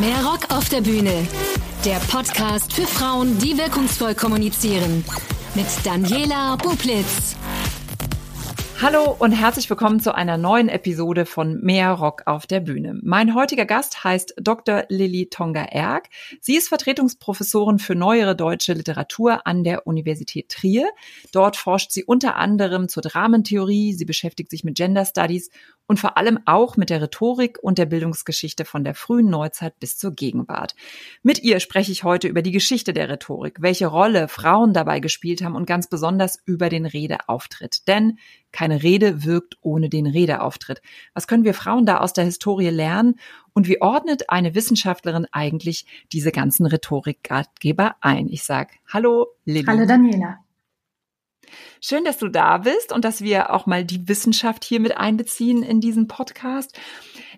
Mehr 0.00 0.24
Rock 0.24 0.50
auf 0.50 0.68
der 0.70 0.80
Bühne. 0.80 1.24
Der 1.84 2.00
Podcast 2.10 2.72
für 2.72 2.82
Frauen, 2.82 3.38
die 3.38 3.56
wirkungsvoll 3.56 4.16
kommunizieren. 4.16 5.04
Mit 5.54 5.66
Daniela 5.84 6.56
Bublitz. 6.56 7.36
Hallo 8.82 9.16
und 9.16 9.30
herzlich 9.30 9.70
willkommen 9.70 10.00
zu 10.00 10.12
einer 10.12 10.36
neuen 10.36 10.68
Episode 10.68 11.26
von 11.26 11.60
Mehr 11.60 11.92
Rock 11.92 12.24
auf 12.26 12.48
der 12.48 12.58
Bühne. 12.58 12.98
Mein 13.02 13.36
heutiger 13.36 13.66
Gast 13.66 14.02
heißt 14.02 14.34
Dr. 14.38 14.84
Lilly 14.88 15.28
Tonga-Erg. 15.30 16.08
Sie 16.40 16.56
ist 16.56 16.68
Vertretungsprofessorin 16.68 17.78
für 17.78 17.94
neuere 17.94 18.34
deutsche 18.34 18.72
Literatur 18.72 19.46
an 19.46 19.62
der 19.62 19.86
Universität 19.86 20.48
Trier. 20.48 20.88
Dort 21.30 21.56
forscht 21.56 21.92
sie 21.92 22.02
unter 22.02 22.34
anderem 22.34 22.88
zur 22.88 23.04
Dramentheorie, 23.04 23.94
sie 23.94 24.04
beschäftigt 24.04 24.50
sich 24.50 24.64
mit 24.64 24.76
Gender 24.76 25.04
Studies 25.04 25.50
und 25.86 26.00
vor 26.00 26.16
allem 26.16 26.38
auch 26.46 26.76
mit 26.76 26.90
der 26.90 27.02
Rhetorik 27.02 27.58
und 27.62 27.78
der 27.78 27.86
Bildungsgeschichte 27.86 28.64
von 28.64 28.84
der 28.84 28.94
frühen 28.94 29.28
Neuzeit 29.28 29.78
bis 29.78 29.96
zur 29.98 30.12
Gegenwart. 30.12 30.74
Mit 31.22 31.42
ihr 31.42 31.60
spreche 31.60 31.92
ich 31.92 32.04
heute 32.04 32.28
über 32.28 32.42
die 32.42 32.52
Geschichte 32.52 32.92
der 32.92 33.08
Rhetorik, 33.08 33.60
welche 33.60 33.86
Rolle 33.86 34.28
Frauen 34.28 34.72
dabei 34.72 35.00
gespielt 35.00 35.42
haben 35.42 35.56
und 35.56 35.66
ganz 35.66 35.88
besonders 35.88 36.40
über 36.46 36.68
den 36.68 36.86
Redeauftritt. 36.86 37.86
Denn 37.86 38.18
keine 38.50 38.82
Rede 38.82 39.24
wirkt 39.24 39.56
ohne 39.60 39.88
den 39.88 40.06
Redeauftritt. 40.06 40.80
Was 41.12 41.26
können 41.26 41.44
wir 41.44 41.54
Frauen 41.54 41.86
da 41.86 41.98
aus 41.98 42.12
der 42.12 42.24
Historie 42.24 42.70
lernen 42.70 43.16
und 43.52 43.68
wie 43.68 43.82
ordnet 43.82 44.30
eine 44.30 44.54
Wissenschaftlerin 44.54 45.26
eigentlich 45.32 45.86
diese 46.12 46.32
ganzen 46.32 46.64
Rhetorikratgeber 46.64 47.96
ein? 48.00 48.28
Ich 48.28 48.44
sage 48.44 48.74
Hallo 48.86 49.26
Lilly. 49.44 49.66
Hallo 49.66 49.86
Daniela. 49.86 50.38
Schön, 51.80 52.04
dass 52.04 52.18
du 52.18 52.28
da 52.28 52.58
bist 52.58 52.92
und 52.92 53.04
dass 53.04 53.22
wir 53.22 53.52
auch 53.52 53.66
mal 53.66 53.84
die 53.84 54.08
Wissenschaft 54.08 54.64
hier 54.64 54.80
mit 54.80 54.96
einbeziehen 54.96 55.62
in 55.62 55.80
diesen 55.80 56.08
Podcast. 56.08 56.78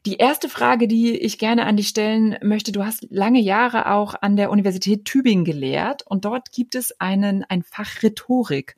Die 0.06 0.16
erste 0.16 0.48
Frage, 0.48 0.87
die 0.87 1.16
ich 1.16 1.38
gerne 1.38 1.66
an 1.66 1.77
dich 1.77 1.88
stellen 1.88 2.37
möchte, 2.43 2.71
du 2.71 2.85
hast 2.85 3.07
lange 3.10 3.40
Jahre 3.40 3.90
auch 3.90 4.15
an 4.21 4.37
der 4.37 4.51
Universität 4.51 5.04
Tübingen 5.04 5.45
gelehrt 5.45 6.02
und 6.07 6.24
dort 6.24 6.52
gibt 6.52 6.74
es 6.74 7.01
einen, 7.01 7.45
ein 7.45 7.63
Fach 7.63 8.02
Rhetorik. 8.02 8.76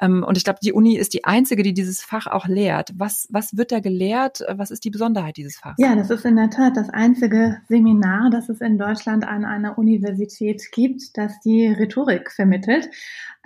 Ähm, 0.00 0.24
und 0.26 0.36
ich 0.36 0.44
glaube, 0.44 0.58
die 0.62 0.72
Uni 0.72 0.96
ist 0.96 1.14
die 1.14 1.24
einzige, 1.24 1.62
die 1.62 1.74
dieses 1.74 2.02
Fach 2.02 2.26
auch 2.26 2.46
lehrt. 2.46 2.92
Was, 2.96 3.28
was 3.30 3.56
wird 3.56 3.72
da 3.72 3.80
gelehrt? 3.80 4.44
Was 4.56 4.70
ist 4.70 4.84
die 4.84 4.90
Besonderheit 4.90 5.36
dieses 5.36 5.56
Fachs? 5.56 5.76
Ja, 5.78 5.94
das 5.94 6.10
ist 6.10 6.24
in 6.24 6.36
der 6.36 6.50
Tat 6.50 6.76
das 6.76 6.90
einzige 6.90 7.58
Seminar, 7.68 8.30
das 8.30 8.48
es 8.48 8.60
in 8.60 8.78
Deutschland 8.78 9.26
an 9.26 9.44
einer 9.44 9.78
Universität 9.78 10.62
gibt, 10.72 11.16
das 11.16 11.40
die 11.40 11.66
Rhetorik 11.66 12.30
vermittelt. 12.30 12.88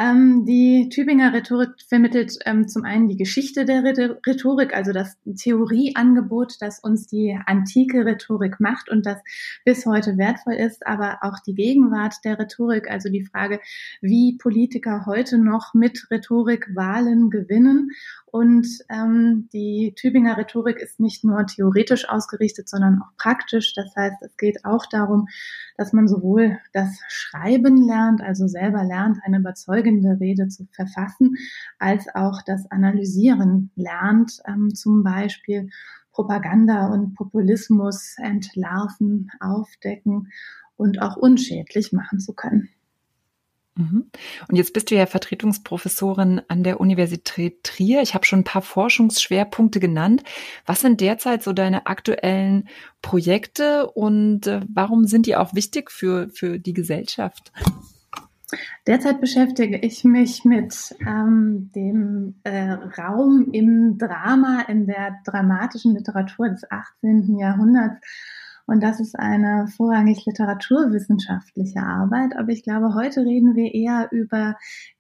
Ähm, 0.01 0.45
die 0.47 0.89
Tübinger 0.91 1.33
Rhetorik 1.33 1.71
vermittelt 1.89 2.39
ähm, 2.47 2.69
zum 2.69 2.85
einen 2.85 3.09
die 3.09 3.17
Geschichte 3.17 3.65
der 3.65 3.83
Rhetorik, 3.83 4.73
also 4.73 4.93
das 4.93 5.17
Theorieangebot, 5.37 6.55
das 6.61 6.79
uns 6.79 7.09
die 7.09 7.37
antike 7.47 8.07
Rhetorik 8.07 8.61
macht 8.61 8.89
und 8.89 9.07
das 9.07 9.19
bis 9.65 9.87
heute 9.87 10.17
wertvoll 10.17 10.55
ist, 10.55 10.87
aber 10.87 11.19
auch 11.23 11.41
die 11.45 11.55
Gegenwart 11.55 12.15
der 12.25 12.39
Rhetorik, 12.39 12.89
also 12.89 13.09
die 13.09 13.25
Frage, 13.25 13.61
wie 14.01 14.39
Politiker 14.39 15.05
heute 15.05 15.37
noch 15.37 15.75
mit 15.75 16.07
Rhetorik 16.13 16.38
Wahlen 16.47 17.31
gewinnen 17.31 17.91
und 18.27 18.67
ähm, 18.89 19.49
die 19.53 19.95
Tübinger 19.97 20.37
Rhetorik 20.37 20.79
ist 20.79 21.01
nicht 21.01 21.25
nur 21.25 21.47
theoretisch 21.47 22.09
ausgerichtet, 22.09 22.69
sondern 22.69 23.01
auch 23.03 23.17
praktisch. 23.17 23.75
Das 23.75 23.95
heißt, 23.97 24.17
es 24.21 24.37
geht 24.37 24.65
auch 24.65 24.87
darum, 24.87 25.29
dass 25.77 25.93
man 25.93 26.09
sowohl 26.09 26.59
das 26.73 26.99
Schreiben 27.09 27.87
lernt, 27.87 28.21
also 28.21 28.47
selber 28.47 28.85
lernt, 28.85 29.19
eine 29.25 29.39
überzeugende 29.39 30.19
Rede 30.21 30.49
zu 30.49 30.67
verfassen, 30.73 31.37
als 31.79 32.07
auch 32.15 32.43
das 32.43 32.71
Analysieren 32.71 33.71
lernt, 33.77 34.41
ähm, 34.47 34.75
zum 34.75 35.03
Beispiel 35.03 35.71
Propaganda 36.13 36.89
und 36.89 37.15
Populismus 37.15 38.17
entlarven, 38.19 39.31
aufdecken 39.41 40.33
und 40.77 41.01
auch 41.01 41.17
unschädlich 41.17 41.93
machen 41.93 42.21
zu 42.21 42.35
können. 42.35 42.69
Mhm. 43.79 44.11
Und 44.49 44.57
jetzt 44.57 44.73
bist 44.73 44.91
du 44.91 44.97
ja 44.97 45.07
Vertretungsprofessorin 45.07 46.43
an 46.49 46.65
der 46.65 46.81
Universität 46.81 47.63
Trier. 47.63 48.03
Ich 48.03 48.15
habe 48.15 48.27
schon 48.27 48.41
ein 48.41 48.45
paar 48.45 48.63
Forschungsschwerpunkte 48.63 49.79
genannt. 49.79 50.25
Was 50.67 50.81
sind 50.81 51.01
derzeit 51.01 51.45
so 51.45 51.53
deine 51.53 51.87
aktuellen 51.87 52.69
Projekte 53.03 53.89
und 53.89 54.49
äh, 54.49 54.61
warum 54.69 55.05
sind 55.05 55.27
die 55.27 55.37
auch 55.37 55.55
wichtig 55.55 55.93
für, 55.93 56.29
für 56.31 56.59
die 56.59 56.75
Gesellschaft? 56.75 57.53
Derzeit 58.87 59.21
beschäftige 59.21 59.79
ich 59.79 60.03
mich 60.05 60.45
mit 60.45 60.97
ähm, 61.07 61.71
dem 61.75 62.41
äh, 62.43 62.73
Raum 62.73 63.51
im 63.53 63.99
Drama, 63.99 64.63
in 64.63 64.87
der 64.87 65.19
dramatischen 65.25 65.95
Literatur 65.95 66.49
des 66.49 66.69
18. 66.69 67.39
Jahrhunderts 67.39 68.01
und 68.69 68.83
das 68.83 69.01
ist 69.01 69.19
eine 69.19 69.67
vorrangig 69.67 70.27
literaturwissenschaftliche 70.27 71.81
Arbeit. 71.81 72.37
Aber 72.37 72.51
ich 72.51 72.63
glaube, 72.63 72.95
heute 72.95 73.25
reden 73.25 73.57
wir 73.57 73.73
eher 73.73 74.09
über 74.13 74.57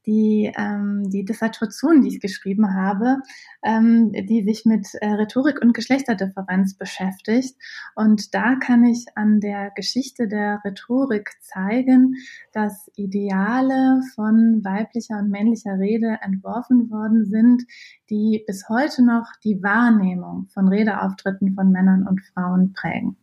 die, 0.06 0.50
ähm, 0.56 1.10
die 1.10 1.26
Dissertation, 1.26 2.00
die 2.00 2.08
ich 2.08 2.20
geschrieben 2.20 2.74
habe, 2.74 3.18
ähm, 3.62 4.10
die 4.12 4.42
sich 4.42 4.64
mit 4.64 4.88
äh, 5.02 5.08
Rhetorik 5.08 5.60
und 5.60 5.74
Geschlechterdifferenz 5.74 6.78
beschäftigt. 6.78 7.56
Und 7.94 8.34
da 8.34 8.54
kann 8.54 8.84
ich 8.84 9.04
an 9.16 9.38
der 9.38 9.70
Geschichte 9.76 10.28
der 10.28 10.62
Rhetorik 10.64 11.32
zeigen, 11.42 12.14
dass 12.54 12.90
Ideale 12.96 14.00
von 14.14 14.64
weiblicher 14.64 15.18
und 15.18 15.28
männlicher 15.28 15.78
Rede 15.78 16.16
entworfen 16.22 16.90
worden 16.90 17.26
sind, 17.26 17.64
die 18.08 18.42
bis 18.46 18.70
heute 18.70 19.04
noch 19.04 19.26
die 19.44 19.62
Wahrnehmung 19.62 20.46
von 20.54 20.68
Redeauftritten 20.68 21.54
von 21.54 21.70
Männern 21.70 22.08
und 22.08 22.22
Frauen 22.32 22.72
prägen. 22.72 23.18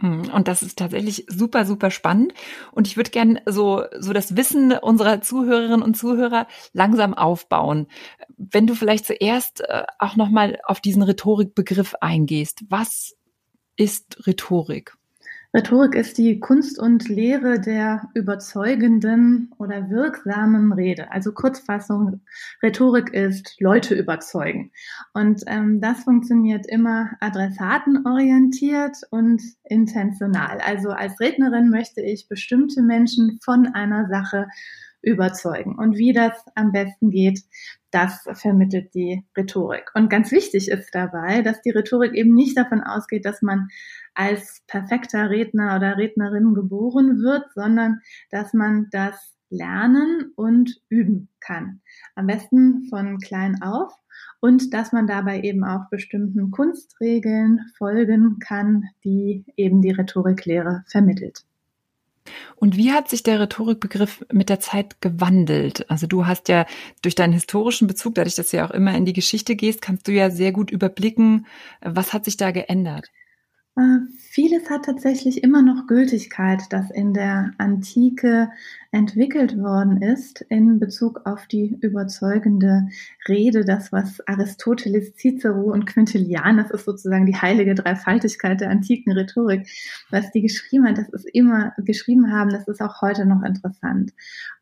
Hm, 0.00 0.30
und 0.32 0.46
das 0.46 0.62
ist 0.62 0.78
tatsächlich 0.78 1.26
super, 1.28 1.64
super 1.66 1.90
spannend. 1.90 2.32
Und 2.72 2.86
ich 2.86 2.96
würde 2.96 3.10
gerne 3.10 3.42
so, 3.46 3.84
so 3.98 4.12
das 4.12 4.36
Wissen 4.36 4.72
unserer 4.72 5.20
Zuhörerinnen 5.20 5.82
und 5.82 5.96
Zuhörer 5.96 6.46
langsam 6.72 7.14
aufbauen. 7.14 7.88
Wenn 8.36 8.66
du 8.66 8.74
vielleicht 8.74 9.06
zuerst 9.06 9.60
äh, 9.62 9.84
auch 9.98 10.14
nochmal 10.14 10.58
auf 10.64 10.80
diesen 10.80 11.02
Rhetorikbegriff 11.02 11.94
eingehst. 12.00 12.64
Was 12.68 13.16
ist 13.76 14.26
Rhetorik? 14.26 14.97
Rhetorik 15.58 15.96
ist 15.96 16.18
die 16.18 16.38
Kunst 16.38 16.78
und 16.78 17.08
Lehre 17.08 17.58
der 17.58 18.08
überzeugenden 18.14 19.50
oder 19.58 19.90
wirksamen 19.90 20.72
Rede. 20.72 21.10
Also 21.10 21.32
Kurzfassung, 21.32 22.20
Rhetorik 22.62 23.12
ist 23.12 23.56
Leute 23.58 23.96
überzeugen. 23.96 24.70
Und 25.14 25.42
ähm, 25.48 25.80
das 25.80 26.04
funktioniert 26.04 26.64
immer 26.68 27.10
adressatenorientiert 27.18 28.98
und 29.10 29.42
intentional. 29.64 30.60
Also 30.64 30.90
als 30.90 31.18
Rednerin 31.18 31.70
möchte 31.70 32.02
ich 32.02 32.28
bestimmte 32.28 32.80
Menschen 32.80 33.40
von 33.42 33.66
einer 33.66 34.06
Sache 34.06 34.46
überzeugen. 35.02 35.76
Und 35.76 35.96
wie 35.96 36.12
das 36.12 36.32
am 36.54 36.70
besten 36.70 37.10
geht, 37.10 37.40
das 37.90 38.26
vermittelt 38.34 38.94
die 38.94 39.24
Rhetorik. 39.36 39.90
Und 39.94 40.10
ganz 40.10 40.30
wichtig 40.30 40.70
ist 40.70 40.94
dabei, 40.94 41.42
dass 41.42 41.62
die 41.62 41.70
Rhetorik 41.70 42.14
eben 42.14 42.34
nicht 42.34 42.56
davon 42.56 42.82
ausgeht, 42.82 43.24
dass 43.24 43.42
man 43.42 43.68
als 44.18 44.62
perfekter 44.66 45.30
Redner 45.30 45.76
oder 45.76 45.96
Rednerin 45.96 46.52
geboren 46.52 47.22
wird, 47.22 47.44
sondern 47.54 48.00
dass 48.30 48.52
man 48.52 48.88
das 48.90 49.36
lernen 49.48 50.32
und 50.34 50.82
üben 50.88 51.28
kann. 51.38 51.80
Am 52.16 52.26
besten 52.26 52.88
von 52.90 53.18
klein 53.18 53.62
auf 53.62 53.92
und 54.40 54.74
dass 54.74 54.92
man 54.92 55.06
dabei 55.06 55.42
eben 55.42 55.62
auch 55.62 55.88
bestimmten 55.88 56.50
Kunstregeln 56.50 57.60
folgen 57.78 58.40
kann, 58.40 58.84
die 59.04 59.44
eben 59.56 59.82
die 59.82 59.92
Rhetoriklehre 59.92 60.84
vermittelt. 60.88 61.44
Und 62.56 62.76
wie 62.76 62.92
hat 62.92 63.08
sich 63.08 63.22
der 63.22 63.40
Rhetorikbegriff 63.40 64.26
mit 64.32 64.48
der 64.48 64.58
Zeit 64.58 65.00
gewandelt? 65.00 65.88
Also 65.88 66.08
du 66.08 66.26
hast 66.26 66.48
ja 66.48 66.66
durch 67.02 67.14
deinen 67.14 67.32
historischen 67.32 67.86
Bezug, 67.86 68.16
dadurch, 68.16 68.34
dass 68.34 68.50
du 68.50 68.56
ja 68.56 68.66
auch 68.66 68.72
immer 68.72 68.96
in 68.96 69.04
die 69.04 69.12
Geschichte 69.12 69.54
gehst, 69.54 69.80
kannst 69.80 70.08
du 70.08 70.12
ja 70.12 70.28
sehr 70.28 70.50
gut 70.50 70.72
überblicken, 70.72 71.46
was 71.80 72.12
hat 72.12 72.24
sich 72.24 72.36
da 72.36 72.50
geändert? 72.50 73.10
Äh, 73.78 74.00
vieles 74.18 74.68
hat 74.70 74.86
tatsächlich 74.86 75.44
immer 75.44 75.62
noch 75.62 75.86
Gültigkeit, 75.86 76.62
das 76.70 76.90
in 76.90 77.14
der 77.14 77.52
Antike 77.58 78.50
entwickelt 78.90 79.58
worden 79.58 80.00
ist 80.00 80.40
in 80.48 80.80
Bezug 80.80 81.20
auf 81.26 81.46
die 81.46 81.76
überzeugende 81.80 82.88
Rede, 83.28 83.64
das 83.64 83.92
was 83.92 84.26
Aristoteles, 84.26 85.14
Cicero 85.14 85.72
und 85.72 85.84
Quintilian, 85.84 86.56
das 86.56 86.70
ist 86.70 86.86
sozusagen 86.86 87.26
die 87.26 87.36
heilige 87.36 87.74
Dreifaltigkeit 87.74 88.60
der 88.62 88.70
antiken 88.70 89.12
Rhetorik, 89.12 89.68
was 90.10 90.30
die 90.30 90.40
geschrieben 90.40 90.86
hat, 90.86 90.96
das 90.96 91.10
ist 91.10 91.28
immer 91.34 91.74
geschrieben 91.76 92.32
haben, 92.32 92.48
das 92.48 92.66
ist 92.66 92.80
auch 92.80 93.02
heute 93.02 93.26
noch 93.26 93.42
interessant. 93.42 94.12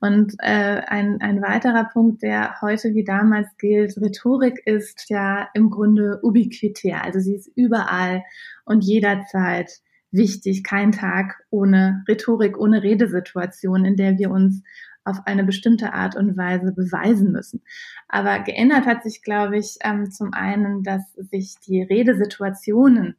Und 0.00 0.34
äh, 0.38 0.82
ein, 0.86 1.20
ein 1.20 1.40
weiterer 1.40 1.84
Punkt, 1.84 2.22
der 2.22 2.60
heute 2.60 2.94
wie 2.94 3.04
damals 3.04 3.46
gilt, 3.58 3.96
Rhetorik 3.96 4.60
ist 4.66 5.08
ja 5.08 5.48
im 5.54 5.70
Grunde 5.70 6.18
ubiquitär, 6.22 7.04
also 7.04 7.20
sie 7.20 7.36
ist 7.36 7.50
überall 7.54 8.24
und 8.64 8.82
jederzeit 8.82 9.80
wichtig, 10.10 10.64
kein 10.64 10.92
Tag 10.92 11.44
ohne 11.50 12.04
Rhetorik, 12.08 12.58
ohne 12.58 12.82
Redesituation, 12.82 13.84
in 13.84 13.96
der 13.96 14.18
wir 14.18 14.30
uns 14.30 14.62
auf 15.04 15.20
eine 15.24 15.44
bestimmte 15.44 15.92
Art 15.92 16.16
und 16.16 16.36
Weise 16.36 16.72
beweisen 16.72 17.30
müssen. 17.30 17.62
Aber 18.08 18.40
geändert 18.40 18.86
hat 18.86 19.04
sich, 19.04 19.22
glaube 19.22 19.58
ich, 19.58 19.78
ähm, 19.82 20.10
zum 20.10 20.32
einen, 20.32 20.82
dass 20.82 21.12
sich 21.14 21.54
die 21.66 21.82
Redesituationen 21.82 23.16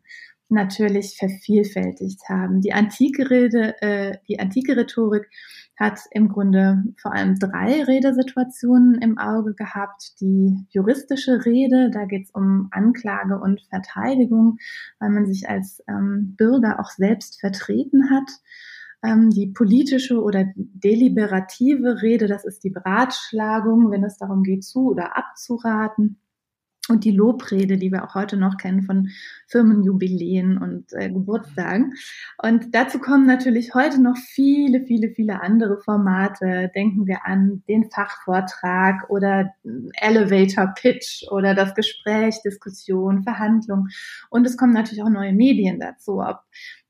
natürlich 0.49 1.17
vervielfältigt 1.17 2.21
haben. 2.29 2.61
Die 2.61 2.73
antike 2.73 3.29
Rede, 3.29 3.81
äh, 3.81 4.17
die 4.27 4.39
antike 4.39 4.77
Rhetorik 4.77 5.29
hat 5.77 5.99
im 6.11 6.27
Grunde 6.27 6.83
vor 6.97 7.13
allem 7.13 7.37
drei 7.37 7.83
Redesituationen 7.83 8.95
im 8.95 9.17
Auge 9.19 9.53
gehabt. 9.53 10.19
Die 10.19 10.65
juristische 10.69 11.45
Rede, 11.45 11.91
da 11.91 12.05
geht 12.05 12.25
es 12.25 12.31
um 12.31 12.67
Anklage 12.71 13.39
und 13.39 13.61
Verteidigung, 13.69 14.57
weil 14.99 15.11
man 15.11 15.27
sich 15.27 15.47
als 15.47 15.83
ähm, 15.87 16.35
Bürger 16.35 16.79
auch 16.79 16.89
selbst 16.89 17.39
vertreten 17.39 18.09
hat. 18.09 18.29
Ähm, 19.03 19.29
die 19.29 19.47
politische 19.47 20.21
oder 20.21 20.45
deliberative 20.55 22.01
Rede, 22.01 22.27
das 22.27 22.43
ist 22.43 22.63
die 22.63 22.71
Beratschlagung, 22.71 23.91
wenn 23.91 24.03
es 24.03 24.17
darum 24.17 24.41
geht, 24.41 24.63
zu 24.63 24.89
oder 24.89 25.15
abzuraten 25.15 26.19
und 26.89 27.03
die 27.03 27.11
Lobrede, 27.11 27.77
die 27.77 27.91
wir 27.91 28.03
auch 28.03 28.15
heute 28.15 28.37
noch 28.37 28.57
kennen 28.57 28.83
von 28.83 29.09
Firmenjubiläen 29.47 30.57
und 30.57 30.93
äh, 30.93 31.09
Geburtstagen. 31.09 31.93
Und 32.41 32.73
dazu 32.73 32.99
kommen 32.99 33.25
natürlich 33.25 33.73
heute 33.73 34.01
noch 34.01 34.17
viele, 34.17 34.81
viele, 34.81 35.09
viele 35.09 35.41
andere 35.41 35.79
Formate. 35.81 36.71
Denken 36.75 37.07
wir 37.07 37.25
an 37.25 37.63
den 37.67 37.89
Fachvortrag 37.89 39.09
oder 39.09 39.53
Elevator 40.01 40.73
Pitch 40.75 41.23
oder 41.31 41.53
das 41.53 41.75
Gespräch, 41.75 42.41
Diskussion, 42.43 43.23
Verhandlung. 43.23 43.87
Und 44.29 44.45
es 44.45 44.57
kommen 44.57 44.73
natürlich 44.73 45.03
auch 45.03 45.09
neue 45.09 45.33
Medien 45.33 45.79
dazu, 45.79 46.21
ob 46.21 46.41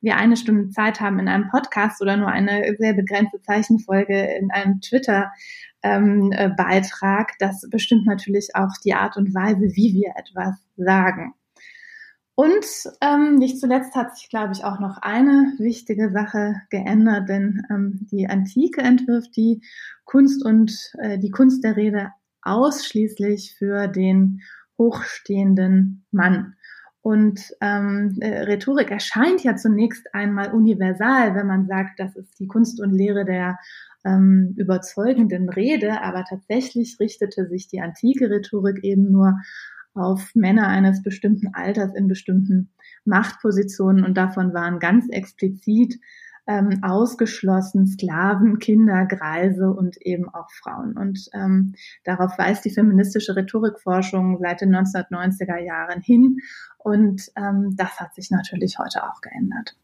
wir 0.02 0.18
eine 0.18 0.38
Stunde 0.38 0.70
Zeit 0.70 1.02
haben 1.02 1.20
in 1.20 1.28
einem 1.28 1.50
Podcast 1.50 2.02
oder 2.02 2.18
nur 2.18 2.30
eine 2.30 2.76
sehr 2.78 2.94
begrenzte 2.94 3.42
Zeichenfolge 3.42 4.18
in 4.40 4.52
einem 4.52 4.80
Twitter 4.82 5.32
ähm, 5.88 6.32
äh, 6.32 6.50
Beitrag, 6.50 7.34
das 7.40 7.68
bestimmt 7.70 8.06
natürlich 8.06 8.56
auch 8.56 8.72
die 8.84 8.94
Art 8.94 9.18
und 9.18 9.34
Weise, 9.34 9.76
wie 9.76 9.94
wir 9.94 10.14
etwas 10.18 10.56
sagen. 10.76 11.34
Und 12.36 12.66
ähm, 13.02 13.36
nicht 13.36 13.60
zuletzt 13.60 13.96
hat 13.96 14.16
sich, 14.16 14.30
glaube 14.30 14.54
ich, 14.54 14.64
auch 14.64 14.80
noch 14.80 15.00
eine 15.02 15.54
wichtige 15.58 16.12
Sache 16.12 16.62
geändert, 16.70 17.30
denn 17.30 17.64
ähm, 17.72 18.08
die 18.12 18.28
Antike 18.28 18.82
entwirft 18.82 19.36
die 19.36 19.62
Kunst 20.06 20.46
und 20.46 20.72
äh, 21.00 21.18
die 21.18 21.32
Kunst 21.32 21.64
der 21.64 21.76
Rede 21.76 22.12
ausschließlich 22.44 23.56
für 23.58 23.88
den 23.88 24.42
hochstehenden 24.78 26.06
Mann. 26.12 26.54
Und 27.02 27.56
ähm, 27.62 28.18
äh, 28.20 28.42
Rhetorik 28.42 28.92
erscheint 28.92 29.44
ja 29.44 29.56
zunächst 29.56 30.14
einmal 30.14 30.54
universal, 30.54 31.34
wenn 31.34 31.48
man 31.48 31.66
sagt, 31.66 32.00
das 32.00 32.16
ist 32.16 32.38
die 32.40 32.48
Kunst 32.48 32.80
und 32.82 32.92
Lehre 32.92 33.26
der 33.26 33.58
ähm, 34.08 34.54
überzeugenden 34.56 35.50
Rede, 35.50 36.02
aber 36.02 36.24
tatsächlich 36.24 36.98
richtete 37.00 37.48
sich 37.48 37.68
die 37.68 37.82
antike 37.82 38.30
Rhetorik 38.30 38.84
eben 38.84 39.12
nur 39.12 39.36
auf 39.94 40.32
Männer 40.36 40.68
eines 40.68 41.02
bestimmten 41.02 41.54
Alters 41.54 41.94
in 41.96 42.08
bestimmten 42.08 42.70
Machtpositionen 43.04 44.06
und 44.06 44.16
davon 44.16 44.54
waren 44.54 44.80
ganz 44.80 45.10
explizit 45.10 46.00
ähm, 46.48 46.82
ausgeschlossen 46.82 47.88
Sklaven, 47.88 48.60
Kinder, 48.60 49.06
Greise 49.06 49.70
und 49.70 49.98
eben 49.98 50.30
auch 50.30 50.50
Frauen. 50.52 50.98
Und 50.98 51.28
ähm, 51.34 51.74
darauf 52.06 52.38
weist 52.38 52.64
die 52.64 52.72
feministische 52.72 53.36
Rhetorikforschung 53.36 54.40
seit 54.40 54.62
den 54.62 54.74
1990er 54.74 55.60
Jahren 55.60 56.02
hin. 56.02 56.38
Und 56.78 57.24
ähm, 57.36 57.76
das 57.76 58.00
hat 58.00 58.16
sich 58.16 58.32
natürlich 58.32 58.80
heute 58.80 59.04
auch 59.04 59.20
geändert. 59.22 59.76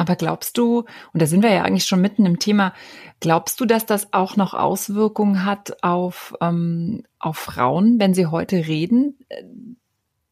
Aber 0.00 0.16
glaubst 0.16 0.56
du, 0.56 0.86
und 1.12 1.20
da 1.20 1.26
sind 1.26 1.42
wir 1.42 1.52
ja 1.52 1.62
eigentlich 1.62 1.84
schon 1.84 2.00
mitten 2.00 2.24
im 2.24 2.38
Thema, 2.38 2.72
glaubst 3.20 3.60
du, 3.60 3.66
dass 3.66 3.84
das 3.84 4.14
auch 4.14 4.34
noch 4.34 4.54
Auswirkungen 4.54 5.44
hat 5.44 5.82
auf, 5.82 6.34
ähm, 6.40 7.02
auf 7.18 7.36
Frauen, 7.36 8.00
wenn 8.00 8.14
sie 8.14 8.24
heute 8.24 8.66
reden? 8.66 9.18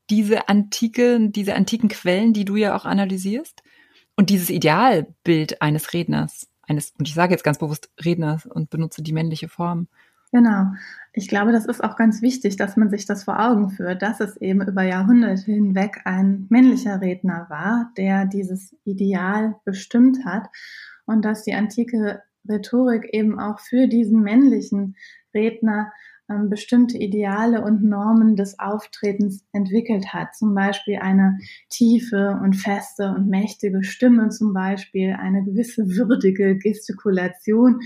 Diese 0.08 0.48
antike, 0.48 1.20
diese 1.28 1.54
antiken 1.54 1.90
Quellen, 1.90 2.32
die 2.32 2.46
du 2.46 2.56
ja 2.56 2.74
auch 2.74 2.86
analysierst? 2.86 3.62
Und 4.16 4.30
dieses 4.30 4.48
Idealbild 4.48 5.60
eines 5.60 5.92
Redners, 5.92 6.48
eines, 6.62 6.94
und 6.98 7.06
ich 7.06 7.12
sage 7.12 7.34
jetzt 7.34 7.44
ganz 7.44 7.58
bewusst 7.58 7.90
Redners 8.00 8.46
und 8.46 8.70
benutze 8.70 9.02
die 9.02 9.12
männliche 9.12 9.50
Form. 9.50 9.88
Genau. 10.32 10.72
Ich 11.14 11.28
glaube, 11.28 11.52
das 11.52 11.64
ist 11.66 11.82
auch 11.82 11.96
ganz 11.96 12.20
wichtig, 12.22 12.56
dass 12.56 12.76
man 12.76 12.90
sich 12.90 13.06
das 13.06 13.24
vor 13.24 13.40
Augen 13.40 13.70
führt, 13.70 14.02
dass 14.02 14.20
es 14.20 14.36
eben 14.36 14.60
über 14.66 14.82
Jahrhunderte 14.82 15.50
hinweg 15.50 16.02
ein 16.04 16.46
männlicher 16.50 17.00
Redner 17.00 17.46
war, 17.48 17.92
der 17.96 18.26
dieses 18.26 18.76
Ideal 18.84 19.56
bestimmt 19.64 20.24
hat 20.24 20.48
und 21.06 21.24
dass 21.24 21.44
die 21.44 21.54
antike 21.54 22.22
Rhetorik 22.48 23.08
eben 23.12 23.40
auch 23.40 23.58
für 23.58 23.88
diesen 23.88 24.22
männlichen 24.22 24.96
Redner 25.34 25.92
ähm, 26.30 26.50
bestimmte 26.50 26.98
Ideale 26.98 27.62
und 27.62 27.82
Normen 27.82 28.36
des 28.36 28.58
Auftretens 28.58 29.44
entwickelt 29.52 30.12
hat. 30.12 30.34
Zum 30.34 30.54
Beispiel 30.54 30.98
eine 31.00 31.38
tiefe 31.70 32.38
und 32.42 32.54
feste 32.54 33.14
und 33.16 33.28
mächtige 33.28 33.82
Stimme, 33.82 34.28
zum 34.28 34.52
Beispiel 34.52 35.16
eine 35.18 35.44
gewisse 35.44 35.86
würdige 35.96 36.56
Gestikulation 36.58 37.80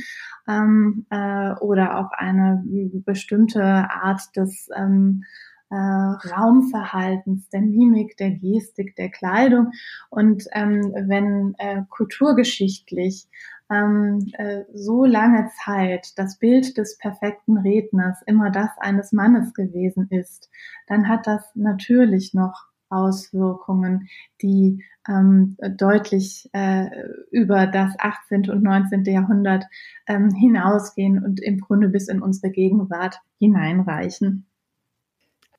ähm, 0.48 1.06
äh, 1.10 1.52
oder 1.60 1.98
auch 1.98 2.10
eine 2.12 2.62
bestimmte 3.04 3.62
Art 3.62 4.22
des 4.36 4.68
ähm, 4.76 5.22
äh, 5.70 5.76
Raumverhaltens, 5.76 7.48
der 7.48 7.62
Mimik, 7.62 8.16
der 8.18 8.32
Gestik, 8.32 8.94
der 8.96 9.10
Kleidung. 9.10 9.70
Und 10.10 10.44
ähm, 10.52 10.92
wenn 11.06 11.54
äh, 11.58 11.82
kulturgeschichtlich 11.88 13.26
ähm, 13.72 14.30
äh, 14.34 14.64
so 14.74 15.04
lange 15.04 15.50
Zeit 15.64 16.12
das 16.16 16.38
Bild 16.38 16.76
des 16.76 16.98
perfekten 16.98 17.56
Redners 17.56 18.20
immer 18.26 18.50
das 18.50 18.70
eines 18.78 19.12
Mannes 19.12 19.54
gewesen 19.54 20.08
ist, 20.10 20.50
dann 20.86 21.08
hat 21.08 21.26
das 21.26 21.42
natürlich 21.54 22.34
noch 22.34 22.66
Auswirkungen, 22.90 24.08
die 24.42 24.84
ähm, 25.08 25.56
deutlich 25.76 26.48
äh, 26.52 26.88
über 27.30 27.66
das 27.66 27.94
18. 27.98 28.50
und 28.50 28.62
19. 28.62 29.04
Jahrhundert 29.04 29.64
ähm, 30.06 30.30
hinausgehen 30.30 31.24
und 31.24 31.40
im 31.40 31.58
Grunde 31.60 31.88
bis 31.88 32.08
in 32.08 32.20
unsere 32.20 32.52
Gegenwart 32.52 33.18
hineinreichen. 33.38 34.46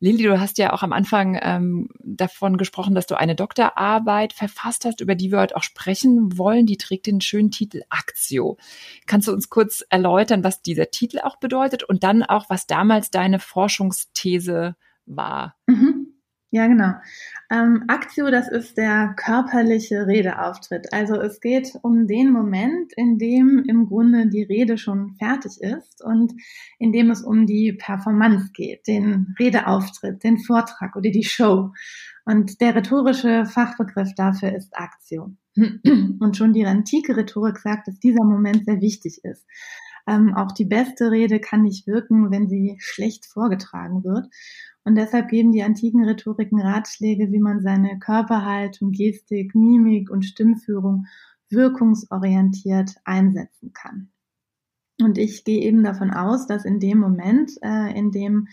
Lili, 0.04 0.24
du 0.24 0.38
hast 0.38 0.58
ja 0.58 0.74
auch 0.74 0.84
am 0.84 0.92
Anfang 0.92 1.40
ähm, 1.42 1.88
davon 2.04 2.58
gesprochen, 2.58 2.94
dass 2.94 3.08
du 3.08 3.18
eine 3.18 3.36
Doktorarbeit 3.36 4.34
verfasst 4.34 4.84
hast, 4.84 5.00
über 5.00 5.16
die 5.16 5.32
wir 5.32 5.40
heute 5.40 5.56
auch 5.56 5.64
sprechen 5.64 6.38
wollen. 6.38 6.66
Die 6.66 6.76
trägt 6.76 7.06
den 7.06 7.22
schönen 7.22 7.52
Titel 7.52 7.84
Aktio. 7.88 8.58
Kannst 9.08 9.30
du 9.30 9.32
uns 9.32 9.50
kurz 9.50 9.82
erläutern, 9.90 10.44
was 10.44 10.62
dieser 10.62 10.92
Titel 10.92 11.20
auch 11.20 11.38
bedeutet 11.38 11.84
und 11.84 12.04
dann 12.04 12.22
auch, 12.22 12.50
was 12.50 12.68
damals 12.68 13.12
deine 13.12 13.40
Forschungsthese 13.40 14.76
war? 15.06 15.56
Mhm. 15.68 16.03
Ja, 16.54 16.68
genau. 16.68 16.94
Ähm, 17.50 17.86
Aktio, 17.88 18.30
das 18.30 18.48
ist 18.48 18.78
der 18.78 19.16
körperliche 19.18 20.06
Redeauftritt. 20.06 20.94
Also 20.94 21.16
es 21.16 21.40
geht 21.40 21.74
um 21.82 22.06
den 22.06 22.32
Moment, 22.32 22.94
in 22.96 23.18
dem 23.18 23.64
im 23.68 23.88
Grunde 23.88 24.28
die 24.28 24.44
Rede 24.44 24.78
schon 24.78 25.16
fertig 25.18 25.60
ist 25.62 26.04
und 26.04 26.32
in 26.78 26.92
dem 26.92 27.10
es 27.10 27.24
um 27.24 27.48
die 27.48 27.74
Performance 27.74 28.52
geht, 28.54 28.86
den 28.86 29.34
Redeauftritt, 29.40 30.24
den 30.24 30.38
Vortrag 30.38 30.96
oder 30.96 31.10
die 31.10 31.24
Show. 31.24 31.72
Und 32.24 32.62
der 32.62 32.76
rhetorische 32.76 33.48
Fachbegriff 33.48 34.14
dafür 34.16 34.56
ist 34.56 34.78
Aktio. 34.78 35.36
Und 35.56 36.38
schon 36.38 36.54
die 36.54 36.68
antike 36.68 37.18
Rhetorik 37.18 37.58
sagt, 37.58 37.88
dass 37.88 38.00
dieser 38.00 38.24
Moment 38.24 38.66
sehr 38.66 38.80
wichtig 38.80 39.22
ist. 39.24 39.44
Ähm, 40.06 40.36
auch 40.36 40.52
die 40.52 40.66
beste 40.66 41.10
Rede 41.10 41.40
kann 41.40 41.64
nicht 41.64 41.88
wirken, 41.88 42.30
wenn 42.30 42.48
sie 42.48 42.76
schlecht 42.80 43.26
vorgetragen 43.26 44.04
wird. 44.04 44.28
Und 44.86 44.96
deshalb 44.96 45.30
geben 45.30 45.52
die 45.52 45.64
antiken 45.64 46.04
Rhetoriken 46.04 46.60
Ratschläge, 46.60 47.32
wie 47.32 47.40
man 47.40 47.62
seine 47.62 48.00
Körperhaltung, 48.00 48.92
Gestik, 48.92 49.56
Mimik 49.56 50.10
und 50.10 50.24
Stimmführung 50.24 51.06
wirkungsorientiert 51.50 52.96
einsetzen 53.06 53.72
kann. 53.74 54.10
Und 55.02 55.18
ich 55.18 55.44
gehe 55.44 55.62
eben 55.62 55.84
davon 55.84 56.12
aus, 56.12 56.48
dass 56.48 56.66
in 56.66 56.80
dem 56.80 57.00
Moment, 57.00 57.52
äh, 57.62 57.98
in 57.98 58.12
dem 58.12 58.48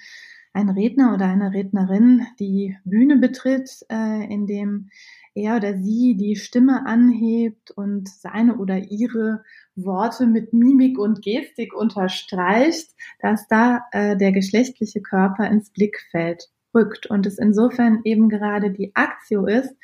ein 0.52 0.68
Redner 0.68 1.14
oder 1.14 1.26
eine 1.26 1.52
Rednerin 1.52 2.26
die 2.38 2.76
Bühne 2.84 3.16
betritt, 3.16 3.84
äh, 3.90 4.24
in 4.32 4.46
dem 4.46 4.90
er 5.34 5.56
oder 5.56 5.76
sie 5.78 6.16
die 6.16 6.36
Stimme 6.36 6.86
anhebt 6.86 7.70
und 7.70 8.08
seine 8.08 8.58
oder 8.58 8.78
ihre 8.78 9.44
Worte 9.76 10.26
mit 10.26 10.52
Mimik 10.52 10.98
und 10.98 11.22
Gestik 11.22 11.74
unterstreicht, 11.74 12.90
dass 13.20 13.46
da 13.46 13.82
äh, 13.92 14.16
der 14.16 14.32
geschlechtliche 14.32 15.00
Körper 15.00 15.48
ins 15.48 15.70
Blickfeld 15.70 16.48
rückt 16.74 17.06
und 17.06 17.26
es 17.26 17.38
insofern 17.38 18.00
eben 18.04 18.28
gerade 18.28 18.70
die 18.70 18.94
Aktio 18.94 19.46
ist, 19.46 19.74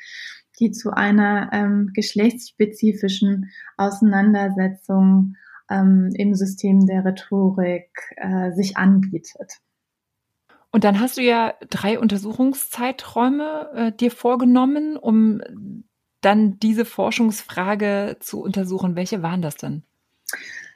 die 0.59 0.71
zu 0.71 0.91
einer 0.91 1.49
ähm, 1.53 1.91
geschlechtsspezifischen 1.93 3.51
Auseinandersetzung 3.77 5.35
ähm, 5.69 6.11
im 6.15 6.33
System 6.33 6.85
der 6.85 7.05
Rhetorik 7.05 7.89
äh, 8.17 8.51
sich 8.51 8.77
anbietet. 8.77 9.59
Und 10.71 10.83
dann 10.83 10.99
hast 10.99 11.17
du 11.17 11.21
ja 11.21 11.53
drei 11.69 11.99
Untersuchungszeiträume 11.99 13.69
äh, 13.73 13.91
dir 13.91 14.11
vorgenommen, 14.11 14.97
um 14.97 15.41
dann 16.21 16.59
diese 16.59 16.85
Forschungsfrage 16.85 18.17
zu 18.19 18.41
untersuchen. 18.41 18.95
Welche 18.95 19.21
waren 19.21 19.41
das 19.41 19.55
denn? 19.55 19.83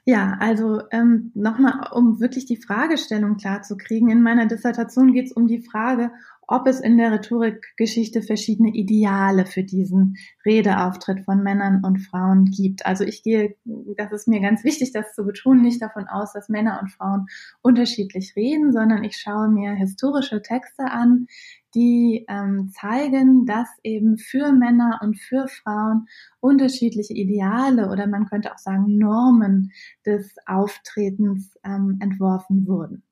Ja, 0.04 0.38
also 0.40 0.82
ähm, 0.92 1.32
nochmal, 1.36 1.90
um 1.92 2.20
wirklich 2.20 2.46
die 2.46 2.58
Fragestellung 2.58 3.38
klar 3.38 3.62
zu 3.62 3.78
kriegen. 3.78 4.10
In 4.10 4.24
meiner 4.24 4.48
Dissertation 4.48 5.14
geht 5.14 5.28
es 5.28 5.32
um 5.32 5.48
die 5.48 5.62
Frage, 5.62 6.12
ob 6.52 6.68
es 6.68 6.82
in 6.82 6.98
der 6.98 7.14
Rhetorikgeschichte 7.14 8.22
verschiedene 8.22 8.72
Ideale 8.72 9.46
für 9.46 9.64
diesen 9.64 10.18
Redeauftritt 10.46 11.22
von 11.24 11.42
Männern 11.42 11.82
und 11.86 12.00
Frauen 12.00 12.44
gibt. 12.44 12.86
Also 12.86 13.06
ich 13.06 13.24
gehe, 13.24 13.56
das 13.96 14.12
ist 14.12 14.28
mir 14.28 14.42
ganz 14.42 14.66
wichtig, 14.66 14.92
das 14.92 15.14
zu 15.16 15.24
betonen, 15.24 15.62
nicht 15.62 15.82
davon 15.82 16.10
aus, 16.10 16.34
dass 16.34 16.50
Männer 16.50 16.80
und 16.82 16.92
Frauen 16.92 17.28
unterschiedlich 17.62 18.34
reden, 18.36 18.74
sondern 18.74 19.06
ich 19.06 19.16
schaue 19.16 19.48
mir 19.48 19.72
historische 19.72 20.42
Texte 20.42 20.84
an, 20.84 21.28
die 21.74 22.26
ähm, 22.28 22.70
zeigen, 22.74 23.46
dass 23.46 23.70
eben 23.84 24.18
für 24.18 24.52
Männer 24.52 25.00
und 25.02 25.18
für 25.18 25.48
Frauen 25.48 26.08
unterschiedliche 26.42 27.14
Ideale 27.14 27.90
oder 27.90 28.08
man 28.08 28.26
könnte 28.26 28.52
auch 28.54 28.58
sagen 28.58 28.98
Normen 28.98 29.72
des 30.06 30.36
Auftretens 30.46 31.58
ähm, 31.64 31.98
entworfen 32.02 32.68
wurden. 32.68 33.04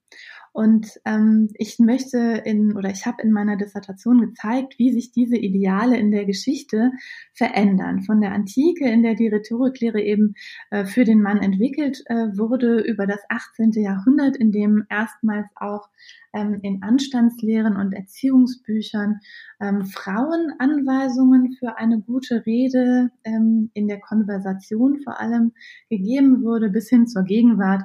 Und 0.53 1.00
ähm, 1.06 1.50
ich 1.56 1.79
möchte 1.79 2.41
in 2.46 2.75
oder 2.75 2.89
ich 2.89 3.06
habe 3.06 3.22
in 3.22 3.32
meiner 3.32 3.58
Dissertation 3.58 4.22
gezeigt, 4.22 4.77
wie 4.77 4.91
sich 4.91 5.12
diese 5.12 5.38
Ideale 5.38 5.98
in 5.98 6.12
der 6.12 6.25
Geschichte 6.25 6.91
verändern. 7.34 8.03
Von 8.03 8.22
der 8.22 8.32
Antike, 8.32 8.89
in 8.89 9.03
der 9.03 9.15
die 9.15 9.27
Rhetoriklehre 9.27 10.01
eben 10.01 10.34
äh, 10.72 10.86
für 10.86 11.03
den 11.03 11.22
Mann 11.22 11.38
entwickelt 11.38 12.01
äh, 12.08 12.38
wurde, 12.38 12.79
über 12.82 13.08
das 13.08 13.22
18. 13.29 13.72
Jahrhundert, 13.74 14.38
in 14.38 14.51
dem 14.51 14.86
erstmals 14.89 15.48
auch 15.56 15.89
ähm, 16.34 16.60
in 16.62 16.84
Anstandslehren 16.84 17.75
und 17.75 17.94
Erziehungsbüchern 17.94 19.20
ähm, 19.60 19.86
Frauenanweisungen 19.86 21.53
für 21.58 21.77
eine 21.77 22.00
gute 22.01 22.46
Rede 22.46 23.10
ähm, 23.24 23.72
in 23.74 23.88
der 23.88 24.00
Konversation 24.00 25.00
vor 25.03 25.20
allem 25.20 25.53
gegeben 25.89 26.44
wurde, 26.44 26.70
bis 26.70 26.89
hin 26.89 27.08
zur 27.08 27.24
Gegenwart 27.24 27.84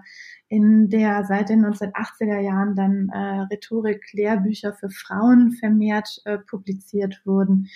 in 0.55 0.89
der 0.89 1.25
seit 1.25 1.49
den 1.49 1.67
1980er 1.67 2.39
Jahren 2.39 2.77
dann 2.77 3.09
äh, 3.09 3.41
Rhetorik-Lehrbücher 3.53 4.73
für 4.73 4.89
Frauen 4.89 5.51
vermehrt 5.51 6.23
äh, 6.27 6.39
publiziert 6.39 7.21
wurden, 7.25 7.67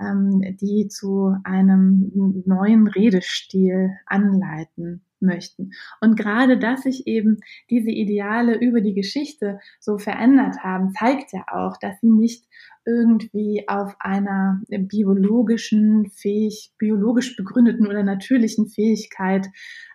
ähm, 0.00 0.56
die 0.60 0.86
zu 0.86 1.34
einem 1.42 2.12
neuen 2.46 2.86
Redestil 2.86 3.90
anleiten 4.06 5.02
möchten. 5.18 5.72
Und 6.00 6.16
gerade, 6.16 6.60
dass 6.60 6.82
sich 6.82 7.08
eben 7.08 7.38
diese 7.70 7.90
Ideale 7.90 8.56
über 8.56 8.80
die 8.80 8.94
Geschichte 8.94 9.58
so 9.80 9.98
verändert 9.98 10.62
haben, 10.62 10.92
zeigt 10.92 11.32
ja 11.32 11.44
auch, 11.50 11.76
dass 11.76 12.00
sie 12.00 12.10
nicht 12.10 12.44
irgendwie 12.88 13.68
auf 13.68 13.94
einer 14.00 14.62
biologischen, 14.68 16.10
fähig, 16.10 16.72
biologisch 16.78 17.36
begründeten 17.36 17.86
oder 17.86 18.02
natürlichen 18.02 18.66
Fähigkeit 18.66 19.46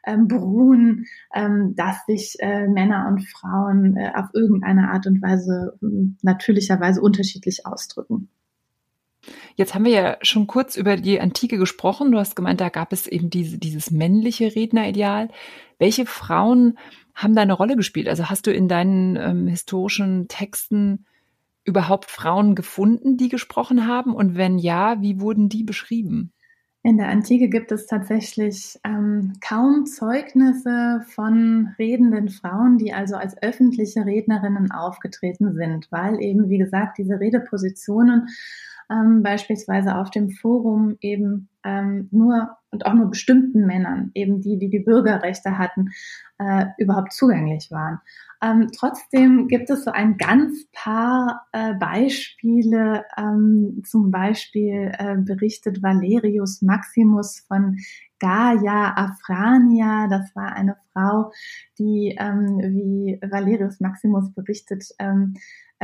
ähm, 0.05 0.27
beruhen, 0.27 1.05
ähm, 1.33 1.73
dass 1.75 2.05
sich 2.05 2.35
äh, 2.39 2.67
Männer 2.67 3.07
und 3.09 3.27
Frauen 3.27 3.97
äh, 3.97 4.11
auf 4.15 4.27
irgendeine 4.33 4.91
Art 4.91 5.07
und 5.07 5.21
Weise 5.21 5.77
äh, 5.81 5.85
natürlicherweise 6.21 7.01
unterschiedlich 7.01 7.65
ausdrücken. 7.65 8.29
Jetzt 9.55 9.73
haben 9.73 9.85
wir 9.85 9.91
ja 9.91 10.17
schon 10.21 10.47
kurz 10.47 10.75
über 10.75 10.97
die 10.97 11.19
Antike 11.19 11.57
gesprochen. 11.57 12.11
Du 12.11 12.19
hast 12.19 12.35
gemeint, 12.35 12.61
da 12.61 12.69
gab 12.69 12.91
es 12.91 13.07
eben 13.07 13.29
diese, 13.29 13.57
dieses 13.57 13.89
männliche 13.89 14.55
Rednerideal. 14.55 15.29
Welche 15.79 16.05
Frauen 16.05 16.77
haben 17.15 17.35
da 17.35 17.41
eine 17.41 17.53
Rolle 17.53 17.75
gespielt? 17.75 18.07
Also 18.07 18.29
hast 18.29 18.47
du 18.47 18.51
in 18.51 18.67
deinen 18.67 19.15
ähm, 19.15 19.47
historischen 19.47 20.27
Texten 20.27 21.05
überhaupt 21.65 22.11
Frauen 22.11 22.55
gefunden, 22.55 23.17
die 23.17 23.29
gesprochen 23.29 23.87
haben? 23.87 24.13
Und 24.13 24.35
wenn 24.35 24.57
ja, 24.57 25.01
wie 25.01 25.19
wurden 25.19 25.49
die 25.49 25.63
beschrieben? 25.63 26.33
In 26.85 26.97
der 26.97 27.07
Antike 27.07 27.47
gibt 27.47 27.71
es 27.71 27.85
tatsächlich 27.85 28.77
ähm, 28.83 29.33
kaum 29.39 29.85
Zeugnisse 29.85 31.01
von 31.07 31.73
redenden 31.79 32.27
Frauen, 32.27 32.77
die 32.77 32.93
also 32.93 33.15
als 33.15 33.41
öffentliche 33.41 34.05
Rednerinnen 34.05 34.69
aufgetreten 34.71 35.53
sind, 35.53 35.89
weil 35.91 36.21
eben, 36.21 36.49
wie 36.49 36.57
gesagt, 36.57 36.97
diese 36.97 37.21
Redepositionen 37.21 38.27
ähm, 38.91 39.23
beispielsweise 39.23 39.95
auf 39.95 40.09
dem 40.11 40.29
Forum 40.29 40.97
eben 40.99 41.47
ähm, 41.63 42.09
nur 42.11 42.57
und 42.71 42.85
auch 42.85 42.93
nur 42.93 43.09
bestimmten 43.09 43.65
Männern, 43.65 44.11
eben 44.13 44.41
die, 44.41 44.57
die 44.57 44.69
die 44.69 44.79
Bürgerrechte 44.79 45.57
hatten, 45.57 45.91
äh, 46.37 46.65
überhaupt 46.77 47.13
zugänglich 47.13 47.71
waren. 47.71 48.01
Ähm, 48.43 48.69
trotzdem 48.77 49.47
gibt 49.47 49.69
es 49.69 49.85
so 49.85 49.91
ein 49.91 50.17
ganz 50.17 50.65
paar 50.73 51.47
äh, 51.53 51.73
Beispiele. 51.75 53.05
Ähm, 53.17 53.83
zum 53.85 54.11
Beispiel 54.11 54.91
äh, 54.97 55.15
berichtet 55.17 55.81
Valerius 55.81 56.61
Maximus 56.61 57.39
von 57.47 57.77
Gaia 58.19 58.93
Afrania. 58.95 60.07
Das 60.09 60.35
war 60.35 60.53
eine 60.53 60.75
Frau, 60.91 61.31
die, 61.79 62.17
ähm, 62.19 62.59
wie 62.59 63.17
Valerius 63.21 63.79
Maximus 63.79 64.33
berichtet, 64.33 64.89
ähm, 64.99 65.35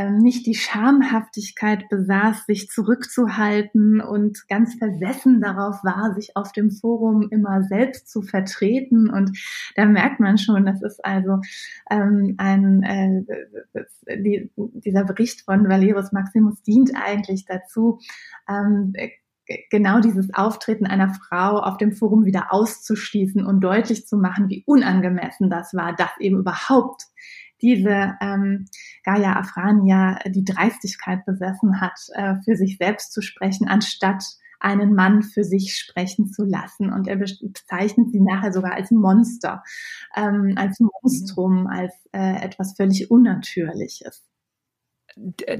nicht 0.07 0.45
die 0.45 0.55
Schamhaftigkeit 0.55 1.89
besaß, 1.89 2.45
sich 2.45 2.69
zurückzuhalten 2.69 4.01
und 4.01 4.47
ganz 4.47 4.75
versessen 4.75 5.41
darauf 5.41 5.83
war, 5.83 6.13
sich 6.15 6.35
auf 6.35 6.51
dem 6.51 6.71
Forum 6.71 7.27
immer 7.31 7.63
selbst 7.63 8.09
zu 8.09 8.21
vertreten. 8.21 9.09
Und 9.09 9.37
da 9.75 9.85
merkt 9.85 10.19
man 10.19 10.37
schon, 10.37 10.65
das 10.65 10.81
ist 10.81 11.03
also 11.03 11.39
ähm, 11.89 12.35
ein, 12.37 12.83
äh, 12.83 14.17
die, 14.17 14.51
dieser 14.55 15.03
Bericht 15.03 15.41
von 15.41 15.67
Valerius 15.67 16.11
Maximus 16.11 16.61
dient 16.63 16.91
eigentlich 16.95 17.45
dazu, 17.45 17.99
ähm, 18.47 18.93
genau 19.69 19.99
dieses 19.99 20.33
Auftreten 20.33 20.85
einer 20.85 21.13
Frau 21.13 21.59
auf 21.59 21.77
dem 21.77 21.91
Forum 21.91 22.25
wieder 22.25 22.53
auszuschließen 22.53 23.45
und 23.45 23.61
deutlich 23.61 24.05
zu 24.05 24.17
machen, 24.17 24.49
wie 24.49 24.63
unangemessen 24.65 25.49
das 25.49 25.73
war, 25.73 25.95
dass 25.95 26.11
eben 26.19 26.37
überhaupt 26.37 27.07
diese 27.61 28.15
ähm, 28.21 28.65
Gaia 29.03 29.35
Afrania 29.37 30.19
die 30.25 30.45
Dreistigkeit 30.45 31.25
besessen 31.25 31.81
hat, 31.81 31.99
äh, 32.13 32.35
für 32.43 32.55
sich 32.55 32.77
selbst 32.77 33.13
zu 33.13 33.21
sprechen, 33.21 33.67
anstatt 33.67 34.23
einen 34.59 34.93
Mann 34.93 35.23
für 35.23 35.43
sich 35.43 35.75
sprechen 35.75 36.27
zu 36.27 36.43
lassen. 36.43 36.91
Und 36.91 37.07
er 37.07 37.15
bezeichnet 37.15 38.11
sie 38.11 38.19
nachher 38.21 38.51
sogar 38.51 38.73
als 38.73 38.91
Monster, 38.91 39.63
ähm, 40.15 40.53
als 40.57 40.79
Monstrum, 40.79 41.67
als 41.67 41.93
äh, 42.11 42.43
etwas 42.43 42.75
völlig 42.75 43.09
Unnatürliches 43.09 44.23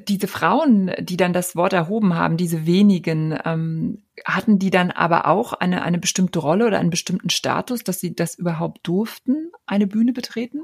diese 0.08 0.28
Frauen, 0.28 0.92
die 1.00 1.18
dann 1.18 1.34
das 1.34 1.56
Wort 1.56 1.74
erhoben 1.74 2.16
haben, 2.16 2.38
diese 2.38 2.66
wenigen, 2.66 3.38
ähm, 3.46 4.04
hatten 4.26 4.60
die 4.60 4.70
dann 4.70 4.92
aber 4.92 5.28
auch 5.28 5.54
eine, 5.54 5.82
eine 5.82 5.98
bestimmte 5.98 6.40
Rolle 6.40 6.68
oder 6.68 6.80
einen 6.80 6.90
bestimmten 6.90 7.30
Status, 7.30 7.84
dass 7.84 8.00
sie 8.00 8.16
das 8.16 8.36
überhaupt 8.36 8.88
durften, 8.88 9.52
eine 9.66 9.88
Bühne 9.88 10.14
betreten? 10.14 10.64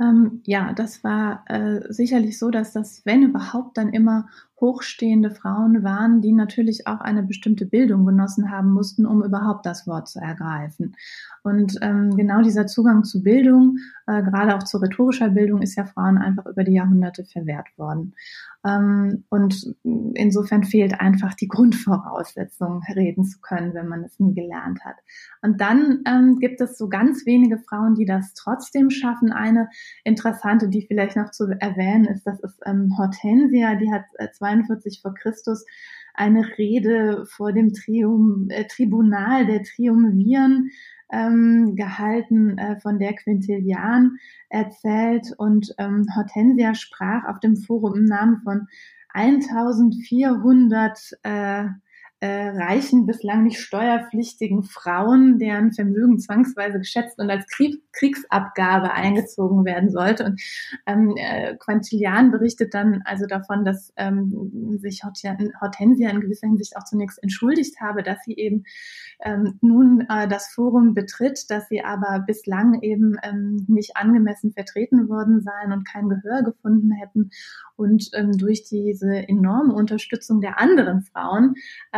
Ähm, 0.00 0.42
ja, 0.44 0.72
das 0.74 1.02
war 1.04 1.44
äh, 1.48 1.80
sicherlich 1.92 2.38
so, 2.38 2.50
dass 2.50 2.72
das, 2.72 3.04
wenn 3.06 3.22
überhaupt, 3.22 3.78
dann 3.78 3.90
immer 3.92 4.28
hochstehende 4.60 5.30
Frauen 5.30 5.82
waren, 5.82 6.22
die 6.22 6.32
natürlich 6.32 6.86
auch 6.86 7.00
eine 7.00 7.22
bestimmte 7.22 7.66
Bildung 7.66 8.06
genossen 8.06 8.50
haben 8.50 8.70
mussten, 8.70 9.06
um 9.06 9.22
überhaupt 9.22 9.66
das 9.66 9.86
Wort 9.86 10.08
zu 10.08 10.18
ergreifen. 10.18 10.96
Und 11.42 11.78
ähm, 11.82 12.16
genau 12.16 12.42
dieser 12.42 12.66
Zugang 12.66 13.04
zu 13.04 13.22
Bildung, 13.22 13.78
äh, 14.06 14.22
gerade 14.22 14.56
auch 14.56 14.62
zu 14.62 14.78
rhetorischer 14.78 15.30
Bildung, 15.30 15.62
ist 15.62 15.76
ja 15.76 15.84
Frauen 15.84 16.18
einfach 16.18 16.46
über 16.46 16.64
die 16.64 16.72
Jahrhunderte 16.72 17.24
verwehrt 17.24 17.68
worden. 17.76 18.14
Ähm, 18.66 19.24
und 19.28 19.76
insofern 19.84 20.64
fehlt 20.64 21.00
einfach 21.00 21.34
die 21.34 21.48
Grundvoraussetzung, 21.56 22.82
reden 22.94 23.24
zu 23.24 23.40
können, 23.40 23.74
wenn 23.74 23.88
man 23.88 24.02
es 24.02 24.18
nie 24.18 24.34
gelernt 24.34 24.84
hat. 24.84 24.96
Und 25.42 25.60
dann 25.60 26.02
ähm, 26.06 26.38
gibt 26.40 26.60
es 26.60 26.76
so 26.76 26.88
ganz 26.88 27.26
wenige 27.26 27.58
Frauen, 27.58 27.94
die 27.94 28.06
das 28.06 28.34
trotzdem 28.34 28.90
schaffen. 28.90 29.32
Eine 29.32 29.68
interessante, 30.02 30.68
die 30.68 30.86
vielleicht 30.86 31.16
noch 31.16 31.30
zu 31.30 31.44
erwähnen 31.60 32.06
ist, 32.06 32.26
das 32.26 32.40
ist 32.40 32.58
ähm, 32.64 32.96
Hortensia, 32.98 33.76
die 33.76 33.92
hat 33.92 34.04
äh, 34.14 34.28
42 34.46 35.00
vor 35.02 35.14
Christus 35.14 35.64
eine 36.14 36.56
Rede 36.56 37.26
vor 37.26 37.52
dem 37.52 37.72
Trium, 37.72 38.48
äh, 38.50 38.64
Tribunal 38.64 39.46
der 39.46 39.62
Triumviren 39.62 40.70
ähm, 41.12 41.76
gehalten, 41.76 42.58
äh, 42.58 42.80
von 42.80 42.98
der 42.98 43.14
Quintilian 43.14 44.16
erzählt. 44.48 45.32
Und 45.36 45.74
ähm, 45.78 46.06
Hortensia 46.14 46.74
sprach 46.74 47.24
auf 47.28 47.40
dem 47.40 47.56
Forum 47.56 47.96
im 47.96 48.04
Namen 48.04 48.40
von 48.42 48.66
1400 49.12 50.98
äh, 51.22 51.64
äh, 52.20 52.48
reichen, 52.48 53.04
bislang 53.04 53.42
nicht 53.42 53.60
steuerpflichtigen 53.60 54.62
Frauen, 54.62 55.38
deren 55.38 55.72
Vermögen 55.72 56.18
zwangsweise 56.18 56.78
geschätzt 56.78 57.18
und 57.18 57.28
als 57.28 57.46
Krieg, 57.46 57.82
Kriegsabgabe 57.92 58.92
eingezogen 58.92 59.66
werden 59.66 59.90
sollte. 59.90 60.24
Und 60.24 60.40
ähm, 60.86 61.14
äh, 61.18 61.56
Quintilian 61.56 62.30
berichtet 62.30 62.72
dann 62.72 63.02
also 63.04 63.26
davon, 63.26 63.66
dass 63.66 63.92
ähm, 63.96 64.78
sich 64.80 65.02
Hortensia 65.04 66.08
in 66.08 66.20
gewisser 66.20 66.48
Hinsicht 66.48 66.76
auch 66.76 66.84
zunächst 66.84 67.22
entschuldigt 67.22 67.80
habe, 67.80 68.02
dass 68.02 68.24
sie 68.24 68.34
eben 68.34 68.64
ähm, 69.22 69.58
nun 69.60 70.06
äh, 70.08 70.26
das 70.26 70.48
Forum 70.48 70.94
betritt, 70.94 71.50
dass 71.50 71.68
sie 71.68 71.84
aber 71.84 72.24
bislang 72.26 72.80
eben 72.80 73.16
ähm, 73.22 73.66
nicht 73.68 73.96
angemessen 73.96 74.52
vertreten 74.52 75.10
worden 75.10 75.42
seien 75.42 75.72
und 75.72 75.86
kein 75.86 76.08
Gehör 76.08 76.42
gefunden 76.42 76.92
hätten. 76.92 77.30
Und 77.76 78.08
ähm, 78.14 78.32
durch 78.32 78.64
diese 78.64 79.28
enorme 79.28 79.74
Unterstützung 79.74 80.40
der 80.40 80.58
anderen 80.58 81.02
Frauen 81.02 81.54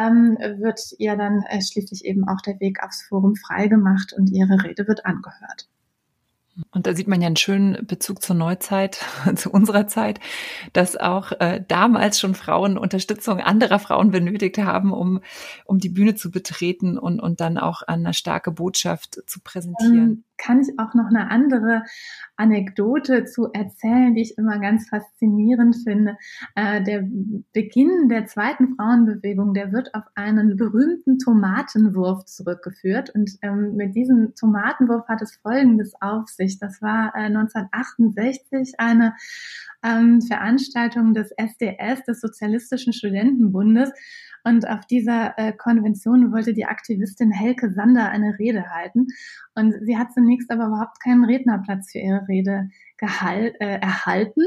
ähm, 0.08 0.60
wird 0.60 0.80
ihr 0.98 1.16
dann 1.16 1.42
äh, 1.48 1.60
schließlich 1.60 2.04
eben 2.04 2.28
auch 2.28 2.40
der 2.40 2.58
Weg 2.60 2.82
aufs 2.82 3.02
Forum 3.02 3.36
freigemacht 3.36 4.12
und 4.12 4.30
ihre 4.30 4.62
Rede 4.64 4.86
wird 4.88 5.04
angehört. 5.06 5.68
Und 6.72 6.86
da 6.86 6.94
sieht 6.94 7.06
man 7.06 7.20
ja 7.20 7.26
einen 7.26 7.36
schönen 7.36 7.86
Bezug 7.86 8.22
zur 8.22 8.34
Neuzeit, 8.34 9.04
zu 9.36 9.50
unserer 9.50 9.86
Zeit, 9.86 10.18
dass 10.72 10.96
auch 10.96 11.32
äh, 11.40 11.62
damals 11.66 12.18
schon 12.18 12.34
Frauen 12.34 12.78
Unterstützung 12.78 13.40
anderer 13.40 13.78
Frauen 13.78 14.10
benötigt 14.10 14.58
haben, 14.58 14.92
um, 14.92 15.20
um 15.64 15.78
die 15.78 15.88
Bühne 15.88 16.14
zu 16.14 16.30
betreten 16.30 16.98
und, 16.98 17.20
und 17.20 17.40
dann 17.40 17.58
auch 17.58 17.82
eine 17.82 18.12
starke 18.12 18.50
Botschaft 18.50 19.22
zu 19.26 19.40
präsentieren. 19.40 20.24
Kann 20.38 20.61
ich 20.61 20.78
auch 20.78 20.95
noch 20.95 21.09
eine 21.09 21.30
andere 21.30 21.83
Anekdote 22.37 23.25
zu 23.25 23.52
erzählen, 23.52 24.14
die 24.14 24.23
ich 24.23 24.38
immer 24.38 24.59
ganz 24.59 24.88
faszinierend 24.88 25.76
finde. 25.85 26.16
Äh, 26.54 26.83
der 26.83 27.04
Beginn 27.52 28.09
der 28.09 28.26
zweiten 28.26 28.76
Frauenbewegung, 28.76 29.52
der 29.52 29.73
wird 29.73 29.95
auf 29.95 30.04
einen 30.14 30.57
berühmten 30.57 31.18
Tomatenwurf 31.18 32.25
zurückgeführt. 32.25 33.11
Und 33.11 33.33
ähm, 33.42 33.76
mit 33.76 33.95
diesem 33.95 34.35
Tomatenwurf 34.35 35.07
hat 35.09 35.21
es 35.23 35.37
Folgendes 35.37 35.92
auf 36.00 36.28
sich. 36.28 36.59
Das 36.59 36.80
war 36.80 37.12
äh, 37.14 37.26
1968 37.26 38.75
eine 38.78 39.14
ähm, 39.83 40.23
Veranstaltung 40.23 41.14
des 41.14 41.30
SDS, 41.33 42.04
des 42.04 42.21
Sozialistischen 42.21 42.92
Studentenbundes. 42.92 43.90
Und 44.45 44.68
auf 44.68 44.87
dieser 44.87 45.38
äh, 45.38 45.52
Konvention 45.52 46.33
wollte 46.33 46.54
die 46.54 46.64
Aktivistin 46.64 47.30
Helke 47.30 47.71
Sander 47.73 48.09
eine 48.11 48.38
Rede 48.38 48.71
halten. 48.71 49.09
Und 49.54 49.75
sie 49.83 49.97
hat 49.97 50.12
zunächst 50.12 50.50
aber 50.50 50.66
überhaupt 50.66 51.02
keinen 51.02 51.25
Rednerplatz 51.25 51.92
für 51.92 51.99
ihre 51.99 52.26
Rede 52.28 52.68
gehalt, 52.99 53.55
äh, 53.61 53.78
erhalten. 53.81 54.43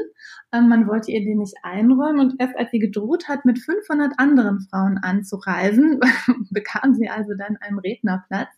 Ähm, 0.51 0.69
man 0.69 0.87
wollte 0.87 1.11
ihr 1.11 1.23
den 1.23 1.39
nicht 1.39 1.55
einräumen 1.63 2.19
und 2.19 2.35
erst 2.39 2.57
als 2.57 2.71
sie 2.71 2.79
gedroht 2.79 3.27
hat, 3.27 3.45
mit 3.45 3.59
500 3.59 4.13
anderen 4.17 4.61
Frauen 4.69 4.97
anzureisen, 5.01 5.99
bekam 6.51 6.93
sie 6.93 7.09
also 7.09 7.33
dann 7.37 7.57
einen 7.57 7.79
Rednerplatz 7.79 8.49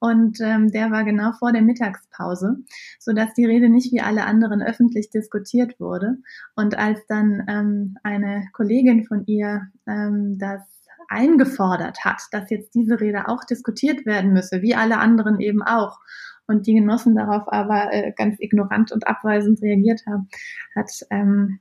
und 0.00 0.38
ähm, 0.40 0.70
der 0.70 0.90
war 0.90 1.04
genau 1.04 1.32
vor 1.32 1.52
der 1.52 1.62
Mittagspause, 1.62 2.58
so 2.98 3.12
dass 3.12 3.32
die 3.34 3.46
Rede 3.46 3.68
nicht 3.68 3.92
wie 3.92 4.00
alle 4.00 4.26
anderen 4.26 4.62
öffentlich 4.62 5.10
diskutiert 5.10 5.80
wurde. 5.80 6.18
Und 6.56 6.76
als 6.76 7.06
dann 7.06 7.42
ähm, 7.48 7.96
eine 8.02 8.48
Kollegin 8.52 9.04
von 9.04 9.24
ihr 9.26 9.62
ähm, 9.86 10.38
das 10.38 10.60
eingefordert 11.08 12.04
hat, 12.04 12.22
dass 12.32 12.50
jetzt 12.50 12.74
diese 12.74 13.00
Rede 13.00 13.28
auch 13.28 13.44
diskutiert 13.44 14.06
werden 14.06 14.32
müsse, 14.32 14.62
wie 14.62 14.74
alle 14.74 14.98
anderen 14.98 15.40
eben 15.40 15.62
auch 15.62 15.98
und 16.46 16.66
die 16.66 16.74
Genossen 16.74 17.14
darauf 17.14 17.50
aber 17.52 17.92
äh, 17.92 18.12
ganz 18.16 18.36
ignorant 18.38 18.92
und 18.92 19.06
abweisend 19.06 19.62
reagiert 19.62 20.02
haben, 20.06 20.28
hat 20.74 20.90
ähm, 21.10 21.60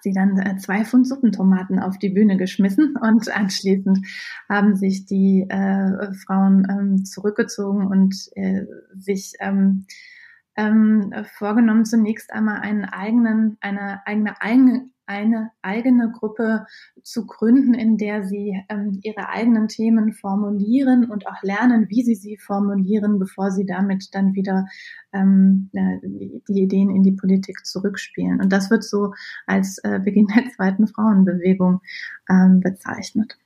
sie 0.00 0.12
dann 0.12 0.38
äh, 0.38 0.56
zwei 0.56 0.84
Pfund 0.84 1.06
Suppentomaten 1.06 1.78
auf 1.78 1.98
die 1.98 2.10
Bühne 2.10 2.36
geschmissen 2.36 2.96
und 3.00 3.34
anschließend 3.34 4.06
haben 4.48 4.76
sich 4.76 5.06
die 5.06 5.46
äh, 5.48 6.12
Frauen 6.14 6.66
ähm, 6.70 7.04
zurückgezogen 7.04 7.86
und 7.86 8.14
äh, 8.34 8.64
sich 8.94 9.34
ähm, 9.40 9.86
ähm, 10.56 11.12
vorgenommen, 11.36 11.84
zunächst 11.84 12.32
einmal 12.32 12.60
einen 12.60 12.84
eigenen, 12.86 13.58
eine 13.60 14.06
eigene, 14.06 14.40
eigene 14.40 14.90
eine 15.06 15.50
eigene 15.62 16.10
Gruppe 16.10 16.66
zu 17.02 17.26
gründen, 17.26 17.74
in 17.74 17.96
der 17.96 18.24
sie 18.24 18.60
ähm, 18.68 18.98
ihre 19.02 19.28
eigenen 19.28 19.68
Themen 19.68 20.12
formulieren 20.12 21.10
und 21.10 21.26
auch 21.26 21.42
lernen, 21.42 21.88
wie 21.88 22.02
sie 22.02 22.14
sie 22.14 22.36
formulieren, 22.36 23.18
bevor 23.18 23.50
sie 23.50 23.64
damit 23.64 24.14
dann 24.14 24.34
wieder 24.34 24.66
ähm, 25.12 25.70
äh, 25.72 25.98
die 26.48 26.62
Ideen 26.62 26.90
in 26.90 27.02
die 27.02 27.12
Politik 27.12 27.64
zurückspielen. 27.64 28.40
Und 28.40 28.52
das 28.52 28.70
wird 28.70 28.84
so 28.84 29.12
als 29.46 29.78
äh, 29.78 30.00
Beginn 30.00 30.26
der 30.26 30.50
zweiten 30.50 30.86
Frauenbewegung 30.86 31.80
ähm, 32.28 32.60
bezeichnet. 32.60 33.38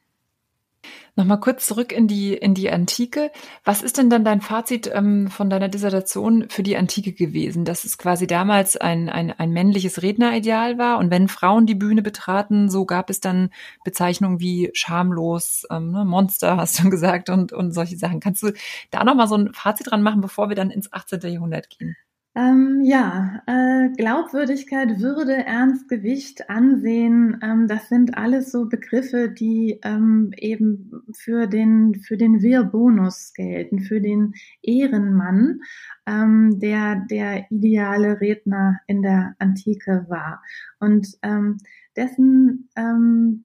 Nochmal 1.20 1.38
kurz 1.38 1.66
zurück 1.66 1.92
in 1.92 2.08
die, 2.08 2.32
in 2.32 2.54
die 2.54 2.70
Antike. 2.70 3.30
Was 3.62 3.82
ist 3.82 3.98
denn 3.98 4.08
dann 4.08 4.24
dein 4.24 4.40
Fazit 4.40 4.90
ähm, 4.90 5.28
von 5.28 5.50
deiner 5.50 5.68
Dissertation 5.68 6.48
für 6.48 6.62
die 6.62 6.78
Antike 6.78 7.12
gewesen? 7.12 7.66
Dass 7.66 7.84
es 7.84 7.98
quasi 7.98 8.26
damals 8.26 8.78
ein, 8.78 9.10
ein, 9.10 9.30
ein 9.30 9.50
männliches 9.50 10.00
Rednerideal 10.00 10.78
war 10.78 10.96
und 10.96 11.10
wenn 11.10 11.28
Frauen 11.28 11.66
die 11.66 11.74
Bühne 11.74 12.00
betraten, 12.00 12.70
so 12.70 12.86
gab 12.86 13.10
es 13.10 13.20
dann 13.20 13.50
Bezeichnungen 13.84 14.40
wie 14.40 14.70
schamlos, 14.72 15.66
ähm, 15.70 15.90
ne, 15.90 16.06
Monster, 16.06 16.56
hast 16.56 16.82
du 16.82 16.88
gesagt, 16.90 17.28
und, 17.28 17.52
und 17.52 17.72
solche 17.72 17.98
Sachen. 17.98 18.20
Kannst 18.20 18.42
du 18.42 18.52
da 18.90 19.04
nochmal 19.04 19.28
so 19.28 19.34
ein 19.34 19.52
Fazit 19.52 19.90
dran 19.90 20.02
machen, 20.02 20.22
bevor 20.22 20.48
wir 20.48 20.56
dann 20.56 20.70
ins 20.70 20.90
18. 20.90 21.20
Jahrhundert 21.30 21.68
gehen? 21.68 21.98
Ähm, 22.36 22.82
ja, 22.84 23.42
äh, 23.46 23.88
Glaubwürdigkeit, 23.96 25.00
Würde, 25.00 25.34
Ernst, 25.34 25.88
Gewicht, 25.88 26.48
Ansehen, 26.48 27.40
ähm, 27.42 27.66
das 27.66 27.88
sind 27.88 28.16
alles 28.16 28.52
so 28.52 28.68
Begriffe, 28.68 29.28
die 29.28 29.80
ähm, 29.82 30.30
eben 30.36 30.92
für 31.18 31.48
den, 31.48 31.96
für 31.96 32.16
den 32.16 32.40
Wir-Bonus 32.40 33.32
gelten, 33.34 33.80
für 33.80 34.00
den 34.00 34.34
Ehrenmann, 34.62 35.60
ähm, 36.06 36.60
der 36.60 37.04
der 37.10 37.50
ideale 37.50 38.20
Redner 38.20 38.78
in 38.86 39.02
der 39.02 39.34
Antike 39.40 40.06
war. 40.08 40.40
Und 40.78 41.08
ähm, 41.22 41.58
dessen, 41.96 42.68
ähm, 42.76 43.44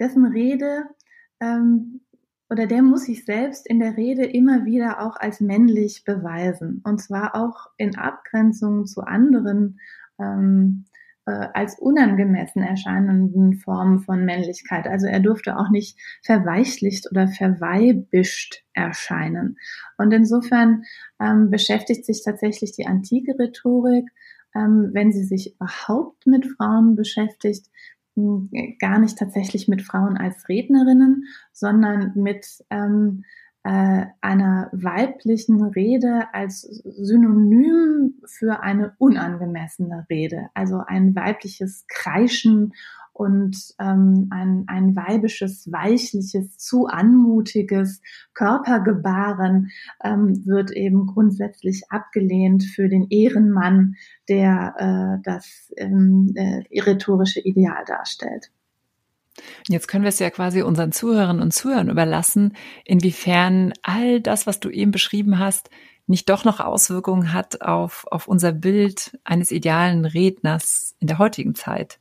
dessen 0.00 0.24
Rede 0.24 0.86
oder 2.48 2.66
der 2.66 2.82
muss 2.82 3.06
sich 3.06 3.24
selbst 3.24 3.66
in 3.66 3.80
der 3.80 3.96
Rede 3.96 4.24
immer 4.24 4.64
wieder 4.64 5.00
auch 5.00 5.16
als 5.16 5.40
männlich 5.40 6.04
beweisen. 6.04 6.80
Und 6.84 7.00
zwar 7.00 7.34
auch 7.34 7.70
in 7.76 7.96
Abgrenzung 7.96 8.86
zu 8.86 9.00
anderen 9.02 9.80
ähm, 10.20 10.84
äh, 11.26 11.48
als 11.54 11.78
unangemessen 11.78 12.62
erscheinenden 12.62 13.54
Formen 13.54 14.00
von 14.00 14.24
Männlichkeit. 14.24 14.86
Also 14.86 15.06
er 15.06 15.20
durfte 15.20 15.58
auch 15.58 15.70
nicht 15.70 15.98
verweichlicht 16.22 17.10
oder 17.10 17.26
verweibischt 17.26 18.64
erscheinen. 18.74 19.58
Und 19.98 20.12
insofern 20.12 20.84
ähm, 21.20 21.50
beschäftigt 21.50 22.06
sich 22.06 22.22
tatsächlich 22.24 22.72
die 22.72 22.86
antike 22.86 23.36
Rhetorik, 23.38 24.08
ähm, 24.54 24.90
wenn 24.92 25.10
sie 25.10 25.24
sich 25.24 25.56
überhaupt 25.56 26.26
mit 26.26 26.46
Frauen 26.46 26.94
beschäftigt, 26.94 27.66
gar 28.78 28.98
nicht 28.98 29.18
tatsächlich 29.18 29.68
mit 29.68 29.82
Frauen 29.82 30.16
als 30.16 30.48
Rednerinnen, 30.48 31.24
sondern 31.52 32.12
mit 32.14 32.64
ähm, 32.70 33.24
äh, 33.62 34.06
einer 34.20 34.70
weiblichen 34.72 35.62
Rede 35.62 36.28
als 36.32 36.60
Synonym 36.60 38.14
für 38.24 38.62
eine 38.62 38.94
unangemessene 38.98 40.06
Rede, 40.08 40.48
also 40.54 40.82
ein 40.86 41.14
weibliches 41.16 41.84
Kreischen 41.88 42.74
und 43.16 43.56
ähm, 43.78 44.28
ein, 44.30 44.64
ein 44.66 44.94
weibisches, 44.94 45.72
weichliches, 45.72 46.58
zu 46.58 46.86
anmutiges 46.86 48.02
Körpergebaren 48.34 49.70
ähm, 50.04 50.44
wird 50.44 50.70
eben 50.70 51.06
grundsätzlich 51.06 51.84
abgelehnt 51.88 52.64
für 52.64 52.90
den 52.90 53.06
Ehrenmann, 53.08 53.94
der 54.28 54.74
äh, 54.76 55.22
das 55.24 55.72
ähm, 55.78 56.34
äh, 56.34 56.62
rhetorische 56.78 57.40
Ideal 57.40 57.84
darstellt. 57.86 58.50
Jetzt 59.68 59.88
können 59.88 60.04
wir 60.04 60.10
es 60.10 60.18
ja 60.18 60.28
quasi 60.28 60.60
unseren 60.60 60.92
Zuhörern 60.92 61.40
und 61.40 61.54
Zuhörern 61.54 61.88
überlassen, 61.88 62.54
inwiefern 62.84 63.72
all 63.82 64.20
das, 64.20 64.46
was 64.46 64.60
du 64.60 64.68
eben 64.68 64.90
beschrieben 64.90 65.38
hast, 65.38 65.70
nicht 66.06 66.28
doch 66.28 66.44
noch 66.44 66.60
Auswirkungen 66.60 67.32
hat 67.32 67.62
auf, 67.62 68.06
auf 68.10 68.28
unser 68.28 68.52
Bild 68.52 69.18
eines 69.24 69.50
idealen 69.50 70.04
Redners 70.04 70.94
in 71.00 71.06
der 71.06 71.18
heutigen 71.18 71.54
Zeit. 71.54 71.98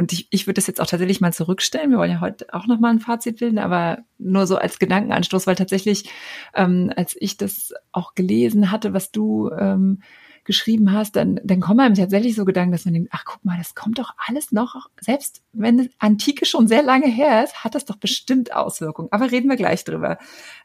Und 0.00 0.14
ich, 0.14 0.28
ich 0.30 0.46
würde 0.46 0.54
das 0.54 0.66
jetzt 0.66 0.80
auch 0.80 0.86
tatsächlich 0.86 1.20
mal 1.20 1.34
zurückstellen. 1.34 1.90
Wir 1.90 1.98
wollen 1.98 2.10
ja 2.10 2.22
heute 2.22 2.46
auch 2.54 2.66
noch 2.66 2.80
mal 2.80 2.88
ein 2.88 3.00
Fazit 3.00 3.38
bilden, 3.38 3.58
aber 3.58 3.98
nur 4.16 4.46
so 4.46 4.56
als 4.56 4.78
Gedankenanstoß, 4.78 5.46
weil 5.46 5.56
tatsächlich, 5.56 6.08
ähm, 6.54 6.90
als 6.96 7.14
ich 7.20 7.36
das 7.36 7.74
auch 7.92 8.14
gelesen 8.14 8.70
hatte, 8.70 8.94
was 8.94 9.12
du 9.12 9.50
ähm, 9.50 10.00
geschrieben 10.44 10.90
hast, 10.94 11.16
dann, 11.16 11.38
dann 11.44 11.60
kommen 11.60 11.80
einem 11.80 11.96
tatsächlich 11.96 12.34
so 12.34 12.46
Gedanken, 12.46 12.72
dass 12.72 12.86
man 12.86 12.94
denkt, 12.94 13.10
ach 13.12 13.26
guck 13.26 13.44
mal, 13.44 13.58
das 13.58 13.74
kommt 13.74 13.98
doch 13.98 14.14
alles 14.26 14.52
noch, 14.52 14.88
selbst 14.98 15.42
wenn 15.52 15.90
Antike 15.98 16.46
schon 16.46 16.66
sehr 16.66 16.82
lange 16.82 17.06
her 17.06 17.44
ist, 17.44 17.62
hat 17.62 17.74
das 17.74 17.84
doch 17.84 17.96
bestimmt 17.96 18.54
Auswirkungen. 18.56 19.08
Aber 19.10 19.30
reden 19.30 19.50
wir 19.50 19.56
gleich 19.56 19.84
drüber. 19.84 20.16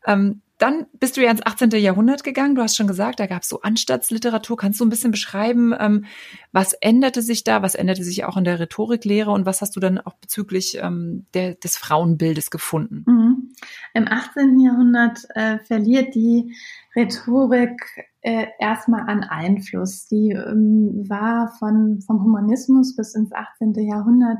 Ähm, 0.05 0.43
dann 0.57 0.85
bist 0.99 1.17
du 1.17 1.23
ja 1.23 1.31
ins 1.31 1.45
18. 1.45 1.71
Jahrhundert 1.71 2.23
gegangen. 2.23 2.55
Du 2.55 2.61
hast 2.61 2.77
schon 2.77 2.87
gesagt, 2.87 3.19
da 3.19 3.25
gab 3.25 3.41
es 3.41 3.49
so 3.49 3.61
Anstaltsliteratur. 3.61 4.55
Kannst 4.55 4.79
du 4.79 4.85
ein 4.85 4.89
bisschen 4.89 5.11
beschreiben, 5.11 5.73
ähm, 5.77 6.05
was 6.53 6.73
änderte 6.73 7.21
sich 7.21 7.43
da? 7.43 7.61
Was 7.61 7.75
änderte 7.75 8.03
sich 8.03 8.23
auch 8.23 8.37
in 8.37 8.45
der 8.45 8.59
Rhetoriklehre? 8.59 9.31
Und 9.31 9.45
was 9.45 9.61
hast 9.61 9.75
du 9.75 9.79
dann 9.81 9.99
auch 9.99 10.13
bezüglich 10.15 10.77
ähm, 10.81 11.25
der, 11.33 11.55
des 11.55 11.75
Frauenbildes 11.77 12.51
gefunden? 12.51 13.03
Mhm. 13.05 13.51
Im 13.93 14.07
18. 14.07 14.59
Jahrhundert 14.59 15.25
äh, 15.35 15.59
verliert 15.59 16.15
die 16.15 16.55
Rhetorik 16.95 17.81
äh, 18.21 18.47
erstmal 18.59 19.01
an 19.09 19.23
Einfluss. 19.23 20.07
Die 20.07 20.31
ähm, 20.31 21.03
war 21.07 21.53
von, 21.59 22.01
vom 22.01 22.23
Humanismus 22.23 22.95
bis 22.95 23.13
ins 23.13 23.33
18. 23.33 23.73
Jahrhundert 23.75 24.37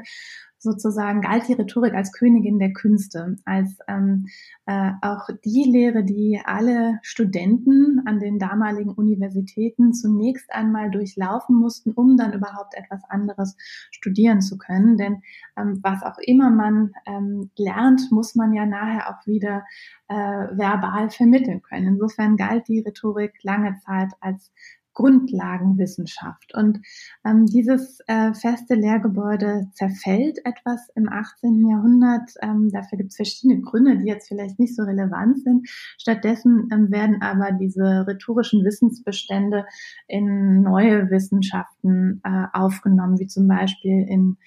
sozusagen 0.66 1.22
galt 1.22 1.48
die 1.48 1.54
Rhetorik 1.54 1.94
als 1.94 2.12
Königin 2.12 2.60
der 2.60 2.74
Künste, 2.74 3.38
als 3.46 3.78
ähm, 3.88 4.26
äh, 4.66 4.92
auch 5.02 5.30
die 5.46 5.64
Lehre, 5.64 6.04
die 6.04 6.42
alle 6.44 7.00
Studenten 7.04 8.02
an 8.06 8.20
den 8.20 8.40
damaligen 8.40 8.90
Universitäten 8.90 9.94
zunächst 9.94 10.52
einmal 10.52 10.92
durchlaufen 10.92 11.56
mussten, 11.56 11.94
um 11.94 12.18
dann 12.18 12.34
überhaupt 12.34 12.74
etwas 12.76 13.02
anderes 13.08 13.56
studieren 13.92 14.42
zu 14.42 14.58
können. 14.58 14.98
Denn 14.98 15.22
ähm, 15.56 15.80
was 15.82 16.04
auch 16.04 16.18
immer 16.18 16.50
man 16.50 16.92
ähm, 17.06 17.52
lernt, 17.58 18.12
muss 18.12 18.36
man 18.36 18.52
ja 18.52 18.66
nachher 18.66 19.10
auch 19.10 19.26
wieder 19.26 19.64
äh, 20.10 20.16
verbal 20.16 21.10
vermitteln 21.10 21.62
können. 21.62 21.88
Insofern 21.88 22.36
galt 22.36 22.68
die 22.68 22.80
Rhetorik 22.80 23.34
lange 23.44 23.78
Zeit 23.86 24.12
als 24.20 24.52
Grundlagenwissenschaft. 24.96 26.56
Und 26.56 26.80
ähm, 27.24 27.46
dieses 27.46 28.00
äh, 28.08 28.34
feste 28.34 28.74
Lehrgebäude 28.74 29.68
zerfällt 29.74 30.40
etwas 30.46 30.90
im 30.96 31.08
18. 31.08 31.68
Jahrhundert. 31.68 32.32
Ähm, 32.42 32.70
dafür 32.72 32.98
gibt 32.98 33.12
es 33.12 33.18
verschiedene 33.18 33.62
Gründe, 33.62 33.98
die 33.98 34.06
jetzt 34.06 34.28
vielleicht 34.28 34.58
nicht 34.58 34.76
so 34.76 34.84
relevant 34.84 35.44
sind. 35.44 35.70
Stattdessen 36.00 36.70
ähm, 36.72 36.92
werden 36.92 37.22
aber 37.22 37.52
diese 37.52 38.08
rhetorischen 38.08 38.64
Wissensbestände 38.66 39.66
in 40.08 40.64
neue 40.64 41.12
Wissenschaften 41.12 42.22
äh, 42.24 42.46
aufgenommen, 42.54 43.20
wie 43.20 43.28
zum 43.28 43.48
Beispiel 43.48 44.06
in 44.10 44.38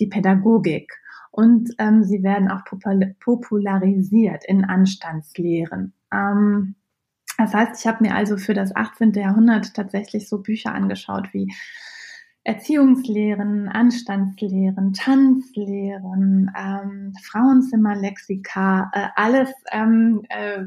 die 0.00 0.06
Pädagogik. 0.06 0.92
Und 1.32 1.70
ähm, 1.78 2.02
sie 2.02 2.22
werden 2.22 2.48
auch 2.48 2.62
popularisiert 3.20 4.44
in 4.46 4.64
Anstandslehren. 4.64 5.92
Ähm, 6.10 6.76
das 7.38 7.54
heißt, 7.54 7.80
ich 7.80 7.86
habe 7.86 8.04
mir 8.04 8.14
also 8.14 8.36
für 8.36 8.54
das 8.54 8.74
18. 8.74 9.12
Jahrhundert 9.12 9.74
tatsächlich 9.74 10.28
so 10.28 10.38
Bücher 10.42 10.74
angeschaut 10.74 11.28
wie 11.32 11.52
Erziehungslehren, 12.44 13.68
Anstandslehren, 13.68 14.92
Tanzlehren, 14.92 16.50
ähm, 16.56 17.12
Frauenzimmerlexika, 17.20 18.88
äh, 18.94 19.08
alles 19.16 19.50
ähm, 19.72 20.22
äh, 20.28 20.62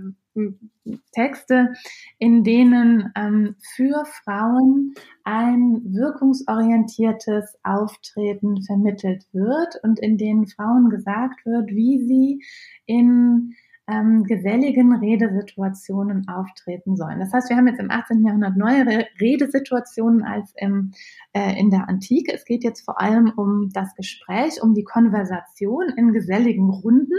Texte, 1.14 1.74
in 2.18 2.44
denen 2.44 3.12
ähm, 3.16 3.56
für 3.76 4.04
Frauen 4.24 4.94
ein 5.24 5.82
wirkungsorientiertes 5.86 7.58
Auftreten 7.64 8.62
vermittelt 8.64 9.26
wird 9.32 9.76
und 9.84 10.00
in 10.00 10.18
denen 10.18 10.48
Frauen 10.48 10.90
gesagt 10.90 11.46
wird, 11.46 11.70
wie 11.70 12.00
sie 12.06 12.44
in 12.86 13.56
ähm, 13.90 14.24
geselligen 14.24 14.96
Redesituationen 14.96 16.28
auftreten 16.28 16.96
sollen. 16.96 17.20
Das 17.20 17.34
heißt, 17.34 17.50
wir 17.50 17.58
haben 17.58 17.68
jetzt 17.68 17.80
im 17.80 17.90
18. 17.90 18.24
Jahrhundert 18.24 18.56
neuere 18.56 19.08
Redesituationen 19.20 20.24
als 20.24 20.54
im, 20.58 20.92
äh, 21.34 21.60
in 21.60 21.72
der 21.72 21.90
Antike. 21.90 22.34
Es 22.34 22.46
geht 22.46 22.64
jetzt 22.64 22.86
vor 22.86 23.02
allem 23.02 23.32
um 23.36 23.70
das 23.74 23.96
Gespräch, 23.96 24.62
um 24.62 24.74
die 24.74 24.84
Konversation 24.84 25.90
in 25.98 26.14
geselligen 26.14 26.70
Runden. 26.70 27.18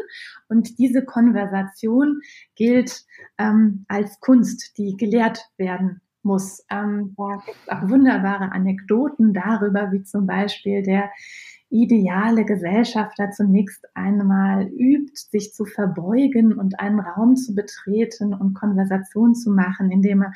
Und 0.48 0.78
diese 0.78 1.04
Konversation 1.04 2.20
gilt 2.54 3.04
ähm, 3.38 3.84
als 3.88 4.20
Kunst, 4.20 4.78
die 4.78 4.96
gelehrt 4.96 5.50
werden 5.56 6.00
muss. 6.22 6.64
Ähm, 6.70 7.14
da 7.16 7.36
gibt 7.44 7.56
es 7.66 7.72
auch 7.72 7.88
wunderbare 7.88 8.52
Anekdoten 8.52 9.32
darüber, 9.32 9.90
wie 9.92 10.02
zum 10.02 10.26
Beispiel 10.26 10.82
der 10.82 11.10
ideale 11.70 12.44
Gesellschafter 12.44 13.30
zunächst 13.30 13.86
einmal 13.94 14.66
übt, 14.66 15.12
sich 15.14 15.54
zu 15.54 15.64
verbeugen 15.64 16.52
und 16.52 16.80
einen 16.80 16.98
Raum 16.98 17.36
zu 17.36 17.54
betreten 17.54 18.34
und 18.34 18.54
Konversation 18.54 19.34
zu 19.34 19.52
machen, 19.52 19.92
indem 19.92 20.22
er 20.22 20.32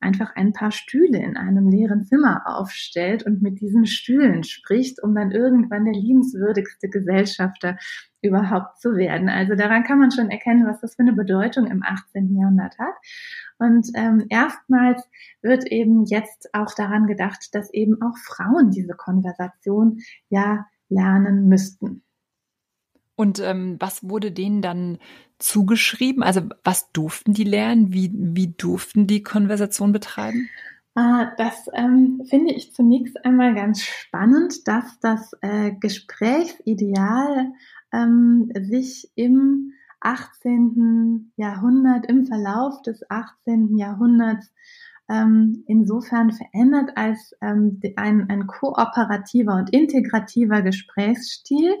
einfach 0.00 0.34
ein 0.34 0.54
paar 0.54 0.70
Stühle 0.70 1.18
in 1.18 1.36
einem 1.36 1.68
leeren 1.68 2.04
Zimmer 2.04 2.42
aufstellt 2.46 3.24
und 3.24 3.42
mit 3.42 3.60
diesen 3.60 3.84
Stühlen 3.84 4.44
spricht, 4.44 5.02
um 5.02 5.14
dann 5.14 5.30
irgendwann 5.30 5.84
der 5.84 5.94
liebenswürdigste 5.94 6.88
Gesellschafter 6.88 7.76
überhaupt 8.22 8.80
zu 8.80 8.96
werden. 8.96 9.28
Also 9.28 9.54
daran 9.54 9.84
kann 9.84 9.98
man 9.98 10.10
schon 10.10 10.30
erkennen, 10.30 10.66
was 10.66 10.80
das 10.80 10.96
für 10.96 11.02
eine 11.02 11.12
Bedeutung 11.12 11.66
im 11.66 11.82
18. 11.82 12.34
Jahrhundert 12.34 12.78
hat. 12.78 12.94
Und 13.58 13.88
ähm, 13.94 14.24
erstmals 14.30 15.06
wird 15.42 15.66
eben 15.66 16.04
jetzt 16.04 16.48
auch 16.54 16.74
daran 16.74 17.06
gedacht, 17.06 17.48
dass 17.52 17.72
eben 17.72 18.00
auch 18.00 18.16
Frauen 18.16 18.70
diese 18.70 18.94
Konversation 18.94 19.98
ja 20.30 20.66
lernen 20.88 21.48
müssten. 21.48 22.02
Und 23.14 23.40
ähm, 23.40 23.76
was 23.80 24.08
wurde 24.08 24.30
denen 24.30 24.62
dann 24.62 24.98
zugeschrieben? 25.38 26.22
Also 26.22 26.42
was 26.62 26.92
durften 26.92 27.34
die 27.34 27.44
lernen? 27.44 27.92
Wie, 27.92 28.10
wie 28.14 28.54
durften 28.56 29.06
die 29.06 29.22
Konversation 29.22 29.92
betreiben? 29.92 30.48
Ah, 30.94 31.32
das 31.36 31.68
ähm, 31.74 32.22
finde 32.28 32.54
ich 32.54 32.72
zunächst 32.72 33.24
einmal 33.24 33.54
ganz 33.54 33.82
spannend, 33.82 34.66
dass 34.66 34.98
das 35.00 35.32
äh, 35.42 35.72
Gesprächsideal 35.80 37.52
ähm, 37.92 38.50
sich 38.54 39.10
im 39.14 39.72
18. 40.00 41.32
Jahrhundert, 41.36 42.06
im 42.06 42.26
Verlauf 42.26 42.82
des 42.82 43.08
18. 43.10 43.76
Jahrhunderts 43.76 44.52
ähm, 45.08 45.64
insofern 45.66 46.32
verändert 46.32 46.90
als 46.96 47.34
ähm, 47.40 47.80
ein, 47.96 48.28
ein 48.28 48.46
kooperativer 48.46 49.54
und 49.54 49.70
integrativer 49.70 50.62
Gesprächsstil. 50.62 51.74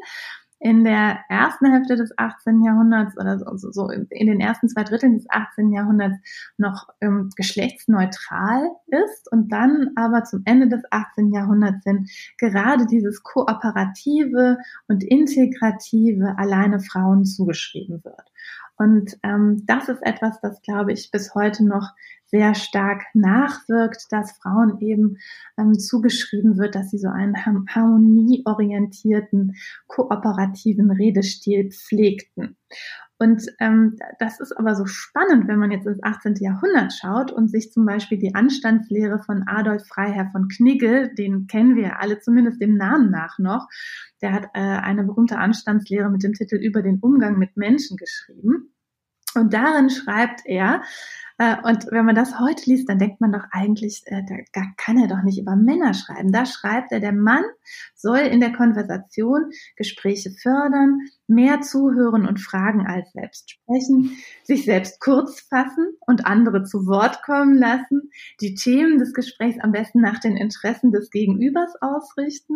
In 0.60 0.82
der 0.82 1.20
ersten 1.28 1.70
Hälfte 1.70 1.94
des 1.94 2.12
18. 2.18 2.64
Jahrhunderts 2.64 3.16
oder 3.16 3.38
so, 3.38 3.70
so 3.70 3.90
in 3.90 4.26
den 4.26 4.40
ersten 4.40 4.68
zwei 4.68 4.82
Dritteln 4.82 5.14
des 5.14 5.30
18. 5.30 5.70
Jahrhunderts 5.70 6.16
noch 6.56 6.88
ähm, 7.00 7.30
geschlechtsneutral 7.36 8.68
ist 8.88 9.30
und 9.30 9.52
dann 9.52 9.90
aber 9.94 10.24
zum 10.24 10.42
Ende 10.46 10.68
des 10.68 10.82
18. 10.90 11.32
Jahrhunderts 11.32 11.84
sind 11.84 12.10
gerade 12.38 12.86
dieses 12.86 13.22
kooperative 13.22 14.58
und 14.88 15.04
integrative 15.04 16.36
alleine 16.38 16.80
Frauen 16.80 17.24
zugeschrieben 17.24 18.02
wird. 18.02 18.32
Und 18.78 19.18
ähm, 19.24 19.64
das 19.66 19.88
ist 19.88 20.02
etwas, 20.02 20.40
das, 20.40 20.62
glaube 20.62 20.92
ich, 20.92 21.10
bis 21.10 21.34
heute 21.34 21.66
noch 21.66 21.88
sehr 22.26 22.54
stark 22.54 23.02
nachwirkt, 23.12 24.06
dass 24.10 24.30
Frauen 24.32 24.80
eben 24.80 25.18
ähm, 25.58 25.78
zugeschrieben 25.78 26.56
wird, 26.58 26.74
dass 26.74 26.90
sie 26.90 26.98
so 26.98 27.08
einen 27.08 27.36
harmonieorientierten, 27.36 29.56
kooperativen 29.86 30.90
Redestil 30.90 31.70
pflegten. 31.70 32.56
Und 33.18 33.46
ähm, 33.58 33.96
das 34.20 34.38
ist 34.38 34.52
aber 34.52 34.76
so 34.76 34.86
spannend, 34.86 35.48
wenn 35.48 35.58
man 35.58 35.72
jetzt 35.72 35.86
ins 35.86 36.02
18. 36.02 36.36
Jahrhundert 36.36 36.92
schaut 36.92 37.32
und 37.32 37.50
sich 37.50 37.72
zum 37.72 37.84
Beispiel 37.84 38.18
die 38.18 38.34
Anstandslehre 38.34 39.18
von 39.18 39.42
Adolf 39.48 39.86
Freiherr 39.88 40.30
von 40.30 40.46
Knigge, 40.48 41.12
den 41.18 41.48
kennen 41.48 41.74
wir 41.74 42.00
alle 42.00 42.20
zumindest 42.20 42.60
dem 42.60 42.76
Namen 42.76 43.10
nach 43.10 43.38
noch, 43.38 43.66
der 44.22 44.32
hat 44.32 44.44
äh, 44.54 44.60
eine 44.60 45.02
berühmte 45.02 45.38
Anstandslehre 45.38 46.10
mit 46.10 46.22
dem 46.22 46.32
Titel 46.32 46.56
Über 46.56 46.82
den 46.82 47.00
Umgang 47.00 47.38
mit 47.38 47.56
Menschen 47.56 47.96
geschrieben. 47.96 48.72
Und 49.34 49.52
darin 49.52 49.90
schreibt 49.90 50.42
er, 50.44 50.82
und 51.38 51.86
wenn 51.92 52.04
man 52.04 52.16
das 52.16 52.40
heute 52.40 52.68
liest, 52.68 52.88
dann 52.88 52.98
denkt 52.98 53.20
man 53.20 53.30
doch 53.30 53.44
eigentlich, 53.52 54.02
äh, 54.06 54.22
da 54.52 54.62
kann 54.76 54.98
er 54.98 55.06
doch 55.06 55.22
nicht 55.22 55.38
über 55.38 55.54
Männer 55.54 55.94
schreiben. 55.94 56.32
Da 56.32 56.44
schreibt 56.44 56.90
er, 56.90 56.98
der 56.98 57.12
Mann 57.12 57.44
soll 57.94 58.18
in 58.18 58.40
der 58.40 58.52
Konversation 58.52 59.50
Gespräche 59.76 60.32
fördern, 60.32 60.98
mehr 61.28 61.60
zuhören 61.60 62.26
und 62.26 62.40
fragen 62.40 62.86
als 62.86 63.12
selbst 63.12 63.50
sprechen, 63.52 64.16
sich 64.42 64.64
selbst 64.64 65.00
kurz 65.00 65.42
fassen 65.42 65.92
und 66.06 66.26
andere 66.26 66.64
zu 66.64 66.86
Wort 66.86 67.22
kommen 67.22 67.56
lassen, 67.56 68.10
die 68.40 68.54
Themen 68.54 68.98
des 68.98 69.12
Gesprächs 69.12 69.60
am 69.60 69.70
besten 69.70 70.00
nach 70.00 70.18
den 70.18 70.36
Interessen 70.36 70.90
des 70.90 71.10
Gegenübers 71.10 71.72
ausrichten, 71.80 72.54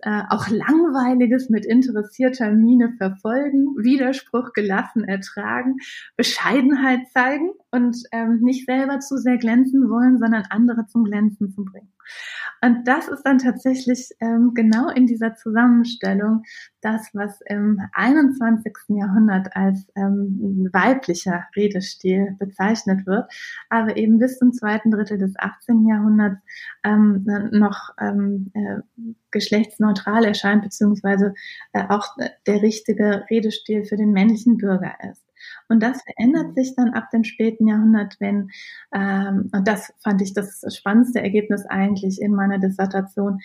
äh, 0.00 0.22
auch 0.30 0.48
Langweiliges 0.48 1.50
mit 1.50 1.66
interessierter 1.66 2.50
Miene 2.50 2.94
verfolgen, 2.98 3.76
Widerspruch 3.76 4.52
gelassen 4.54 5.04
ertragen, 5.04 5.76
Bescheidenheit 6.16 7.00
zeigen 7.12 7.50
und 7.74 7.96
ähm, 8.12 8.38
nicht 8.40 8.66
selber 8.66 9.00
zu 9.00 9.16
sehr 9.16 9.36
glänzen 9.36 9.90
wollen, 9.90 10.18
sondern 10.18 10.44
andere 10.50 10.86
zum 10.86 11.04
Glänzen 11.04 11.50
zu 11.50 11.64
bringen. 11.64 11.92
Und 12.62 12.86
das 12.86 13.08
ist 13.08 13.22
dann 13.24 13.38
tatsächlich 13.38 14.10
ähm, 14.20 14.52
genau 14.54 14.88
in 14.90 15.06
dieser 15.06 15.34
Zusammenstellung 15.34 16.44
das, 16.80 17.10
was 17.12 17.40
im 17.46 17.80
21. 17.92 18.72
Jahrhundert 18.88 19.54
als 19.56 19.86
ähm, 19.96 20.68
weiblicher 20.72 21.44
Redestil 21.56 22.36
bezeichnet 22.38 23.06
wird, 23.06 23.30
aber 23.70 23.96
eben 23.96 24.18
bis 24.18 24.38
zum 24.38 24.52
zweiten 24.52 24.92
Drittel 24.92 25.18
des 25.18 25.34
18. 25.36 25.86
Jahrhunderts 25.88 26.40
ähm, 26.84 27.26
noch 27.50 27.90
ähm, 28.00 28.52
äh, 28.54 28.78
geschlechtsneutral 29.32 30.24
erscheint, 30.24 30.62
beziehungsweise 30.62 31.34
äh, 31.72 31.82
auch 31.88 32.16
der 32.46 32.62
richtige 32.62 33.24
Redestil 33.30 33.84
für 33.84 33.96
den 33.96 34.12
männlichen 34.12 34.58
Bürger 34.58 34.94
ist. 35.10 35.24
Und 35.68 35.82
das 35.82 36.02
verändert 36.02 36.48
mhm. 36.48 36.54
sich 36.54 36.74
dann 36.76 36.90
ab 36.90 37.10
dem 37.10 37.24
späten 37.24 37.66
Jahrhundert, 37.66 38.16
wenn, 38.20 38.50
ähm, 38.94 39.50
und 39.52 39.66
das 39.66 39.92
fand 40.02 40.20
ich 40.22 40.34
das 40.34 40.62
spannendste 40.74 41.20
Ergebnis 41.20 41.64
eigentlich 41.66 42.20
in 42.20 42.34
meiner 42.34 42.58
Dissertation, 42.58 43.40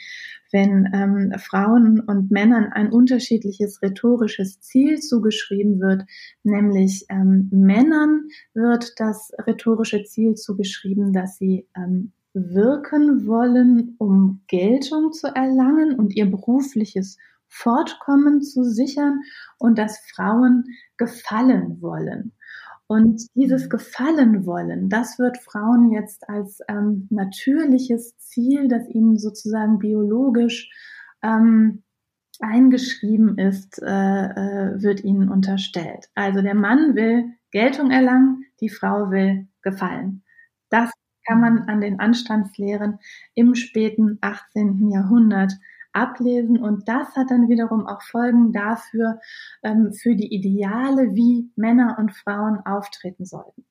wenn 0.51 0.89
ähm, 0.93 1.33
Frauen 1.37 1.99
und 2.01 2.31
Männern 2.31 2.71
ein 2.71 2.91
unterschiedliches 2.91 3.81
rhetorisches 3.81 4.59
Ziel 4.59 4.99
zugeschrieben 4.99 5.79
wird, 5.79 6.03
nämlich 6.43 7.05
ähm, 7.09 7.49
Männern 7.51 8.27
wird 8.53 8.93
das 8.97 9.31
rhetorische 9.45 10.03
Ziel 10.03 10.35
zugeschrieben, 10.35 11.13
dass 11.13 11.37
sie 11.37 11.67
ähm, 11.75 12.11
wirken 12.33 13.25
wollen, 13.25 13.95
um 13.97 14.41
Geltung 14.47 15.11
zu 15.11 15.27
erlangen 15.27 15.97
und 15.97 16.15
ihr 16.15 16.29
berufliches 16.29 17.17
Fortkommen 17.49 18.41
zu 18.41 18.63
sichern 18.63 19.21
und 19.57 19.77
dass 19.77 19.99
Frauen 19.99 20.65
gefallen 20.97 21.81
wollen. 21.81 22.33
Und 22.87 23.21
dieses. 23.35 23.69
Gefallen 23.69 24.47
wollen, 24.47 24.89
das 24.89 25.19
wird 25.19 25.37
Frauen 25.37 25.91
jetzt 25.91 26.27
als 26.27 26.59
ähm, 26.67 27.07
natürliches 27.11 28.17
Ziel, 28.17 28.67
das 28.67 28.87
ihnen 28.89 29.17
sozusagen 29.17 29.77
biologisch 29.77 30.71
ähm, 31.21 31.83
eingeschrieben 32.39 33.37
ist, 33.37 33.81
äh, 33.81 33.85
äh, 33.85 34.81
wird 34.81 35.03
ihnen 35.03 35.29
unterstellt. 35.29 36.09
Also 36.15 36.41
der 36.41 36.55
Mann 36.55 36.95
will 36.95 37.33
Geltung 37.51 37.91
erlangen, 37.91 38.45
die 38.61 38.69
Frau 38.69 39.11
will 39.11 39.47
gefallen. 39.61 40.23
Das 40.69 40.91
kann 41.27 41.41
man 41.41 41.63
an 41.63 41.81
den 41.81 41.99
Anstandslehren 41.99 42.99
im 43.35 43.55
späten 43.55 44.17
18. 44.21 44.89
Jahrhundert 44.89 45.53
ablesen. 45.99 46.57
Und 46.57 46.87
das 46.87 47.15
hat 47.15 47.31
dann 47.31 47.49
wiederum 47.49 47.87
auch 47.87 48.01
Folgen 48.01 48.51
dafür, 48.53 49.19
ähm, 49.63 49.93
für 49.93 50.15
die 50.15 50.33
Ideale, 50.33 51.15
wie 51.15 51.51
Männer 51.55 51.97
und 51.99 52.13
Frauen 52.13 52.59
auftreten 52.65 53.25
sollten. 53.25 53.65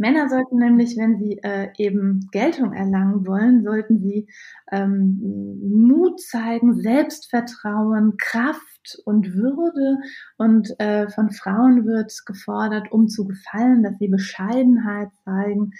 Männer 0.00 0.30
sollten 0.30 0.56
nämlich, 0.56 0.96
wenn 0.96 1.18
sie 1.18 1.38
äh, 1.42 1.68
eben 1.76 2.26
Geltung 2.32 2.72
erlangen 2.72 3.26
wollen, 3.26 3.62
sollten 3.62 4.00
sie 4.00 4.28
ähm, 4.72 5.60
Mut 5.62 6.18
zeigen, 6.22 6.80
Selbstvertrauen, 6.80 8.16
Kraft 8.16 8.98
und 9.04 9.34
Würde. 9.34 9.98
Und 10.38 10.70
äh, 10.80 11.10
von 11.10 11.30
Frauen 11.30 11.84
wird 11.84 12.14
gefordert, 12.24 12.90
um 12.90 13.08
zu 13.08 13.26
gefallen, 13.26 13.82
dass 13.82 13.98
sie 13.98 14.08
Bescheidenheit 14.08 15.10
zeigen, 15.26 15.72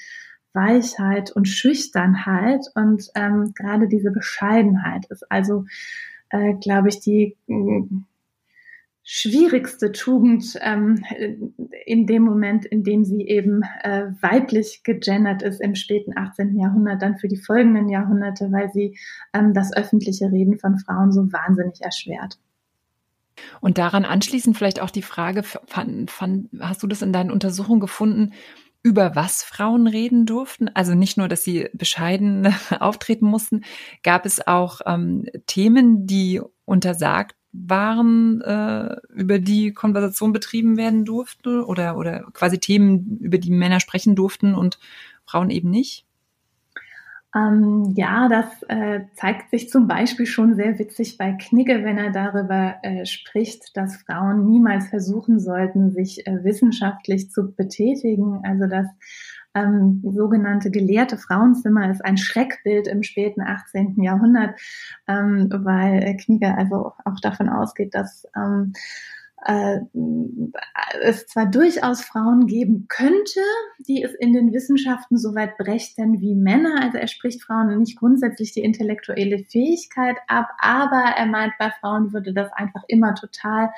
Weichheit 0.53 1.31
und 1.31 1.47
Schüchternheit. 1.49 2.67
Und 2.75 3.11
ähm, 3.15 3.53
gerade 3.55 3.89
diese 3.89 4.11
Bescheidenheit 4.11 5.07
ist 5.07 5.31
also, 5.31 5.65
äh, 6.31 6.55
glaube 6.55 6.89
ich, 6.89 7.01
die 7.01 7.37
äh, 7.49 7.83
schwierigste 9.03 9.93
Tugend 9.93 10.57
ähm, 10.61 11.03
in 11.85 12.07
dem 12.07 12.23
Moment, 12.23 12.65
in 12.65 12.85
dem 12.85 13.05
sie 13.05 13.27
eben 13.27 13.63
äh, 13.83 14.13
weiblich 14.21 14.83
gegendert 14.85 15.43
ist 15.43 15.61
im 15.61 15.75
späten 15.75 16.17
18. 16.17 16.57
Jahrhundert, 16.59 17.03
dann 17.03 17.19
für 17.19 17.29
die 17.29 17.37
folgenden 17.37 17.89
Jahrhunderte, 17.89 18.53
weil 18.53 18.71
sie 18.73 18.99
ähm, 19.33 19.53
das 19.55 19.75
öffentliche 19.75 20.31
Reden 20.31 20.59
von 20.59 20.79
Frauen 20.79 21.13
so 21.13 21.33
wahnsinnig 21.33 21.81
erschwert. 21.81 22.39
Und 23.61 23.79
daran 23.79 24.05
anschließend 24.05 24.57
vielleicht 24.57 24.81
auch 24.81 24.91
die 24.91 25.03
Frage, 25.03 25.43
fand, 25.43 26.11
fand, 26.11 26.49
hast 26.61 26.83
du 26.83 26.87
das 26.87 27.03
in 27.03 27.13
deinen 27.13 27.31
Untersuchungen 27.31 27.81
gefunden, 27.81 28.33
über 28.83 29.15
was 29.15 29.43
Frauen 29.43 29.87
reden 29.87 30.27
durften. 30.27 30.69
Also 30.69 30.95
nicht 30.95 31.17
nur, 31.17 31.29
dass 31.29 31.45
sie 31.45 31.69
bescheiden 31.73 32.55
auftreten 32.81 33.27
mussten, 33.27 33.63
gab 34.03 34.27
es 34.27 34.47
auch 34.47 34.81
ähm, 34.87 35.27
Themen, 35.47 36.07
die 36.07 36.41
untersagt 36.65 37.37
waren, 37.53 38.41
äh, 38.43 38.97
über 39.09 39.39
die 39.39 39.73
Konversation 39.73 40.33
betrieben 40.33 40.77
werden 40.77 41.05
durfte 41.05 41.67
oder, 41.67 41.97
oder 41.97 42.23
quasi 42.33 42.59
Themen, 42.59 43.19
über 43.19 43.39
die 43.39 43.51
Männer 43.51 43.81
sprechen 43.81 44.15
durften 44.15 44.55
und 44.55 44.79
Frauen 45.27 45.51
eben 45.51 45.71
nicht? 45.71 46.07
Ähm, 47.35 47.95
ja, 47.97 48.29
das 48.29 48.47
äh, 48.69 49.03
zeigt 49.15 49.51
sich 49.51 49.71
zum 49.71 49.87
Beispiel 49.87 50.27
schon 50.27 50.57
sehr 50.57 50.79
witzig 50.79 51.17
bei 51.17 51.33
Knigge, 51.33 51.85
wenn 51.85 51.97
er 51.97 52.11
darüber 52.11 52.77
äh, 52.83 53.07
spricht, 53.07 53.77
dass 53.77 53.97
Frauen 54.03 54.47
niemals 54.47 54.89
versuchen 54.89 55.39
sollten, 55.39 55.93
sich 55.93 56.27
äh, 56.27 56.43
wissenschaftlich 56.43 57.31
zu 57.31 57.53
betätigen. 57.55 58.41
Also 58.43 58.67
das 58.67 58.87
ähm, 59.55 60.03
sogenannte 60.05 60.71
gelehrte 60.71 61.19
Frauenzimmer 61.19 61.91
ist 61.91 62.05
ein 62.05 62.17
Schreckbild 62.17 62.89
im 62.89 63.03
späten 63.05 63.43
18. 63.43 64.03
Jahrhundert, 64.03 64.59
ähm, 65.07 65.49
weil 65.53 66.17
Knigge 66.17 66.57
also 66.57 66.93
auch 67.05 67.21
davon 67.21 67.49
ausgeht, 67.49 67.95
dass 67.95 68.27
ähm, 68.37 68.73
äh, 69.45 69.79
es 71.03 71.27
zwar 71.27 71.47
durchaus 71.47 72.03
Frauen 72.03 72.47
geben 72.47 72.87
könnte, 72.89 73.41
die 73.79 74.03
es 74.03 74.13
in 74.15 74.33
den 74.33 74.53
Wissenschaften 74.53 75.17
so 75.17 75.35
weit 75.35 75.57
brächten 75.57 76.21
wie 76.21 76.35
Männer. 76.35 76.83
Also 76.83 76.99
er 76.99 77.07
spricht 77.07 77.43
Frauen 77.43 77.79
nicht 77.79 77.99
grundsätzlich 77.99 78.53
die 78.53 78.63
intellektuelle 78.63 79.45
Fähigkeit 79.45 80.17
ab, 80.29 80.49
aber 80.59 81.15
er 81.17 81.27
meint, 81.27 81.53
bei 81.59 81.71
Frauen 81.81 82.13
würde 82.13 82.35
das 82.35 82.53
einfach 82.53 82.83
immer 82.89 83.15
total 83.15 83.71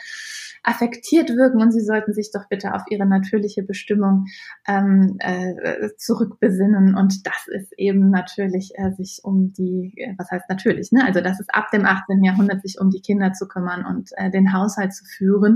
affektiert 0.63 1.31
wirken 1.31 1.61
und 1.61 1.73
sie 1.73 1.81
sollten 1.81 2.13
sich 2.13 2.31
doch 2.33 2.49
bitte 2.49 2.75
auf 2.75 2.83
ihre 2.89 3.07
natürliche 3.07 3.63
Bestimmung 3.63 4.27
ähm, 4.67 5.17
äh, 5.19 5.89
zurückbesinnen. 5.97 6.95
Und 6.97 7.27
das 7.27 7.49
ist 7.49 7.73
eben 7.77 8.11
natürlich 8.11 8.73
äh, 8.77 8.93
sich 8.93 9.21
um 9.25 9.53
die, 9.53 9.95
äh, 9.97 10.15
was 10.19 10.31
heißt 10.31 10.49
natürlich, 10.49 10.93
ne? 10.93 11.05
Also 11.05 11.21
das 11.21 11.41
ist 11.41 11.53
ab 11.55 11.71
dem 11.73 11.85
18. 11.85 12.23
Jahrhundert 12.23 12.63
sich 12.63 12.81
um 12.81 12.91
die 12.91 13.01
Kinder 13.01 13.33
zu 13.33 13.49
kümmern 13.49 13.85
und 13.85 14.11
äh, 14.17 14.31
den 14.31 14.53
Haushalt 14.53 14.95
zu 14.95 15.05
führen. 15.05 15.52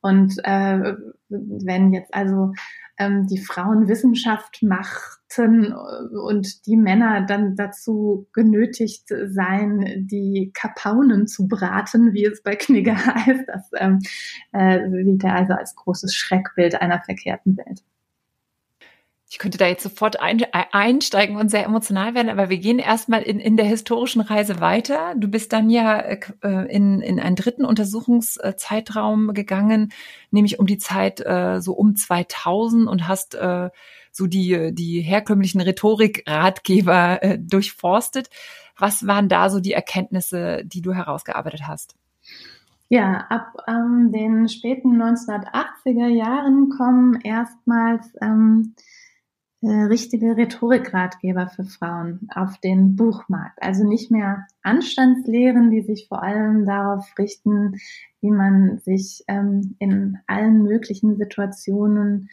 Und 0.00 0.34
äh, 0.44 0.94
wenn 1.28 1.92
jetzt 1.92 2.12
also 2.12 2.52
ähm, 2.98 3.26
die 3.26 3.38
Frauen 3.38 3.88
Wissenschaft 3.88 4.62
machten 4.62 5.72
und 5.72 6.66
die 6.66 6.76
Männer 6.76 7.24
dann 7.26 7.56
dazu 7.56 8.28
genötigt 8.32 9.04
seien, 9.08 10.06
die 10.08 10.50
Kapaunen 10.54 11.26
zu 11.26 11.48
braten, 11.48 12.12
wie 12.12 12.24
es 12.24 12.42
bei 12.42 12.56
Knigge 12.56 12.96
heißt, 13.06 13.44
das 13.46 13.70
ähm, 13.76 14.00
äh, 14.52 14.88
sieht 15.04 15.24
er 15.24 15.34
also 15.34 15.54
als 15.54 15.74
großes 15.76 16.14
Schreckbild 16.14 16.80
einer 16.80 17.00
verkehrten 17.00 17.56
Welt. 17.56 17.82
Ich 19.32 19.38
könnte 19.38 19.56
da 19.56 19.66
jetzt 19.66 19.82
sofort 19.82 20.20
ein, 20.20 20.42
einsteigen 20.52 21.36
und 21.36 21.50
sehr 21.50 21.64
emotional 21.64 22.14
werden, 22.14 22.28
aber 22.28 22.50
wir 22.50 22.58
gehen 22.58 22.78
erstmal 22.78 23.22
in, 23.22 23.40
in 23.40 23.56
der 23.56 23.64
historischen 23.64 24.20
Reise 24.20 24.60
weiter. 24.60 25.14
Du 25.16 25.26
bist 25.26 25.54
dann 25.54 25.70
ja 25.70 26.00
äh, 26.00 26.20
in, 26.68 27.00
in 27.00 27.18
einen 27.18 27.34
dritten 27.34 27.64
Untersuchungszeitraum 27.64 29.32
gegangen, 29.32 29.90
nämlich 30.32 30.58
um 30.58 30.66
die 30.66 30.76
Zeit 30.76 31.24
äh, 31.24 31.62
so 31.62 31.72
um 31.72 31.96
2000 31.96 32.86
und 32.86 33.08
hast 33.08 33.34
äh, 33.34 33.70
so 34.10 34.26
die, 34.26 34.74
die 34.74 35.00
herkömmlichen 35.00 35.62
Rhetorik-Ratgeber 35.62 37.22
äh, 37.22 37.38
durchforstet. 37.38 38.28
Was 38.76 39.06
waren 39.06 39.30
da 39.30 39.48
so 39.48 39.60
die 39.60 39.72
Erkenntnisse, 39.72 40.62
die 40.66 40.82
du 40.82 40.92
herausgearbeitet 40.92 41.62
hast? 41.66 41.96
Ja, 42.90 43.24
ab 43.30 43.56
ähm, 43.66 44.12
den 44.12 44.50
späten 44.50 45.00
1980er 45.00 46.08
Jahren 46.08 46.68
kommen 46.68 47.18
erstmals 47.22 48.12
ähm, 48.20 48.74
äh, 48.76 48.91
richtige 49.62 50.36
Rhetorikratgeber 50.36 51.48
für 51.48 51.64
Frauen 51.64 52.28
auf 52.34 52.58
den 52.58 52.96
Buchmarkt. 52.96 53.62
Also 53.62 53.86
nicht 53.86 54.10
mehr 54.10 54.46
Anstandslehren, 54.62 55.70
die 55.70 55.82
sich 55.82 56.08
vor 56.08 56.22
allem 56.22 56.66
darauf 56.66 57.06
richten, 57.18 57.76
wie 58.20 58.30
man 58.30 58.78
sich 58.80 59.24
ähm, 59.28 59.76
in 59.78 60.18
allen 60.26 60.62
möglichen 60.62 61.16
Situationen 61.16 62.28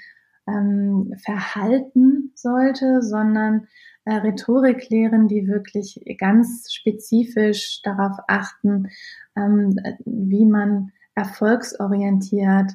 ähm, 0.47 1.13
verhalten 1.23 2.31
sollte, 2.33 3.01
sondern 3.03 3.67
äh, 4.05 4.13
Rhetoriklehren, 4.15 5.27
die 5.27 5.47
wirklich 5.47 6.03
ganz 6.17 6.71
spezifisch 6.73 7.81
darauf 7.83 8.17
achten, 8.27 8.87
ähm, 9.35 9.75
wie 10.05 10.45
man 10.45 10.91
erfolgsorientiert 11.13 12.71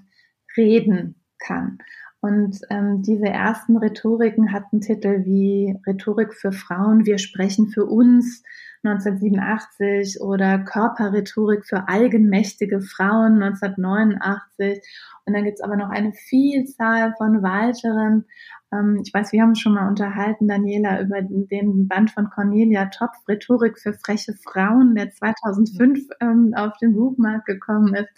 reden 0.56 1.16
kann. 1.38 1.78
Und 2.24 2.58
ähm, 2.70 3.02
diese 3.02 3.26
ersten 3.26 3.76
Rhetoriken 3.76 4.50
hatten 4.50 4.80
Titel 4.80 5.26
wie 5.26 5.78
Rhetorik 5.87 6.32
für 6.32 6.52
Frauen, 6.52 7.04
wir 7.04 7.18
sprechen 7.18 7.66
für 7.66 7.84
uns 7.84 8.42
1987 8.82 10.22
oder 10.22 10.58
Körperrhetorik 10.60 11.66
für 11.66 11.87
eigenmächtige 11.87 12.80
Frauen 12.80 13.42
1989. 13.42 14.80
Und 15.26 15.34
dann 15.34 15.44
gibt's 15.44 15.60
aber 15.60 15.76
noch 15.76 15.90
eine 15.90 16.14
Vielzahl 16.14 17.12
von 17.18 17.42
weiteren. 17.42 18.24
Ähm, 18.72 19.02
ich 19.04 19.12
weiß, 19.12 19.32
wir 19.32 19.42
haben 19.42 19.54
schon 19.54 19.74
mal 19.74 19.87
unterhalten, 19.87 20.48
Daniela, 20.48 21.02
über 21.02 21.20
den 21.20 21.88
Band 21.88 22.10
von 22.10 22.30
Cornelia 22.30 22.87
Topf, 22.87 23.18
Rhetorik 23.28 23.78
für 23.78 23.92
freche 23.92 24.32
Frauen, 24.32 24.94
der 24.94 25.10
2005 25.10 25.98
ähm, 26.22 26.54
auf 26.56 26.74
den 26.78 26.94
Buchmarkt 26.94 27.44
gekommen 27.44 27.94
ist. 27.94 28.08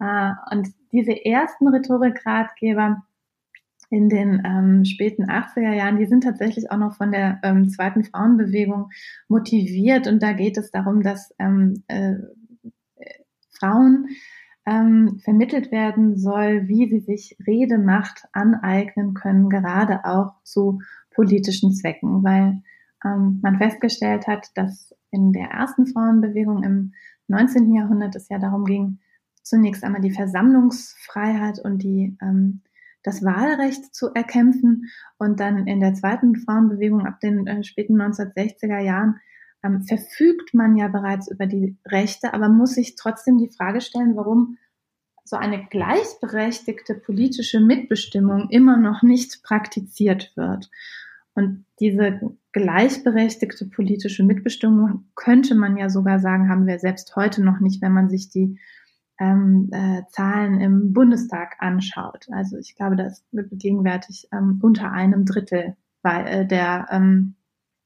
Äh, 0.00 0.32
und 0.50 0.66
diese 0.90 1.24
ersten 1.24 1.68
Rhetorikratgeber, 1.68 3.04
in 3.90 4.08
den 4.08 4.42
ähm, 4.44 4.84
späten 4.84 5.24
80er 5.24 5.74
Jahren, 5.74 5.98
die 5.98 6.06
sind 6.06 6.22
tatsächlich 6.22 6.70
auch 6.70 6.78
noch 6.78 6.94
von 6.96 7.10
der 7.10 7.40
ähm, 7.42 7.68
zweiten 7.68 8.04
Frauenbewegung 8.04 8.90
motiviert. 9.28 10.06
Und 10.06 10.22
da 10.22 10.32
geht 10.32 10.56
es 10.56 10.70
darum, 10.70 11.02
dass 11.02 11.34
ähm, 11.38 11.82
äh, 11.88 12.14
Frauen 13.50 14.06
ähm, 14.64 15.18
vermittelt 15.24 15.72
werden 15.72 16.16
soll, 16.16 16.68
wie 16.68 16.88
sie 16.88 17.00
sich 17.00 17.36
Redemacht 17.46 18.28
aneignen 18.32 19.14
können, 19.14 19.48
gerade 19.48 20.04
auch 20.04 20.34
zu 20.44 20.80
politischen 21.10 21.72
Zwecken, 21.72 22.22
weil 22.22 22.62
ähm, 23.04 23.40
man 23.42 23.58
festgestellt 23.58 24.28
hat, 24.28 24.48
dass 24.54 24.94
in 25.10 25.32
der 25.32 25.48
ersten 25.48 25.86
Frauenbewegung 25.86 26.62
im 26.62 26.94
19. 27.28 27.74
Jahrhundert 27.74 28.14
es 28.14 28.28
ja 28.28 28.38
darum 28.38 28.64
ging, 28.64 29.00
zunächst 29.42 29.82
einmal 29.82 30.00
die 30.00 30.12
Versammlungsfreiheit 30.12 31.58
und 31.58 31.82
die 31.82 32.16
ähm, 32.22 32.62
das 33.02 33.24
Wahlrecht 33.24 33.94
zu 33.94 34.12
erkämpfen 34.14 34.90
und 35.18 35.40
dann 35.40 35.66
in 35.66 35.80
der 35.80 35.94
zweiten 35.94 36.36
Frauenbewegung 36.36 37.06
ab 37.06 37.20
den 37.20 37.46
äh, 37.46 37.64
späten 37.64 38.00
1960er 38.00 38.80
Jahren 38.80 39.20
ähm, 39.62 39.82
verfügt 39.82 40.54
man 40.54 40.76
ja 40.76 40.88
bereits 40.88 41.30
über 41.30 41.46
die 41.46 41.76
Rechte, 41.86 42.34
aber 42.34 42.48
muss 42.48 42.74
sich 42.74 42.96
trotzdem 42.96 43.38
die 43.38 43.50
Frage 43.50 43.80
stellen, 43.80 44.16
warum 44.16 44.58
so 45.24 45.36
eine 45.36 45.66
gleichberechtigte 45.66 46.94
politische 46.94 47.60
Mitbestimmung 47.60 48.48
immer 48.50 48.76
noch 48.76 49.02
nicht 49.02 49.42
praktiziert 49.42 50.32
wird. 50.34 50.70
Und 51.34 51.64
diese 51.78 52.20
gleichberechtigte 52.52 53.66
politische 53.66 54.24
Mitbestimmung 54.24 55.04
könnte 55.14 55.54
man 55.54 55.76
ja 55.76 55.88
sogar 55.88 56.18
sagen, 56.18 56.48
haben 56.48 56.66
wir 56.66 56.78
selbst 56.80 57.14
heute 57.14 57.42
noch 57.44 57.60
nicht, 57.60 57.80
wenn 57.80 57.92
man 57.92 58.10
sich 58.10 58.28
die 58.28 58.58
ähm, 59.20 59.68
äh, 59.72 60.02
Zahlen 60.10 60.60
im 60.60 60.92
Bundestag 60.92 61.56
anschaut. 61.60 62.26
Also 62.32 62.56
ich 62.56 62.74
glaube, 62.74 62.96
das 62.96 63.24
wird 63.30 63.50
gegenwärtig 63.52 64.28
ähm, 64.32 64.58
unter 64.62 64.90
einem 64.90 65.26
Drittel 65.26 65.76
äh, 66.02 66.46
der 66.46 66.86
ähm, 66.90 67.34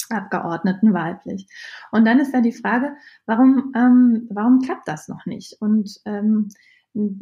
Abgeordneten 0.09 0.95
weiblich. 0.95 1.47
Und 1.91 2.07
dann 2.07 2.21
ist 2.21 2.33
da 2.33 2.41
die 2.41 2.53
Frage, 2.53 2.95
warum, 3.27 3.73
ähm, 3.77 4.29
warum 4.31 4.61
klappt 4.61 4.87
das 4.87 5.09
noch 5.09 5.27
nicht? 5.27 5.57
Und 5.61 6.01
ähm, 6.05 6.49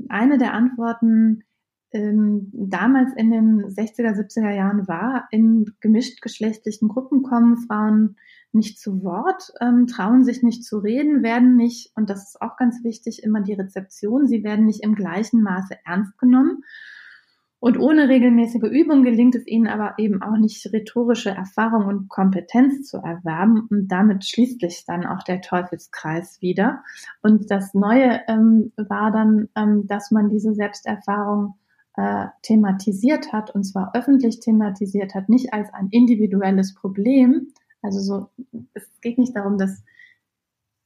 eine 0.08 0.36
der 0.36 0.52
Antworten 0.52 1.44
ähm, 1.92 2.50
damals 2.52 3.12
in 3.16 3.30
den 3.30 3.64
60er, 3.64 4.14
70er 4.14 4.50
Jahren 4.50 4.88
war, 4.88 5.28
in 5.30 5.72
gemischt 5.80 6.20
geschlechtlichen 6.20 6.88
Gruppen 6.88 7.22
kommen 7.22 7.56
Frauen 7.56 8.16
nicht 8.54 8.78
zu 8.78 9.02
Wort, 9.02 9.52
ähm, 9.60 9.86
trauen 9.86 10.24
sich 10.24 10.42
nicht 10.42 10.64
zu 10.64 10.78
reden, 10.78 11.22
werden 11.22 11.56
nicht, 11.56 11.92
und 11.96 12.10
das 12.10 12.28
ist 12.28 12.42
auch 12.42 12.56
ganz 12.56 12.84
wichtig, 12.84 13.22
immer 13.22 13.40
die 13.40 13.54
Rezeption, 13.54 14.26
sie 14.26 14.44
werden 14.44 14.66
nicht 14.66 14.82
im 14.82 14.94
gleichen 14.94 15.42
Maße 15.42 15.76
ernst 15.84 16.18
genommen. 16.18 16.62
Und 17.62 17.78
ohne 17.78 18.08
regelmäßige 18.08 18.64
Übung 18.72 19.04
gelingt 19.04 19.36
es 19.36 19.46
ihnen 19.46 19.68
aber 19.68 19.94
eben 19.96 20.20
auch 20.20 20.36
nicht, 20.36 20.66
rhetorische 20.72 21.30
Erfahrung 21.30 21.86
und 21.86 22.08
Kompetenz 22.08 22.88
zu 22.88 22.96
erwerben. 22.96 23.68
Und 23.70 23.86
damit 23.86 24.24
schließt 24.24 24.60
sich 24.60 24.84
dann 24.84 25.06
auch 25.06 25.22
der 25.22 25.42
Teufelskreis 25.42 26.42
wieder. 26.42 26.82
Und 27.22 27.52
das 27.52 27.72
Neue 27.72 28.20
ähm, 28.26 28.72
war 28.76 29.12
dann, 29.12 29.48
ähm, 29.54 29.86
dass 29.86 30.10
man 30.10 30.28
diese 30.28 30.54
Selbsterfahrung 30.54 31.54
äh, 31.94 32.26
thematisiert 32.42 33.32
hat, 33.32 33.54
und 33.54 33.62
zwar 33.62 33.94
öffentlich 33.94 34.40
thematisiert 34.40 35.14
hat, 35.14 35.28
nicht 35.28 35.52
als 35.52 35.72
ein 35.72 35.86
individuelles 35.92 36.74
Problem. 36.74 37.52
Also 37.82 38.00
so, 38.00 38.30
es 38.74 38.88
geht 39.00 39.18
nicht 39.18 39.36
darum, 39.36 39.58
dass 39.58 39.82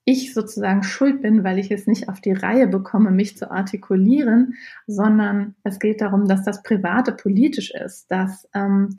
ich 0.05 0.33
sozusagen 0.33 0.85
schuld 0.85 1.21
bin, 1.21 1.45
weil 1.45 1.59
ich 1.59 1.71
es 1.71 1.87
nicht 1.87 2.09
auf 2.09 2.21
die 2.21 2.33
Reihe 2.33 2.69
bekomme, 2.69 3.11
mich 3.11 3.37
zu 3.37 3.51
artikulieren, 3.51 4.55
sondern 4.87 5.57
es 5.65 5.81
geht 5.81 6.01
darum, 6.01 6.27
dass 6.27 6.45
das 6.45 6.63
Private 6.63 7.13
politisch 7.13 7.73
ist, 7.73 8.11
dass 8.11 8.49
ähm, 8.55 8.99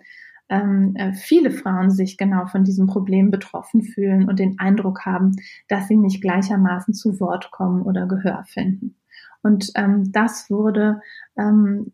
ähm, 0.49 0.95
äh, 0.95 1.13
viele 1.13 1.51
Frauen 1.51 1.91
sich 1.91 2.17
genau 2.17 2.45
von 2.45 2.63
diesem 2.63 2.87
Problem 2.87 3.31
betroffen 3.31 3.83
fühlen 3.83 4.27
und 4.27 4.39
den 4.39 4.59
Eindruck 4.59 5.05
haben, 5.05 5.37
dass 5.67 5.87
sie 5.87 5.97
nicht 5.97 6.21
gleichermaßen 6.21 6.93
zu 6.93 7.19
Wort 7.19 7.51
kommen 7.51 7.81
oder 7.81 8.05
Gehör 8.05 8.43
finden. 8.45 8.95
Und 9.43 9.71
ähm, 9.75 10.11
das 10.11 10.49
wurde 10.49 11.01
ähm, 11.37 11.91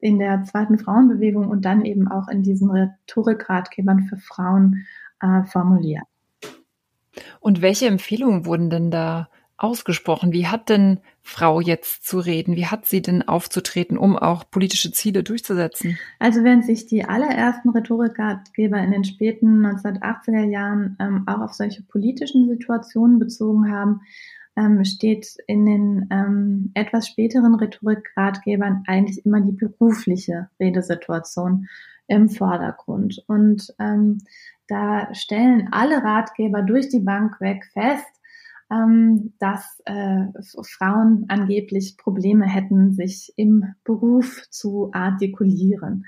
in 0.00 0.18
der 0.18 0.44
zweiten 0.44 0.78
Frauenbewegung 0.78 1.48
und 1.48 1.64
dann 1.64 1.84
eben 1.84 2.08
auch 2.08 2.28
in 2.28 2.42
diesen 2.42 2.70
Rhetorikratgebern 2.70 4.04
für 4.04 4.16
Frauen 4.16 4.86
äh, 5.20 5.44
formuliert. 5.44 6.04
Und 7.40 7.62
welche 7.62 7.86
Empfehlungen 7.86 8.46
wurden 8.46 8.70
denn 8.70 8.90
da 8.90 9.28
ausgesprochen? 9.58 10.32
Wie 10.32 10.46
hat 10.46 10.68
denn 10.68 11.00
Frau 11.20 11.60
jetzt 11.60 12.06
zu 12.06 12.20
reden? 12.20 12.54
Wie 12.56 12.66
hat 12.66 12.86
sie 12.86 13.02
denn 13.02 13.26
aufzutreten, 13.26 13.98
um 13.98 14.16
auch 14.16 14.48
politische 14.48 14.92
Ziele 14.92 15.24
durchzusetzen? 15.24 15.98
Also 16.20 16.44
während 16.44 16.64
sich 16.64 16.86
die 16.86 17.04
allerersten 17.04 17.70
Rhetorikratgeber 17.70 18.78
in 18.78 18.92
den 18.92 19.04
späten 19.04 19.66
1980er 19.66 20.44
Jahren 20.44 20.96
ähm, 21.00 21.24
auch 21.26 21.40
auf 21.40 21.54
solche 21.54 21.82
politischen 21.82 22.48
Situationen 22.48 23.18
bezogen 23.18 23.70
haben, 23.72 24.00
ähm, 24.56 24.84
steht 24.84 25.36
in 25.48 25.66
den 25.66 26.06
ähm, 26.10 26.70
etwas 26.74 27.08
späteren 27.08 27.56
Rhetorikratgebern 27.56 28.84
eigentlich 28.86 29.26
immer 29.26 29.40
die 29.40 29.52
berufliche 29.52 30.50
Redesituation 30.60 31.68
im 32.06 32.28
Vordergrund. 32.28 33.22
Und 33.26 33.74
ähm, 33.78 34.18
da 34.68 35.12
stellen 35.14 35.68
alle 35.72 36.02
Ratgeber 36.02 36.62
durch 36.62 36.88
die 36.88 37.00
Bank 37.00 37.40
weg 37.40 37.64
fest, 37.72 38.06
ähm, 38.70 39.32
dass 39.38 39.80
äh, 39.86 40.26
Frauen 40.62 41.24
angeblich 41.28 41.96
Probleme 41.96 42.46
hätten, 42.46 42.92
sich 42.92 43.32
im 43.36 43.74
Beruf 43.84 44.46
zu 44.50 44.90
artikulieren. 44.92 46.04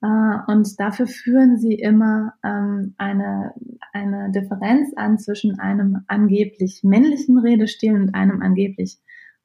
Äh, 0.00 0.06
und 0.46 0.80
dafür 0.80 1.06
führen 1.06 1.58
sie 1.58 1.74
immer 1.74 2.34
ähm, 2.42 2.94
eine, 2.96 3.52
eine 3.92 4.30
Differenz 4.32 4.92
an 4.96 5.18
zwischen 5.18 5.58
einem 5.58 6.04
angeblich 6.06 6.80
männlichen 6.82 7.38
Redestil 7.38 7.94
und 7.94 8.14
einem 8.14 8.40
angeblich 8.42 8.98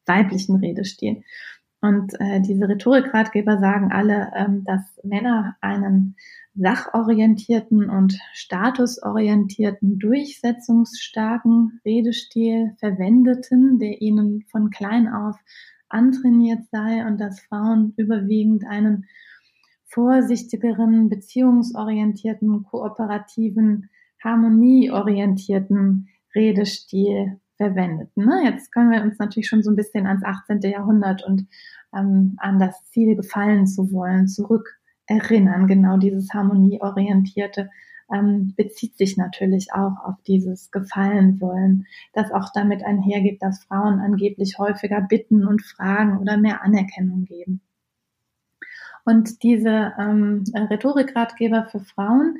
weiblichen 0.05 0.57
Redestil. 0.57 1.23
Und 1.83 2.13
äh, 2.21 2.39
diese 2.39 2.69
Rhetorikratgeber 2.69 3.59
sagen 3.59 3.91
alle, 3.91 4.31
ähm, 4.37 4.63
dass 4.63 4.81
Männer 5.03 5.57
einen 5.59 6.15
sachorientierten 6.55 7.89
und 7.89 8.17
statusorientierten, 8.31 9.99
durchsetzungsstarken 9.99 11.81
Redestil 11.83 12.73
verwendeten, 12.79 13.79
der 13.79 14.01
ihnen 14.01 14.45
von 14.49 14.69
klein 14.69 15.09
auf 15.09 15.35
antrainiert 15.89 16.61
sei 16.71 17.05
und 17.05 17.19
dass 17.19 17.41
Frauen 17.41 17.93
überwiegend 17.97 18.65
einen 18.65 19.05
vorsichtigeren, 19.85 21.09
beziehungsorientierten, 21.09 22.63
kooperativen, 22.63 23.89
harmonieorientierten 24.23 26.07
Redestil 26.33 27.41
verwendeten. 27.57 28.25
Ne? 28.25 28.43
Jetzt 28.45 28.71
können 28.71 28.91
wir 28.91 29.01
uns 29.01 29.17
natürlich 29.19 29.47
schon 29.47 29.63
so 29.63 29.71
ein 29.71 29.75
bisschen 29.75 30.07
ans 30.07 30.23
18. 30.23 30.61
Jahrhundert 30.61 31.23
und 31.23 31.47
ähm, 31.95 32.35
an 32.37 32.59
das 32.59 32.83
Ziel 32.89 33.15
gefallen 33.15 33.67
zu 33.67 33.91
wollen 33.91 34.27
zurück 34.27 34.79
erinnern. 35.07 35.67
Genau 35.67 35.97
dieses 35.97 36.33
harmonieorientierte 36.33 37.69
ähm, 38.13 38.53
bezieht 38.55 38.97
sich 38.97 39.17
natürlich 39.17 39.73
auch 39.73 40.03
auf 40.03 40.15
dieses 40.27 40.71
Gefallen 40.71 41.39
wollen, 41.39 41.85
das 42.13 42.31
auch 42.31 42.49
damit 42.53 42.83
einhergeht, 42.83 43.41
dass 43.41 43.63
Frauen 43.63 43.99
angeblich 43.99 44.57
häufiger 44.57 45.01
bitten 45.01 45.45
und 45.45 45.61
fragen 45.61 46.17
oder 46.17 46.37
mehr 46.37 46.63
Anerkennung 46.63 47.25
geben. 47.25 47.61
Und 49.05 49.43
diese 49.43 49.93
ähm, 49.99 50.43
Rhetorikratgeber 50.53 51.67
für 51.69 51.81
Frauen, 51.81 52.37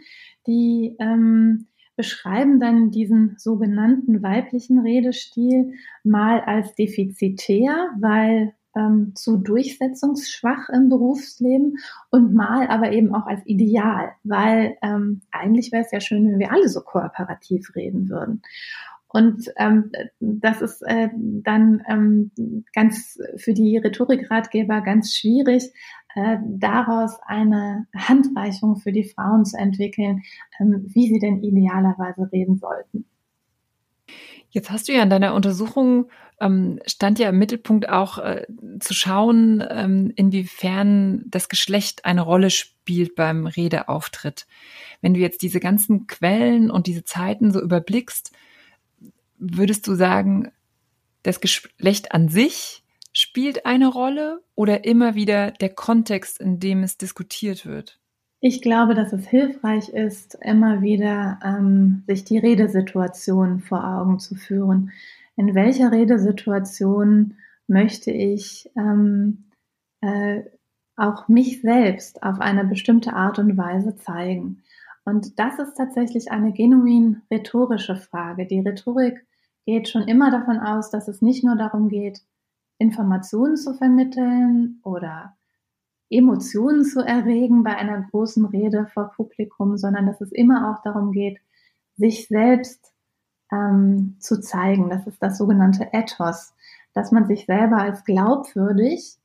die 0.47 0.95
ähm, 0.99 1.67
beschreiben 1.95 2.59
dann 2.59 2.91
diesen 2.91 3.35
sogenannten 3.37 4.23
weiblichen 4.23 4.79
Redestil 4.79 5.73
mal 6.03 6.41
als 6.41 6.73
defizitär, 6.75 7.89
weil 7.99 8.53
ähm, 8.75 9.13
zu 9.15 9.37
durchsetzungsschwach 9.37 10.69
im 10.69 10.89
Berufsleben 10.89 11.77
und 12.09 12.33
mal 12.33 12.67
aber 12.67 12.91
eben 12.91 13.13
auch 13.13 13.27
als 13.27 13.45
ideal, 13.45 14.13
weil 14.23 14.77
ähm, 14.81 15.21
eigentlich 15.31 15.71
wäre 15.71 15.83
es 15.83 15.91
ja 15.91 15.99
schön, 15.99 16.25
wenn 16.31 16.39
wir 16.39 16.51
alle 16.51 16.69
so 16.69 16.81
kooperativ 16.81 17.75
reden 17.75 18.09
würden. 18.09 18.41
Und 19.13 19.53
ähm, 19.57 19.91
das 20.19 20.63
ist 20.63 20.81
äh, 20.81 21.09
dann 21.13 21.83
ähm, 21.87 22.31
ganz 22.73 23.19
für 23.37 23.53
die 23.53 23.77
Rhetorikratgeber 23.77 24.81
ganz 24.81 25.15
schwierig, 25.15 25.71
äh, 26.15 26.37
daraus 26.45 27.17
eine 27.25 27.87
Handreichung 27.95 28.77
für 28.77 28.91
die 28.91 29.03
Frauen 29.03 29.45
zu 29.45 29.57
entwickeln, 29.57 30.23
ähm, 30.59 30.85
wie 30.87 31.07
sie 31.07 31.19
denn 31.19 31.43
idealerweise 31.43 32.31
reden 32.31 32.57
sollten. 32.57 33.05
Jetzt 34.49 34.69
hast 34.69 34.87
du 34.87 34.93
ja 34.93 35.01
in 35.01 35.09
deiner 35.09 35.33
Untersuchung 35.33 36.07
ähm, 36.43 36.79
stand 36.85 37.19
ja 37.19 37.29
im 37.29 37.39
Mittelpunkt 37.39 37.89
auch 37.89 38.17
äh, 38.17 38.45
zu 38.79 38.93
schauen, 38.93 39.63
ähm, 39.69 40.11
inwiefern 40.15 41.23
das 41.27 41.47
Geschlecht 41.47 42.05
eine 42.05 42.21
Rolle 42.21 42.49
spielt 42.49 43.15
beim 43.15 43.47
Redeauftritt. 43.47 44.45
Wenn 45.01 45.13
du 45.13 45.19
jetzt 45.19 45.41
diese 45.41 45.59
ganzen 45.59 46.07
Quellen 46.07 46.69
und 46.69 46.87
diese 46.87 47.03
Zeiten 47.03 47.51
so 47.51 47.61
überblickst, 47.61 48.31
würdest 49.37 49.87
du 49.87 49.95
sagen, 49.95 50.51
das 51.23 51.39
Geschlecht 51.39 52.11
an 52.11 52.27
sich 52.27 52.82
spielt 53.13 53.65
eine 53.65 53.87
Rolle 53.87 54.41
oder 54.55 54.85
immer 54.85 55.15
wieder 55.15 55.51
der 55.51 55.69
Kontext, 55.69 56.39
in 56.39 56.59
dem 56.59 56.83
es 56.83 56.97
diskutiert 56.97 57.65
wird? 57.65 57.99
Ich 58.45 58.61
glaube, 58.61 58.93
dass 58.93 59.13
es 59.13 59.25
hilfreich 59.25 59.89
ist, 59.89 60.37
immer 60.41 60.81
wieder 60.81 61.39
ähm, 61.45 62.03
sich 62.07 62.25
die 62.25 62.39
Redesituation 62.39 63.61
vor 63.61 63.87
Augen 63.87 64.19
zu 64.19 64.35
führen. 64.35 64.91
In 65.37 65.55
welcher 65.55 65.93
Redesituation 65.93 67.35
möchte 67.67 68.11
ich 68.11 68.69
ähm, 68.75 69.45
äh, 70.01 70.41
auch 70.97 71.29
mich 71.29 71.61
selbst 71.61 72.21
auf 72.21 72.41
eine 72.41 72.65
bestimmte 72.65 73.13
Art 73.13 73.39
und 73.39 73.55
Weise 73.55 73.95
zeigen? 73.95 74.63
Und 75.05 75.39
das 75.39 75.59
ist 75.59 75.75
tatsächlich 75.75 76.31
eine 76.31 76.51
genuin 76.51 77.21
rhetorische 77.31 77.95
Frage. 77.95 78.45
Die 78.45 78.59
Rhetorik 78.59 79.25
geht 79.65 79.87
schon 79.87 80.03
immer 80.03 80.31
davon 80.31 80.59
aus, 80.59 80.91
dass 80.91 81.07
es 81.07 81.21
nicht 81.21 81.43
nur 81.43 81.55
darum 81.55 81.87
geht, 81.87 82.21
Informationen 82.77 83.55
zu 83.55 83.73
vermitteln 83.73 84.79
oder 84.83 85.35
Emotionen 86.09 86.83
zu 86.83 87.01
erregen 87.01 87.63
bei 87.63 87.75
einer 87.75 88.01
großen 88.01 88.45
Rede 88.45 88.87
vor 88.93 89.11
Publikum, 89.15 89.77
sondern 89.77 90.05
dass 90.05 90.21
es 90.21 90.31
immer 90.31 90.71
auch 90.71 90.83
darum 90.83 91.11
geht, 91.11 91.39
sich 91.95 92.27
selbst 92.27 92.93
ähm, 93.51 94.17
zu 94.19 94.39
zeigen. 94.39 94.89
Das 94.89 95.07
ist 95.07 95.21
das 95.21 95.37
sogenannte 95.37 95.89
Ethos, 95.91 96.53
dass 96.93 97.11
man 97.11 97.25
sich 97.25 97.45
selber 97.45 97.77
als 97.77 98.03
glaubwürdig 98.03 99.17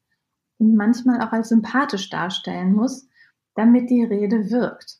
und 0.58 0.76
manchmal 0.76 1.20
auch 1.20 1.32
als 1.32 1.50
sympathisch 1.50 2.10
darstellen 2.10 2.74
muss, 2.74 3.08
damit 3.54 3.90
die 3.90 4.04
Rede 4.04 4.50
wirkt. 4.50 4.97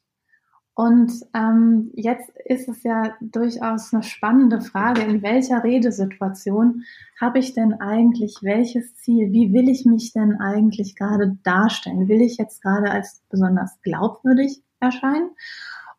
Und 0.79 1.11
ähm, 1.35 1.91
jetzt 1.97 2.31
ist 2.45 2.69
es 2.69 2.85
ja 2.85 3.17
durchaus 3.21 3.93
eine 3.93 4.05
spannende 4.05 4.61
Frage, 4.61 5.03
in 5.03 5.23
welcher 5.23 5.65
Redesituation 5.65 6.85
habe 7.21 7.41
ich 7.41 7.53
denn 7.53 7.81
eigentlich 7.81 8.37
welches 8.43 8.95
Ziel? 8.95 9.33
Wie 9.33 9.53
will 9.53 9.69
ich 9.69 9.87
mich 9.87 10.13
denn 10.13 10.41
eigentlich 10.41 10.95
gerade 10.95 11.37
darstellen? 11.43 12.07
Will 12.07 12.21
ich 12.21 12.37
jetzt 12.37 12.63
gerade 12.63 12.93
als 12.93 13.25
besonders 13.29 13.77
glaubwürdig 13.83 14.63
erscheinen? 14.79 15.31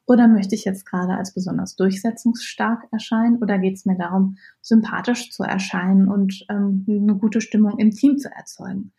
Oder 0.05 0.30
möchte 0.30 0.55
ich 0.55 0.63
jetzt 0.63 0.86
gerade 0.86 1.15
als 1.15 1.34
besonders 1.34 1.75
durchsetzungsstark 1.75 2.88
erscheinen? 2.93 3.39
Oder 3.43 3.59
geht 3.59 3.75
es 3.75 3.86
mir 3.86 3.97
darum, 3.97 4.38
sympathisch 4.61 5.30
zu 5.30 5.43
erscheinen 5.43 6.07
und 6.07 6.45
ähm, 6.49 6.86
eine 6.88 7.15
gute 7.15 7.41
Stimmung 7.41 7.80
im 7.80 7.91
Team 7.91 8.17
zu 8.17 8.32
erzeugen? 8.32 8.93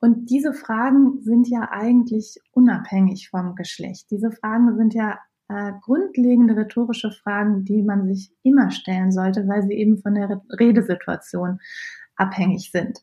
Und 0.00 0.30
diese 0.30 0.52
Fragen 0.52 1.20
sind 1.22 1.48
ja 1.48 1.68
eigentlich 1.70 2.40
unabhängig 2.52 3.30
vom 3.30 3.54
Geschlecht. 3.54 4.10
Diese 4.10 4.30
Fragen 4.30 4.76
sind 4.76 4.94
ja 4.94 5.18
äh, 5.48 5.72
grundlegende 5.82 6.56
rhetorische 6.56 7.10
Fragen, 7.10 7.64
die 7.64 7.82
man 7.82 8.06
sich 8.06 8.32
immer 8.42 8.70
stellen 8.70 9.10
sollte, 9.12 9.48
weil 9.48 9.62
sie 9.62 9.74
eben 9.74 9.98
von 9.98 10.14
der 10.14 10.42
Redesituation 10.50 11.60
abhängig 12.16 12.70
sind 12.70 13.02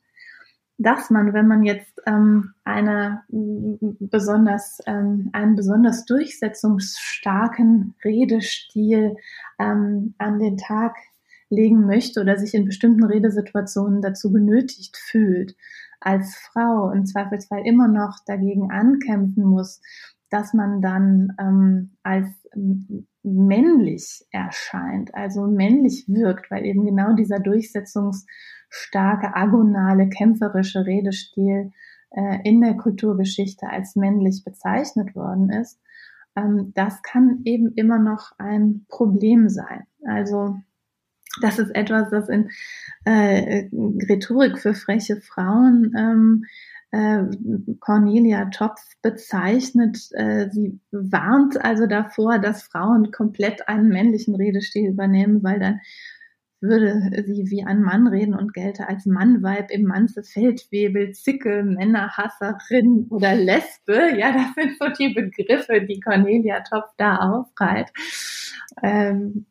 dass 0.77 1.09
man, 1.09 1.33
wenn 1.33 1.47
man 1.47 1.63
jetzt 1.63 2.01
ähm, 2.05 2.53
eine 2.63 3.23
besonders, 3.29 4.79
ähm, 4.85 5.29
einen 5.31 5.55
besonders 5.55 6.05
durchsetzungsstarken 6.05 7.95
Redestil 8.03 9.15
ähm, 9.57 10.15
an 10.17 10.39
den 10.39 10.57
Tag 10.57 10.95
legen 11.49 11.85
möchte 11.85 12.19
oder 12.21 12.37
sich 12.37 12.53
in 12.53 12.65
bestimmten 12.65 13.05
Redesituationen 13.05 14.01
dazu 14.01 14.31
genötigt 14.31 14.97
fühlt, 14.97 15.55
als 15.99 16.35
Frau 16.35 16.91
im 16.91 17.05
Zweifelsfall 17.05 17.65
immer 17.65 17.87
noch 17.87 18.19
dagegen 18.25 18.71
ankämpfen 18.71 19.43
muss, 19.43 19.81
dass 20.29 20.53
man 20.53 20.81
dann 20.81 21.33
ähm, 21.39 21.97
als 22.03 22.27
männlich 23.23 24.25
erscheint, 24.31 25.13
also 25.13 25.47
männlich 25.47 26.05
wirkt, 26.07 26.51
weil 26.51 26.65
eben 26.65 26.85
genau 26.85 27.13
dieser 27.13 27.39
Durchsetzungs 27.39 28.25
starke, 28.69 29.35
agonale, 29.35 30.09
kämpferische 30.09 30.85
Redestil 30.85 31.71
äh, 32.11 32.39
in 32.43 32.61
der 32.61 32.75
Kulturgeschichte 32.75 33.67
als 33.69 33.95
männlich 33.95 34.43
bezeichnet 34.43 35.15
worden 35.15 35.49
ist, 35.49 35.79
ähm, 36.35 36.71
das 36.75 37.01
kann 37.01 37.41
eben 37.45 37.73
immer 37.75 37.99
noch 37.99 38.31
ein 38.37 38.85
Problem 38.89 39.49
sein. 39.49 39.85
Also 40.05 40.57
das 41.41 41.59
ist 41.59 41.75
etwas, 41.75 42.09
das 42.09 42.29
in 42.29 42.49
äh, 43.05 43.69
Rhetorik 44.09 44.57
für 44.57 44.73
freche 44.73 45.21
Frauen 45.21 45.93
ähm, 45.97 46.45
äh, 46.91 47.23
Cornelia 47.79 48.45
Topf 48.45 48.81
bezeichnet. 49.01 49.97
Äh, 50.13 50.49
sie 50.51 50.79
warnt 50.91 51.63
also 51.63 51.87
davor, 51.87 52.39
dass 52.39 52.63
Frauen 52.63 53.11
komplett 53.11 53.67
einen 53.67 53.89
männlichen 53.89 54.35
Redestil 54.35 54.89
übernehmen, 54.89 55.43
weil 55.43 55.59
dann 55.59 55.81
würde 56.61 57.23
sie 57.25 57.49
wie 57.49 57.63
ein 57.63 57.81
Mann 57.81 58.07
reden 58.07 58.33
und 58.33 58.53
gelte 58.53 58.87
als 58.87 59.05
Mannweib 59.05 59.69
im 59.71 59.83
Manze 59.83 60.23
Feldwebel, 60.23 61.11
Zicke, 61.11 61.63
Männerhasserin 61.63 63.07
oder 63.09 63.35
Lesbe. 63.35 64.17
Ja, 64.17 64.31
das 64.31 64.53
sind 64.55 64.77
so 64.79 64.87
die 64.97 65.13
Begriffe, 65.13 65.81
die 65.81 65.99
Cornelia 65.99 66.61
Topf 66.61 66.89
da 66.97 67.17
aufreiht. 67.17 67.91
Ähm, 68.81 69.45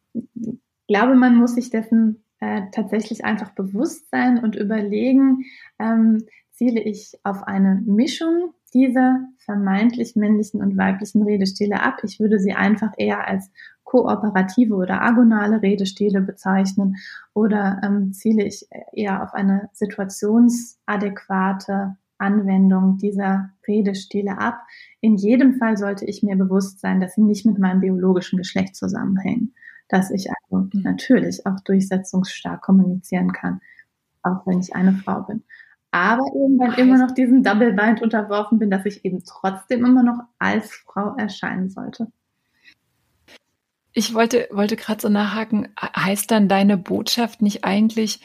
glaube, 0.87 1.15
man 1.15 1.37
muss 1.37 1.55
sich 1.55 1.71
dessen 1.71 2.25
äh, 2.41 2.63
tatsächlich 2.73 3.25
einfach 3.25 3.51
bewusst 3.51 4.11
sein 4.11 4.43
und 4.43 4.57
überlegen, 4.57 5.45
ähm, 5.79 6.25
ziele 6.51 6.81
ich 6.81 7.19
auf 7.25 7.45
eine 7.45 7.83
Mischung 7.87 8.55
dieser 8.73 9.21
vermeintlich 9.39 10.17
männlichen 10.17 10.61
und 10.61 10.77
weiblichen 10.77 11.23
Redestile 11.23 11.83
ab. 11.83 12.01
Ich 12.03 12.21
würde 12.21 12.39
sie 12.39 12.53
einfach 12.53 12.93
eher 12.97 13.27
als 13.27 13.51
kooperative 13.85 14.75
oder 14.75 15.01
agonale 15.03 15.63
Redestile 15.63 16.21
bezeichnen 16.21 16.97
oder 17.33 17.81
ähm, 17.85 18.13
ziele 18.13 18.45
ich 18.45 18.67
eher 18.93 19.23
auf 19.23 19.33
eine 19.35 19.71
situationsadäquate 19.73 21.97
Anwendung 22.19 22.99
dieser 22.99 23.51
Redestile 23.67 24.39
ab. 24.39 24.61
In 25.01 25.17
jedem 25.17 25.55
Fall 25.55 25.77
sollte 25.77 26.05
ich 26.07 26.23
mir 26.23 26.37
bewusst 26.37 26.79
sein, 26.81 27.01
dass 27.01 27.15
sie 27.15 27.23
nicht 27.23 27.45
mit 27.47 27.59
meinem 27.59 27.81
biologischen 27.81 28.37
Geschlecht 28.37 28.77
zusammenhängen, 28.77 29.55
dass 29.89 30.11
ich 30.11 30.29
also 30.31 30.69
mhm. 30.73 30.83
natürlich 30.83 31.47
auch 31.47 31.61
durchsetzungsstark 31.61 32.63
kommunizieren 32.63 33.33
kann, 33.33 33.61
auch 34.23 34.47
wenn 34.47 34.61
ich 34.61 34.75
eine 34.75 34.93
Frau 34.93 35.23
bin. 35.23 35.43
Aber 35.91 36.25
eben 36.35 36.59
dann 36.59 36.75
immer 36.75 36.99
noch 36.99 37.13
diesem 37.13 37.45
Double 37.45 37.73
Bind 37.73 38.03
unterworfen 38.03 38.59
bin, 38.59 38.71
dass 38.71 38.85
ich 38.85 39.05
eben 39.05 39.23
trotzdem 39.25 39.85
immer 39.85 40.03
noch 40.03 40.19
als 40.39 40.75
Frau 40.75 41.15
erscheinen 41.17 41.71
sollte. 41.71 42.09
Ich 43.93 44.13
wollte, 44.13 44.49
wollte 44.51 44.75
gerade 44.75 45.01
so 45.01 45.09
nachhaken, 45.09 45.69
heißt 45.81 46.33
dann 46.33 46.49
deine 46.49 46.77
Botschaft 46.77 47.43
nicht 47.43 47.63
eigentlich, 47.63 48.21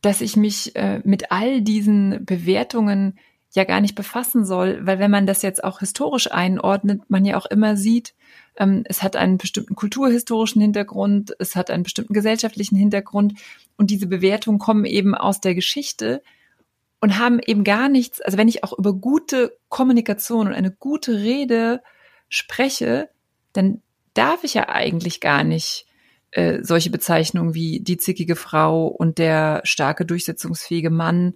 dass 0.00 0.22
ich 0.22 0.36
mich 0.36 0.74
äh, 0.76 1.02
mit 1.04 1.30
all 1.30 1.60
diesen 1.60 2.24
Bewertungen 2.24 3.18
ja 3.52 3.64
gar 3.64 3.80
nicht 3.80 3.94
befassen 3.94 4.44
soll, 4.44 4.78
weil 4.86 4.98
wenn 4.98 5.10
man 5.10 5.26
das 5.26 5.42
jetzt 5.42 5.64
auch 5.64 5.80
historisch 5.80 6.30
einordnet, 6.30 7.02
man 7.08 7.24
ja 7.24 7.36
auch 7.36 7.46
immer 7.46 7.76
sieht, 7.76 8.14
ähm, 8.56 8.84
es 8.86 9.02
hat 9.02 9.16
einen 9.16 9.38
bestimmten 9.38 9.74
kulturhistorischen 9.74 10.62
Hintergrund, 10.62 11.34
es 11.38 11.56
hat 11.56 11.70
einen 11.70 11.82
bestimmten 11.82 12.14
gesellschaftlichen 12.14 12.76
Hintergrund 12.76 13.34
und 13.76 13.90
diese 13.90 14.06
Bewertungen 14.06 14.58
kommen 14.58 14.84
eben 14.84 15.14
aus 15.14 15.40
der 15.40 15.54
Geschichte 15.54 16.22
und 17.00 17.18
haben 17.18 17.40
eben 17.44 17.64
gar 17.64 17.88
nichts, 17.88 18.20
also 18.20 18.38
wenn 18.38 18.48
ich 18.48 18.62
auch 18.62 18.78
über 18.78 18.92
gute 18.92 19.56
Kommunikation 19.68 20.46
und 20.46 20.54
eine 20.54 20.70
gute 20.70 21.14
Rede 21.14 21.82
spreche, 22.28 23.08
dann 23.52 23.82
darf 24.14 24.44
ich 24.44 24.54
ja 24.54 24.68
eigentlich 24.68 25.20
gar 25.20 25.42
nicht 25.42 25.86
äh, 26.30 26.62
solche 26.62 26.90
Bezeichnungen 26.90 27.54
wie 27.54 27.80
die 27.80 27.96
zickige 27.96 28.36
Frau 28.36 28.86
und 28.86 29.18
der 29.18 29.62
starke, 29.64 30.04
durchsetzungsfähige 30.04 30.90
Mann. 30.90 31.34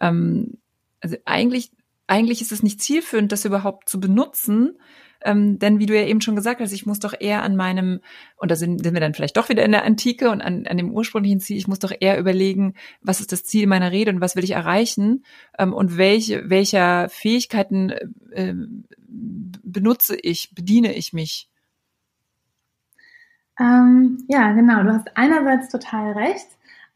Ähm, 0.00 0.58
also 1.00 1.16
eigentlich, 1.24 1.70
eigentlich 2.06 2.40
ist 2.40 2.52
es 2.52 2.62
nicht 2.62 2.80
zielführend, 2.80 3.32
das 3.32 3.44
überhaupt 3.44 3.88
zu 3.88 4.00
benutzen. 4.00 4.78
Ähm, 5.20 5.58
denn 5.58 5.80
wie 5.80 5.86
du 5.86 5.96
ja 5.96 6.06
eben 6.06 6.20
schon 6.20 6.36
gesagt 6.36 6.60
hast, 6.60 6.72
ich 6.72 6.86
muss 6.86 7.00
doch 7.00 7.12
eher 7.18 7.42
an 7.42 7.56
meinem, 7.56 8.00
und 8.36 8.50
da 8.52 8.56
sind, 8.56 8.84
sind 8.84 8.94
wir 8.94 9.00
dann 9.00 9.14
vielleicht 9.14 9.36
doch 9.36 9.48
wieder 9.48 9.64
in 9.64 9.72
der 9.72 9.84
Antike 9.84 10.30
und 10.30 10.40
an, 10.40 10.66
an 10.66 10.76
dem 10.76 10.92
ursprünglichen 10.92 11.40
Ziel, 11.40 11.56
ich 11.56 11.66
muss 11.66 11.80
doch 11.80 11.92
eher 11.98 12.20
überlegen, 12.20 12.74
was 13.00 13.18
ist 13.18 13.32
das 13.32 13.42
Ziel 13.42 13.66
meiner 13.66 13.90
Rede 13.90 14.12
und 14.12 14.20
was 14.20 14.36
will 14.36 14.44
ich 14.44 14.52
erreichen 14.52 15.24
ähm, 15.58 15.72
und 15.72 15.96
welche, 15.96 16.48
welcher 16.48 17.08
Fähigkeiten 17.08 17.90
äh, 18.30 18.54
benutze 19.08 20.16
ich, 20.16 20.54
bediene 20.54 20.94
ich 20.94 21.12
mich. 21.12 21.48
Ähm, 23.58 24.24
ja, 24.28 24.52
genau. 24.52 24.82
Du 24.84 24.92
hast 24.92 25.16
einerseits 25.16 25.68
total 25.68 26.12
recht. 26.12 26.46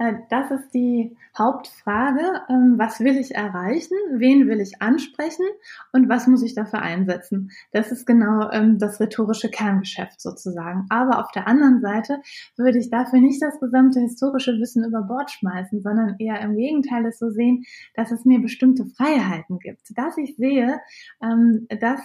Äh, 0.03 0.15
das 0.31 0.51
ist 0.51 0.75
die 0.75 1.17
Hauptfrage. 1.39 2.43
Ähm, 2.49 2.75
was 2.77 2.99
will 3.01 3.17
ich 3.17 3.35
erreichen? 3.35 3.95
Wen 4.15 4.49
will 4.49 4.61
ich 4.61 4.83
ansprechen? 4.83 5.47
Und 5.93 6.09
was 6.09 6.27
muss 6.27 6.43
ich 6.43 6.55
dafür 6.55 6.83
einsetzen? 6.83 7.51
Das 7.71 7.93
ist 7.93 8.05
genau 8.05 8.51
ähm, 8.51 8.79
das 8.79 8.99
rhetorische 9.01 9.49
Kerngeschäft 9.49 10.21
sozusagen. 10.21 10.87
Aber 10.89 11.21
auf 11.21 11.31
der 11.31 11.47
anderen 11.47 11.81
Seite 11.81 12.21
würde 12.57 12.79
ich 12.79 12.91
dafür 12.91 13.21
nicht 13.21 13.41
das 13.41 13.61
gesamte 13.61 14.01
historische 14.01 14.59
Wissen 14.59 14.85
über 14.85 15.03
Bord 15.03 15.31
schmeißen, 15.31 15.83
sondern 15.83 16.17
eher 16.19 16.41
im 16.41 16.57
Gegenteil 16.57 17.07
es 17.07 17.19
so 17.21 17.31
sehen, 17.31 17.65
dass 17.95 18.11
es 18.11 18.25
mir 18.25 18.41
bestimmte 18.41 18.87
Freiheiten 18.87 19.61
gibt. 19.61 19.97
Dass 19.97 20.19
ich 20.19 20.37
sehe, 20.37 20.81
ähm, 21.23 21.67
dass 21.81 22.01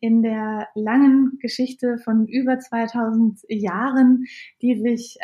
in 0.00 0.22
der 0.22 0.66
langen 0.74 1.38
Geschichte 1.40 1.98
von 1.98 2.26
über 2.26 2.58
2000 2.58 3.38
Jahren, 3.48 4.24
die 4.60 4.74
sich 4.80 5.18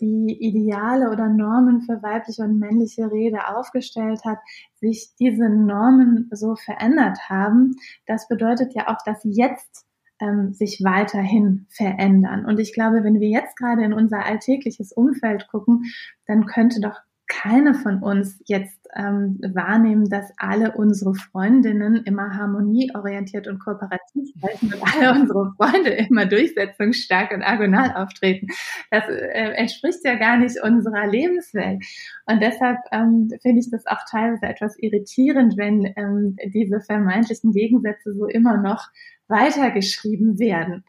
die 0.00 0.36
Ideale 0.40 1.10
oder 1.10 1.28
Normen 1.28 1.82
für 1.82 2.02
weibliche 2.02 2.42
und 2.42 2.58
männliche 2.58 3.10
Rede 3.10 3.48
aufgestellt 3.48 4.20
hat, 4.24 4.38
sich 4.74 5.10
diese 5.18 5.48
Normen 5.48 6.28
so 6.32 6.56
verändert 6.56 7.18
haben. 7.28 7.76
Das 8.06 8.28
bedeutet 8.28 8.74
ja 8.74 8.88
auch, 8.88 9.02
dass 9.04 9.20
jetzt 9.24 9.86
ähm, 10.20 10.52
sich 10.52 10.82
weiterhin 10.82 11.66
verändern. 11.70 12.44
Und 12.46 12.60
ich 12.60 12.72
glaube, 12.72 13.02
wenn 13.02 13.20
wir 13.20 13.28
jetzt 13.28 13.56
gerade 13.56 13.84
in 13.84 13.92
unser 13.92 14.24
alltägliches 14.24 14.92
Umfeld 14.92 15.48
gucken, 15.48 15.84
dann 16.26 16.46
könnte 16.46 16.80
doch 16.80 17.00
keine 17.26 17.74
von 17.74 18.02
uns 18.02 18.40
jetzt 18.46 18.86
ähm, 18.94 19.38
wahrnehmen, 19.40 20.08
dass 20.08 20.32
alle 20.36 20.72
unsere 20.72 21.14
Freundinnen 21.14 22.02
immer 22.04 22.36
harmonieorientiert 22.36 23.48
und 23.48 23.58
kooperativ 23.58 24.28
sprechen 24.36 24.74
und 24.74 24.82
alle 24.82 25.20
unsere 25.20 25.52
Freunde 25.56 25.90
immer 25.90 26.26
durchsetzungsstark 26.26 27.32
und 27.32 27.42
agonal 27.42 27.94
auftreten. 27.96 28.48
Das 28.90 29.04
äh, 29.08 29.52
entspricht 29.56 30.00
ja 30.04 30.16
gar 30.16 30.36
nicht 30.36 30.62
unserer 30.62 31.06
Lebenswelt. 31.06 31.82
Und 32.26 32.42
deshalb 32.42 32.78
ähm, 32.92 33.30
finde 33.42 33.60
ich 33.60 33.70
das 33.70 33.86
auch 33.86 34.04
teilweise 34.10 34.46
etwas 34.46 34.76
irritierend, 34.78 35.56
wenn 35.56 35.92
ähm, 35.96 36.36
diese 36.52 36.80
vermeintlichen 36.80 37.52
Gegensätze 37.52 38.12
so 38.12 38.26
immer 38.26 38.58
noch 38.58 38.88
weitergeschrieben 39.28 40.38
werden. 40.38 40.84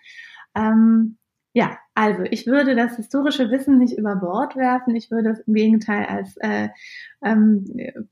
Ähm, 0.56 1.18
ja, 1.56 1.80
also 1.94 2.24
ich 2.24 2.48
würde 2.48 2.76
das 2.76 2.98
historische 2.98 3.50
Wissen 3.50 3.78
nicht 3.78 3.98
über 3.98 4.18
Bord 4.18 4.58
werfen. 4.58 4.94
Ich 4.94 5.10
würde 5.10 5.30
es 5.30 5.40
im 5.40 5.54
Gegenteil 5.54 6.06
als 6.06 6.36
äh, 6.42 6.68
ähm, 7.24 7.66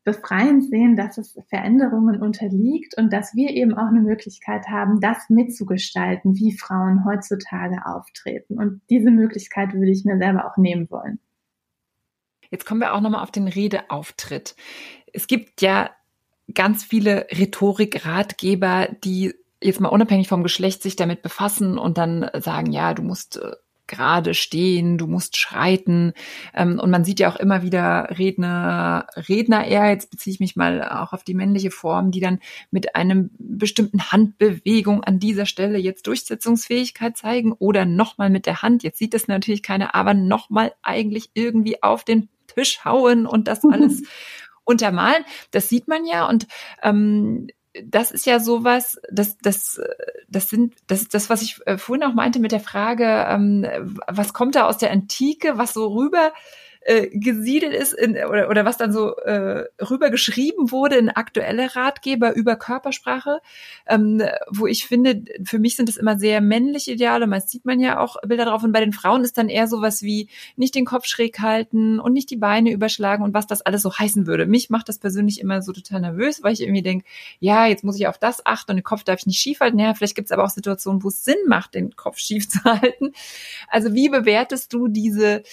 befreiend 0.05 0.63
sehen, 0.63 0.95
dass 0.95 1.17
es 1.17 1.37
Veränderungen 1.49 2.21
unterliegt 2.21 2.97
und 2.97 3.11
dass 3.11 3.35
wir 3.35 3.49
eben 3.49 3.73
auch 3.73 3.87
eine 3.87 3.99
Möglichkeit 3.99 4.69
haben, 4.69 5.01
das 5.01 5.29
mitzugestalten, 5.29 6.37
wie 6.37 6.57
Frauen 6.57 7.03
heutzutage 7.03 7.85
auftreten. 7.85 8.57
Und 8.57 8.81
diese 8.89 9.11
Möglichkeit 9.11 9.73
würde 9.73 9.91
ich 9.91 10.05
mir 10.05 10.17
selber 10.17 10.49
auch 10.49 10.55
nehmen 10.55 10.89
wollen. 10.89 11.19
Jetzt 12.49 12.65
kommen 12.65 12.79
wir 12.79 12.93
auch 12.93 13.01
nochmal 13.01 13.23
auf 13.23 13.31
den 13.31 13.49
Redeauftritt. 13.49 14.55
Es 15.11 15.27
gibt 15.27 15.61
ja 15.61 15.89
ganz 16.53 16.85
viele 16.85 17.27
Rhetorik-Ratgeber, 17.29 18.87
die 19.03 19.35
jetzt 19.63 19.79
mal 19.79 19.89
unabhängig 19.89 20.27
vom 20.27 20.43
Geschlecht 20.43 20.83
sich 20.83 20.95
damit 20.95 21.21
befassen 21.21 21.77
und 21.77 21.97
dann 21.97 22.29
sagen, 22.39 22.71
ja, 22.71 22.93
du 22.93 23.03
musst 23.03 23.37
äh, 23.37 23.51
gerade 23.87 24.33
stehen, 24.33 24.97
du 24.97 25.07
musst 25.07 25.37
schreiten. 25.37 26.13
Ähm, 26.53 26.79
und 26.79 26.89
man 26.89 27.03
sieht 27.03 27.19
ja 27.19 27.31
auch 27.31 27.35
immer 27.35 27.63
wieder 27.63 28.09
Redner, 28.17 29.07
Redner 29.15 29.65
eher, 29.65 29.89
jetzt 29.89 30.09
beziehe 30.09 30.33
ich 30.33 30.39
mich 30.39 30.55
mal 30.55 30.83
auch 30.83 31.13
auf 31.13 31.23
die 31.23 31.33
männliche 31.33 31.71
Form, 31.71 32.11
die 32.11 32.19
dann 32.19 32.39
mit 32.71 32.95
einem 32.95 33.31
bestimmten 33.37 34.11
Handbewegung 34.11 35.03
an 35.03 35.19
dieser 35.19 35.45
Stelle 35.45 35.77
jetzt 35.77 36.07
Durchsetzungsfähigkeit 36.07 37.17
zeigen 37.17 37.51
oder 37.53 37.85
nochmal 37.85 38.29
mit 38.29 38.45
der 38.45 38.61
Hand, 38.61 38.83
jetzt 38.83 38.99
sieht 38.99 39.13
das 39.13 39.27
natürlich 39.27 39.63
keiner, 39.63 39.95
aber 39.95 40.13
nochmal 40.13 40.73
eigentlich 40.81 41.31
irgendwie 41.33 41.83
auf 41.83 42.03
den 42.03 42.29
Tisch 42.47 42.85
hauen 42.85 43.25
und 43.25 43.47
das 43.47 43.63
alles 43.69 44.03
untermalen. 44.63 45.23
Das 45.51 45.67
sieht 45.67 45.87
man 45.87 46.05
ja 46.05 46.27
und 46.27 46.47
ähm, 46.81 47.47
das 47.83 48.11
ist 48.11 48.25
ja 48.25 48.39
sowas, 48.39 48.99
das, 49.11 49.37
das, 49.37 49.81
das 50.27 50.49
sind, 50.49 50.75
das 50.87 51.01
ist 51.01 51.13
das, 51.13 51.29
was 51.29 51.41
ich 51.41 51.59
äh, 51.65 51.77
vorhin 51.77 52.03
auch 52.03 52.13
meinte 52.13 52.39
mit 52.39 52.51
der 52.51 52.59
Frage, 52.59 53.25
ähm, 53.27 53.65
was 54.07 54.33
kommt 54.33 54.55
da 54.55 54.65
aus 54.65 54.77
der 54.77 54.91
Antike, 54.91 55.57
was 55.57 55.73
so 55.73 55.87
rüber 55.87 56.33
äh, 56.85 57.07
gesiedelt 57.11 57.73
ist 57.73 57.93
in, 57.93 58.17
oder, 58.17 58.49
oder 58.49 58.65
was 58.65 58.77
dann 58.77 58.91
so 58.91 59.15
äh, 59.17 59.65
rübergeschrieben 59.81 60.71
wurde 60.71 60.97
in 60.97 61.09
aktuelle 61.09 61.75
Ratgeber 61.75 62.35
über 62.35 62.55
Körpersprache, 62.55 63.39
ähm, 63.87 64.21
wo 64.49 64.67
ich 64.67 64.85
finde, 64.85 65.23
für 65.43 65.59
mich 65.59 65.75
sind 65.75 65.89
es 65.89 65.97
immer 65.97 66.19
sehr 66.19 66.41
männliche 66.41 66.91
Ideale, 66.91 67.27
meist 67.27 67.49
sieht 67.49 67.65
man 67.65 67.79
ja 67.79 67.99
auch 67.99 68.17
Bilder 68.25 68.45
drauf 68.45 68.63
und 68.63 68.71
bei 68.71 68.79
den 68.79 68.93
Frauen 68.93 69.23
ist 69.23 69.37
dann 69.37 69.49
eher 69.49 69.67
sowas 69.67 70.01
wie 70.01 70.29
nicht 70.55 70.75
den 70.75 70.85
Kopf 70.85 71.05
schräg 71.05 71.39
halten 71.39 71.99
und 71.99 72.13
nicht 72.13 72.29
die 72.29 72.37
Beine 72.37 72.71
überschlagen 72.71 73.23
und 73.23 73.33
was 73.33 73.47
das 73.47 73.61
alles 73.61 73.81
so 73.81 73.97
heißen 73.97 74.27
würde. 74.27 74.45
Mich 74.45 74.69
macht 74.69 74.89
das 74.89 74.99
persönlich 74.99 75.39
immer 75.39 75.61
so 75.61 75.71
total 75.71 76.01
nervös, 76.01 76.43
weil 76.43 76.53
ich 76.53 76.61
irgendwie 76.61 76.81
denke, 76.81 77.05
ja, 77.39 77.65
jetzt 77.65 77.83
muss 77.83 77.97
ich 77.97 78.07
auf 78.07 78.17
das 78.17 78.45
achten 78.45 78.71
und 78.71 78.77
den 78.77 78.83
Kopf 78.83 79.03
darf 79.03 79.19
ich 79.19 79.25
nicht 79.25 79.39
schief 79.39 79.59
halten. 79.59 79.79
Ja, 79.79 79.93
vielleicht 79.93 80.15
gibt 80.15 80.27
es 80.27 80.31
aber 80.31 80.43
auch 80.43 80.49
Situationen, 80.49 81.03
wo 81.03 81.07
es 81.07 81.23
Sinn 81.23 81.37
macht, 81.47 81.75
den 81.75 81.95
Kopf 81.95 82.17
schief 82.17 82.49
zu 82.49 82.63
halten. 82.63 83.13
Also 83.69 83.93
wie 83.93 84.09
bewertest 84.09 84.73
du 84.73 84.87
diese 84.87 85.43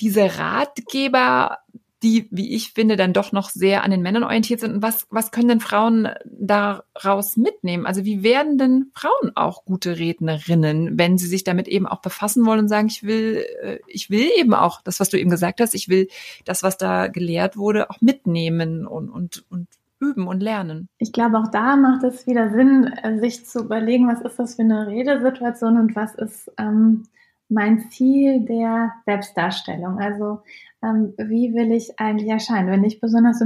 diese 0.00 0.38
Ratgeber, 0.38 1.58
die, 2.02 2.28
wie 2.30 2.54
ich 2.54 2.72
finde, 2.72 2.96
dann 2.96 3.12
doch 3.12 3.32
noch 3.32 3.50
sehr 3.50 3.84
an 3.84 3.90
den 3.90 4.00
Männern 4.00 4.24
orientiert 4.24 4.60
sind. 4.60 4.74
Und 4.74 4.82
was, 4.82 5.06
was 5.10 5.32
können 5.32 5.48
denn 5.48 5.60
Frauen 5.60 6.08
daraus 6.24 7.36
mitnehmen? 7.36 7.84
Also 7.84 8.04
wie 8.04 8.22
werden 8.22 8.56
denn 8.56 8.90
Frauen 8.94 9.32
auch 9.34 9.64
gute 9.64 9.98
Rednerinnen, 9.98 10.98
wenn 10.98 11.18
sie 11.18 11.26
sich 11.26 11.44
damit 11.44 11.68
eben 11.68 11.86
auch 11.86 12.00
befassen 12.00 12.46
wollen 12.46 12.60
und 12.60 12.68
sagen, 12.68 12.88
ich 12.88 13.02
will, 13.02 13.44
äh, 13.62 13.78
ich 13.86 14.08
will 14.08 14.30
eben 14.38 14.54
auch 14.54 14.80
das, 14.82 14.98
was 14.98 15.10
du 15.10 15.18
eben 15.18 15.30
gesagt 15.30 15.60
hast, 15.60 15.74
ich 15.74 15.88
will 15.88 16.08
das, 16.46 16.62
was 16.62 16.78
da 16.78 17.08
gelehrt 17.08 17.58
wurde, 17.58 17.90
auch 17.90 18.00
mitnehmen 18.00 18.86
und, 18.86 19.10
und, 19.10 19.44
und 19.50 19.68
üben 20.00 20.26
und 20.26 20.40
lernen. 20.40 20.88
Ich 20.96 21.12
glaube, 21.12 21.38
auch 21.38 21.50
da 21.50 21.76
macht 21.76 22.02
es 22.04 22.26
wieder 22.26 22.50
Sinn, 22.50 22.90
äh, 23.02 23.18
sich 23.18 23.44
zu 23.44 23.60
überlegen, 23.64 24.08
was 24.08 24.22
ist 24.22 24.38
das 24.38 24.54
für 24.54 24.62
eine 24.62 24.86
Redesituation 24.86 25.76
und 25.76 25.94
was 25.94 26.14
ist 26.14 26.50
ähm, 26.56 27.04
mein 27.50 27.90
Ziel 27.90 28.44
der 28.44 28.92
Selbstdarstellung. 29.04 29.98
Also 29.98 30.40
ähm, 30.82 31.14
wie 31.18 31.52
will 31.54 31.72
ich 31.72 31.98
eigentlich 31.98 32.30
erscheinen? 32.30 32.70
Wenn 32.70 32.84
ich 32.84 33.00
besonders 33.00 33.42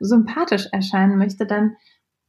sympathisch 0.00 0.68
erscheinen 0.72 1.18
möchte, 1.18 1.46
dann 1.46 1.76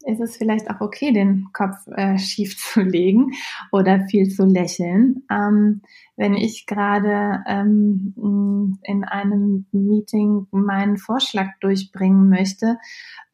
ist 0.05 0.21
es 0.21 0.37
vielleicht 0.37 0.69
auch 0.69 0.79
okay, 0.79 1.11
den 1.11 1.49
Kopf 1.53 1.75
äh, 1.87 2.17
schief 2.17 2.57
zu 2.73 2.81
legen 2.81 3.31
oder 3.71 4.05
viel 4.07 4.29
zu 4.29 4.45
lächeln. 4.45 5.23
Ähm, 5.29 5.81
wenn 6.15 6.35
ich 6.35 6.65
gerade 6.65 7.43
ähm, 7.47 8.79
in 8.83 9.03
einem 9.03 9.67
Meeting 9.71 10.47
meinen 10.51 10.97
Vorschlag 10.97 11.47
durchbringen 11.61 12.29
möchte, 12.29 12.77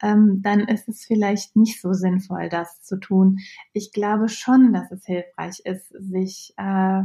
ähm, 0.02 0.42
dann 0.44 0.62
ist 0.62 0.88
es 0.88 1.06
vielleicht 1.06 1.56
nicht 1.56 1.82
so 1.82 1.94
sinnvoll, 1.94 2.50
das 2.50 2.82
zu 2.82 3.00
tun. 3.00 3.40
Ich 3.74 3.92
glaube 3.92 4.30
schon, 4.30 4.74
dass 4.74 4.92
es 4.92 5.06
hilfreich 5.06 5.62
ist, 5.66 5.90
sich 5.90 6.54
äh, 6.58 7.02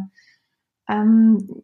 ähm, 0.90 1.62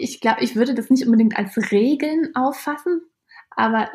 ich 0.00 0.20
glaube, 0.20 0.42
ich 0.42 0.56
würde 0.56 0.74
das 0.74 0.90
nicht 0.90 1.04
unbedingt 1.04 1.36
als 1.38 1.56
Regeln 1.70 2.34
auffassen, 2.34 3.02
aber 3.50 3.88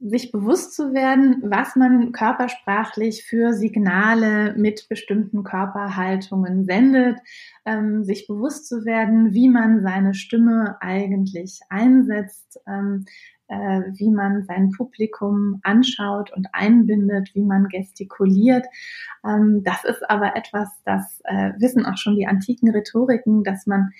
sich 0.00 0.32
bewusst 0.32 0.74
zu 0.74 0.92
werden, 0.92 1.42
was 1.44 1.76
man 1.76 2.12
körpersprachlich 2.12 3.24
für 3.24 3.52
Signale 3.52 4.54
mit 4.56 4.88
bestimmten 4.88 5.44
Körperhaltungen 5.44 6.64
sendet, 6.64 7.18
ähm, 7.64 8.04
sich 8.04 8.26
bewusst 8.26 8.68
zu 8.68 8.84
werden, 8.84 9.32
wie 9.32 9.48
man 9.48 9.82
seine 9.82 10.14
Stimme 10.14 10.76
eigentlich 10.80 11.60
einsetzt, 11.68 12.58
ähm, 12.66 13.04
äh, 13.52 13.82
wie 13.98 14.10
man 14.10 14.44
sein 14.44 14.70
Publikum 14.70 15.60
anschaut 15.62 16.32
und 16.32 16.48
einbindet, 16.52 17.34
wie 17.34 17.44
man 17.44 17.68
gestikuliert. 17.68 18.64
Ähm, 19.26 19.62
das 19.62 19.84
ist 19.84 20.08
aber 20.08 20.36
etwas, 20.36 20.70
das 20.84 21.20
äh, 21.24 21.52
wissen 21.58 21.84
auch 21.84 21.98
schon 21.98 22.16
die 22.16 22.26
antiken 22.26 22.70
Rhetoriken, 22.70 23.44
dass 23.44 23.66
man 23.66 23.90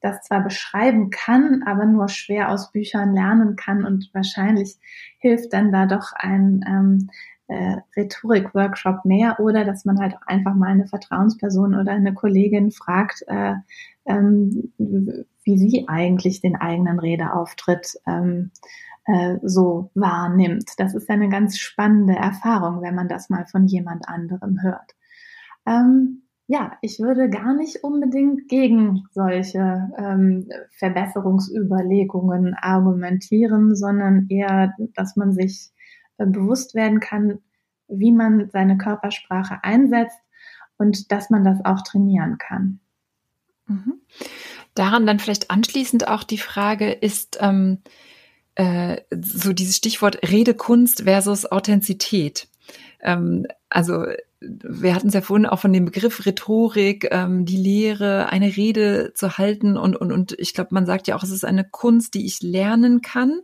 das 0.00 0.22
zwar 0.22 0.42
beschreiben 0.42 1.10
kann, 1.10 1.62
aber 1.66 1.84
nur 1.84 2.08
schwer 2.08 2.50
aus 2.50 2.70
Büchern 2.72 3.12
lernen 3.12 3.56
kann 3.56 3.84
und 3.84 4.08
wahrscheinlich 4.14 4.78
hilft 5.18 5.52
dann 5.52 5.72
da 5.72 5.86
doch 5.86 6.12
ein 6.14 6.64
ähm, 6.66 7.10
äh, 7.48 7.76
Rhetorik-Workshop 7.96 9.04
mehr 9.04 9.40
oder 9.40 9.64
dass 9.64 9.84
man 9.84 9.98
halt 9.98 10.14
auch 10.14 10.26
einfach 10.26 10.54
mal 10.54 10.68
eine 10.68 10.86
Vertrauensperson 10.86 11.74
oder 11.74 11.92
eine 11.92 12.14
Kollegin 12.14 12.70
fragt, 12.70 13.24
äh, 13.26 13.54
ähm, 14.06 14.72
wie 14.78 15.58
sie 15.58 15.84
eigentlich 15.88 16.40
den 16.40 16.56
eigenen 16.56 16.98
Redeauftritt 17.00 17.98
ähm, 18.06 18.52
äh, 19.10 19.38
so 19.42 19.90
wahrnimmt. 19.94 20.70
Das 20.78 20.94
ist 20.94 21.10
eine 21.10 21.28
ganz 21.28 21.58
spannende 21.58 22.14
Erfahrung, 22.14 22.82
wenn 22.82 22.94
man 22.94 23.08
das 23.08 23.28
mal 23.28 23.46
von 23.46 23.66
jemand 23.66 24.08
anderem 24.08 24.62
hört. 24.62 24.94
Ähm, 25.66 26.22
ja, 26.46 26.72
ich 26.80 26.98
würde 26.98 27.30
gar 27.30 27.54
nicht 27.54 27.84
unbedingt 27.84 28.48
gegen 28.48 29.04
solche 29.12 29.88
ähm, 29.96 30.48
Verbesserungsüberlegungen 30.78 32.54
argumentieren, 32.54 33.76
sondern 33.76 34.26
eher, 34.28 34.74
dass 34.94 35.16
man 35.16 35.32
sich 35.32 35.70
äh, 36.18 36.26
bewusst 36.26 36.74
werden 36.74 37.00
kann, 37.00 37.38
wie 37.88 38.12
man 38.12 38.50
seine 38.50 38.78
Körpersprache 38.78 39.62
einsetzt 39.62 40.18
und 40.76 41.12
dass 41.12 41.30
man 41.30 41.44
das 41.44 41.64
auch 41.64 41.82
trainieren 41.82 42.38
kann. 42.38 42.80
Mhm. 43.66 44.00
Daran 44.74 45.06
dann 45.06 45.18
vielleicht 45.18 45.50
anschließend 45.50 46.08
auch 46.08 46.24
die 46.24 46.38
Frage, 46.38 46.90
ist 46.90 47.38
ähm, 47.40 47.78
äh, 48.60 49.00
so 49.10 49.54
dieses 49.54 49.78
Stichwort 49.78 50.18
Redekunst 50.22 51.04
versus 51.04 51.50
Authentizität. 51.50 52.46
Ähm, 53.00 53.46
also 53.70 54.04
wir 54.42 54.94
hatten 54.94 55.08
es 55.08 55.14
ja 55.14 55.22
vorhin 55.22 55.46
auch 55.46 55.60
von 55.60 55.72
dem 55.72 55.86
Begriff 55.86 56.26
Rhetorik, 56.26 57.08
ähm, 57.10 57.46
die 57.46 57.56
Lehre, 57.56 58.28
eine 58.28 58.54
Rede 58.54 59.12
zu 59.14 59.38
halten 59.38 59.78
und, 59.78 59.96
und, 59.96 60.12
und 60.12 60.32
ich 60.38 60.52
glaube, 60.52 60.74
man 60.74 60.84
sagt 60.84 61.08
ja 61.08 61.16
auch, 61.16 61.22
es 61.22 61.30
ist 61.30 61.44
eine 61.44 61.64
Kunst, 61.64 62.12
die 62.12 62.26
ich 62.26 62.42
lernen 62.42 63.00
kann. 63.00 63.40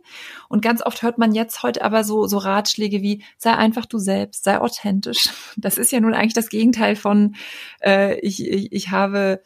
Und 0.49 0.61
ganz 0.61 0.85
oft 0.85 1.01
hört 1.01 1.17
man 1.17 1.33
jetzt 1.33 1.63
heute 1.63 1.83
aber 1.83 2.03
so, 2.03 2.27
so 2.27 2.37
Ratschläge 2.37 3.01
wie, 3.01 3.23
sei 3.37 3.53
einfach 3.53 3.87
du 3.87 3.97
selbst, 3.97 4.43
sei 4.43 4.59
authentisch. 4.59 5.29
Das 5.55 5.79
ist 5.79 5.91
ja 5.91 5.99
nun 5.99 6.13
eigentlich 6.13 6.35
das 6.35 6.49
Gegenteil 6.49 6.95
von, 6.95 7.35
äh, 7.83 8.19
ich, 8.19 8.45
ich, 8.45 8.71
ich 8.71 8.91
habe 8.91 9.41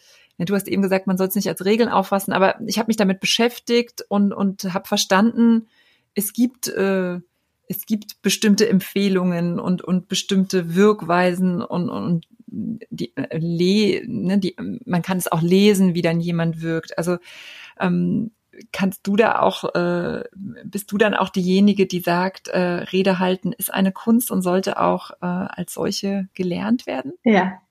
du 0.46 0.56
hast 0.56 0.68
eben 0.68 0.82
gesagt, 0.82 1.08
man 1.08 1.18
soll 1.18 1.28
es 1.28 1.36
nicht 1.36 1.48
als 1.48 1.66
Regeln 1.66 1.90
auffassen, 1.90 2.34
aber 2.34 2.60
ich 2.66 2.78
habe 2.78 2.88
mich 2.88 2.98
damit 2.98 3.20
beschäftigt 3.20 4.06
und, 4.10 4.34
und 4.34 4.74
habe 4.74 4.88
verstanden, 4.88 5.68
es 6.14 6.34
gibt 6.34 6.68
äh, 6.68 7.20
es 7.72 7.86
gibt 7.86 8.22
bestimmte 8.22 8.68
Empfehlungen 8.68 9.58
und, 9.58 9.82
und 9.82 10.10
bestimmte 10.10 10.76
Wirkweisen 10.76 11.62
und, 11.62 11.90
und 11.90 12.28
die, 12.48 13.16
äh, 13.16 13.38
le, 13.38 14.06
ne, 14.06 14.40
die, 14.40 14.56
man 14.86 15.02
kann 15.02 15.18
es 15.18 15.32
auch 15.32 15.42
lesen, 15.42 15.96
wie 15.96 16.02
dann 16.02 16.20
jemand 16.20 16.62
wirkt. 16.62 16.98
Also 16.98 17.18
ähm, 17.80 18.32
kannst 18.74 19.08
du 19.08 19.16
da 19.16 19.40
auch, 19.40 19.74
äh, 19.74 20.24
bist 20.36 20.92
du 20.92 20.98
dann 20.98 21.14
auch 21.14 21.30
diejenige, 21.30 21.88
die 21.88 22.02
sagt, 22.02 22.50
äh, 22.50 22.60
Rede 22.60 23.20
halten 23.20 23.54
ist 23.54 23.74
eine 23.74 23.94
Kunst 23.94 24.32
und 24.32 24.42
sollte 24.42 24.80
auch 24.80 25.12
äh, 25.22 25.26
als 25.26 25.74
solche 25.74 26.28
gelernt 26.34 26.86
werden? 26.86 27.14
Ja. 27.24 27.62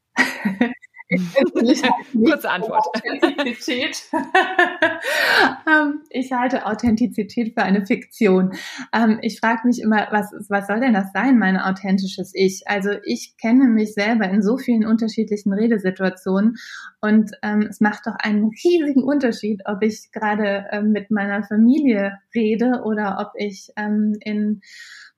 Kurze 1.10 2.50
Antwort. 2.50 2.86
Authentizität. 2.94 4.02
Ähm, 5.66 6.02
ich 6.10 6.32
halte 6.32 6.66
Authentizität 6.66 7.54
für 7.54 7.62
eine 7.62 7.86
Fiktion. 7.86 8.52
Ähm, 8.92 9.18
ich 9.22 9.40
frage 9.40 9.66
mich 9.66 9.80
immer, 9.80 10.08
was, 10.10 10.32
was 10.48 10.66
soll 10.66 10.80
denn 10.80 10.94
das 10.94 11.12
sein, 11.12 11.38
mein 11.38 11.56
authentisches 11.56 12.32
Ich? 12.34 12.62
Also 12.66 12.90
ich 13.04 13.36
kenne 13.40 13.64
mich 13.68 13.94
selber 13.94 14.28
in 14.28 14.42
so 14.42 14.58
vielen 14.58 14.84
unterschiedlichen 14.86 15.52
Redesituationen 15.52 16.56
und 17.00 17.32
ähm, 17.42 17.66
es 17.68 17.80
macht 17.80 18.06
doch 18.06 18.14
einen 18.18 18.50
riesigen 18.64 19.02
Unterschied, 19.02 19.62
ob 19.64 19.82
ich 19.82 20.10
gerade 20.12 20.66
ähm, 20.70 20.92
mit 20.92 21.10
meiner 21.10 21.42
Familie 21.42 22.18
rede 22.34 22.82
oder 22.84 23.18
ob 23.20 23.32
ich 23.36 23.70
ähm, 23.76 24.16
in 24.20 24.60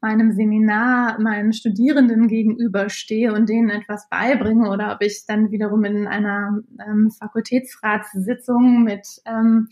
meinem 0.01 0.33
Seminar 0.33 1.21
meinen 1.21 1.53
Studierenden 1.53 2.27
gegenüberstehe 2.27 3.33
und 3.33 3.49
denen 3.49 3.71
etwas 3.71 4.09
beibringe 4.09 4.69
oder 4.69 4.93
ob 4.95 5.03
ich 5.03 5.25
dann 5.27 5.51
wiederum 5.51 5.85
in 5.85 6.07
einer 6.07 6.61
ähm, 6.87 7.11
Fakultätsratssitzung 7.11 8.83
mit 8.83 9.07
ähm, 9.25 9.69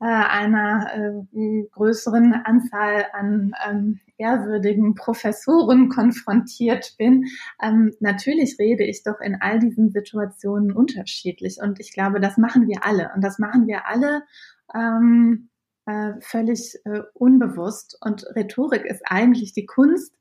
äh, 0.00 0.04
einer 0.04 1.24
äh, 1.32 1.62
größeren 1.72 2.34
Anzahl 2.44 3.06
an 3.12 3.52
ähm, 3.66 4.00
ehrwürdigen 4.18 4.94
Professoren 4.94 5.88
konfrontiert 5.88 6.94
bin. 6.98 7.26
Ähm, 7.62 7.92
natürlich 8.00 8.56
rede 8.58 8.84
ich 8.84 9.02
doch 9.02 9.20
in 9.20 9.36
all 9.40 9.58
diesen 9.58 9.90
Situationen 9.90 10.72
unterschiedlich 10.72 11.58
und 11.62 11.80
ich 11.80 11.92
glaube, 11.92 12.20
das 12.20 12.36
machen 12.36 12.66
wir 12.66 12.84
alle 12.84 13.10
und 13.14 13.22
das 13.22 13.38
machen 13.38 13.66
wir 13.66 13.86
alle 13.86 14.22
ähm, 14.74 15.48
äh, 15.86 16.12
völlig 16.20 16.78
äh, 16.84 17.02
unbewusst 17.14 17.98
und 18.00 18.26
Rhetorik 18.34 18.84
ist 18.84 19.02
eigentlich 19.06 19.52
die 19.52 19.66
Kunst, 19.66 20.12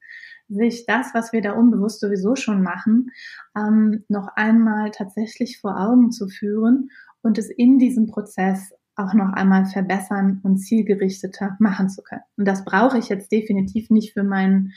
sich 0.48 0.86
das, 0.86 1.14
was 1.14 1.34
wir 1.34 1.42
da 1.42 1.54
unbewusst 1.54 2.00
sowieso 2.00 2.36
schon 2.36 2.62
machen, 2.62 3.12
ähm, 3.58 4.06
noch 4.10 4.28
einmal 4.36 4.92
tatsächlich 4.92 5.60
vor 5.60 5.80
Augen 5.80 6.12
zu 6.12 6.28
führen 6.28 6.92
und 7.22 7.38
es 7.38 7.50
in 7.50 7.80
diesem 7.80 8.08
Prozess 8.08 8.72
auch 8.96 9.14
noch 9.14 9.34
einmal 9.34 9.66
verbessern 9.66 10.40
und 10.44 10.58
zielgerichteter 10.58 11.58
machen 11.60 11.90
zu 11.90 12.02
können. 12.02 12.24
Und 12.38 12.48
das 12.48 12.64
brauche 12.64 12.98
ich 12.98 13.10
jetzt 13.10 13.32
definitiv 13.32 13.90
nicht 13.90 14.14
für 14.14 14.24
meinen 14.24 14.74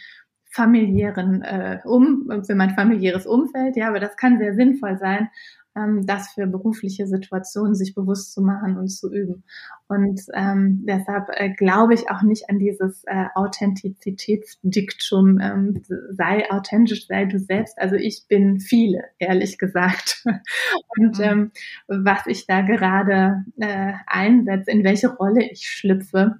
familiären 0.50 1.42
äh, 1.42 1.78
um 1.84 2.42
für 2.46 2.54
mein 2.54 2.70
familiäres 2.70 3.26
Umfeld, 3.26 3.76
ja, 3.76 3.88
aber 3.88 4.00
das 4.00 4.16
kann 4.16 4.38
sehr 4.38 4.54
sinnvoll 4.54 4.98
sein, 4.98 5.28
ähm, 5.76 6.06
das 6.06 6.30
für 6.30 6.46
berufliche 6.46 7.06
Situationen 7.06 7.74
sich 7.74 7.94
bewusst 7.94 8.32
zu 8.32 8.40
machen 8.42 8.76
und 8.76 8.88
zu 8.88 9.10
üben. 9.12 9.44
Und 9.86 10.20
ähm, 10.34 10.84
deshalb 10.86 11.28
äh, 11.30 11.50
glaube 11.50 11.94
ich 11.94 12.10
auch 12.10 12.22
nicht 12.22 12.50
an 12.50 12.58
dieses 12.58 13.04
äh, 13.06 13.26
Authentizitätsdiktum, 13.34 15.38
ähm, 15.40 15.82
sei 16.10 16.50
authentisch, 16.50 17.06
sei 17.06 17.26
du 17.26 17.38
selbst. 17.38 17.78
Also 17.78 17.96
ich 17.96 18.24
bin 18.28 18.60
viele, 18.60 19.04
ehrlich 19.18 19.58
gesagt. 19.58 20.24
und 20.96 21.18
mhm. 21.18 21.24
ähm, 21.24 21.50
was 21.86 22.26
ich 22.26 22.46
da 22.46 22.62
gerade 22.62 23.44
äh, 23.58 23.92
einsetze, 24.06 24.70
in 24.70 24.84
welche 24.84 25.08
Rolle 25.08 25.46
ich 25.50 25.68
schlüpfe, 25.68 26.36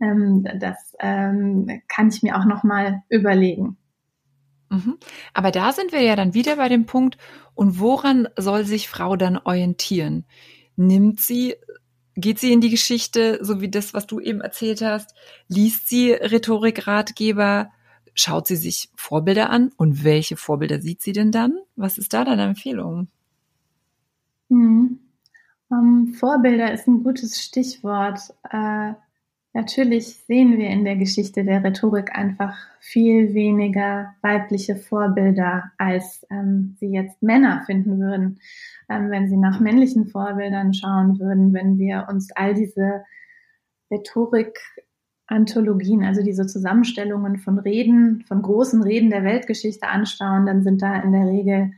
ähm, 0.00 0.44
das 0.58 0.96
ähm, 1.00 1.82
kann 1.88 2.08
ich 2.08 2.22
mir 2.22 2.36
auch 2.36 2.44
noch 2.44 2.62
mal 2.64 3.02
überlegen. 3.08 3.76
Mhm. 4.72 4.96
Aber 5.34 5.50
da 5.50 5.72
sind 5.72 5.92
wir 5.92 6.00
ja 6.00 6.16
dann 6.16 6.32
wieder 6.32 6.56
bei 6.56 6.68
dem 6.68 6.86
Punkt, 6.86 7.18
und 7.54 7.78
woran 7.78 8.28
soll 8.36 8.64
sich 8.64 8.88
Frau 8.88 9.16
dann 9.16 9.36
orientieren? 9.36 10.24
Nimmt 10.76 11.20
sie, 11.20 11.54
geht 12.16 12.38
sie 12.38 12.52
in 12.52 12.62
die 12.62 12.70
Geschichte, 12.70 13.38
so 13.42 13.60
wie 13.60 13.68
das, 13.68 13.92
was 13.92 14.06
du 14.06 14.20
eben 14.20 14.40
erzählt 14.40 14.80
hast? 14.80 15.14
Liest 15.48 15.88
sie 15.90 16.12
Rhetorikratgeber? 16.12 17.70
Schaut 18.14 18.46
sie 18.46 18.56
sich 18.56 18.90
Vorbilder 18.96 19.50
an? 19.50 19.70
Und 19.76 20.02
welche 20.04 20.38
Vorbilder 20.38 20.80
sieht 20.80 21.02
sie 21.02 21.12
denn 21.12 21.30
dann? 21.30 21.58
Was 21.76 21.98
ist 21.98 22.14
da 22.14 22.24
deine 22.24 22.44
Empfehlung? 22.44 23.08
Hm. 24.48 24.98
Um, 25.68 25.78
ähm, 25.78 26.14
Vorbilder 26.14 26.72
ist 26.72 26.86
ein 26.86 27.02
gutes 27.02 27.42
Stichwort. 27.42 28.20
Äh, 28.50 28.94
Natürlich 29.54 30.16
sehen 30.26 30.56
wir 30.56 30.70
in 30.70 30.86
der 30.86 30.96
Geschichte 30.96 31.44
der 31.44 31.62
Rhetorik 31.62 32.16
einfach 32.16 32.56
viel 32.80 33.34
weniger 33.34 34.14
weibliche 34.22 34.76
Vorbilder, 34.76 35.70
als 35.76 36.26
ähm, 36.30 36.74
sie 36.80 36.86
jetzt 36.86 37.22
Männer 37.22 37.62
finden 37.66 38.00
würden, 38.00 38.40
ähm, 38.88 39.10
wenn 39.10 39.28
sie 39.28 39.36
nach 39.36 39.60
männlichen 39.60 40.06
Vorbildern 40.06 40.72
schauen 40.72 41.20
würden, 41.20 41.52
wenn 41.52 41.76
wir 41.78 42.06
uns 42.08 42.32
all 42.32 42.54
diese 42.54 43.04
Rhetorik-Anthologien, 43.90 46.02
also 46.02 46.22
diese 46.22 46.46
Zusammenstellungen 46.46 47.36
von 47.36 47.58
Reden, 47.58 48.24
von 48.26 48.40
großen 48.40 48.82
Reden 48.82 49.10
der 49.10 49.22
Weltgeschichte 49.22 49.86
anschauen, 49.86 50.46
dann 50.46 50.62
sind 50.62 50.80
da 50.80 50.96
in 50.96 51.12
der 51.12 51.26
Regel 51.26 51.72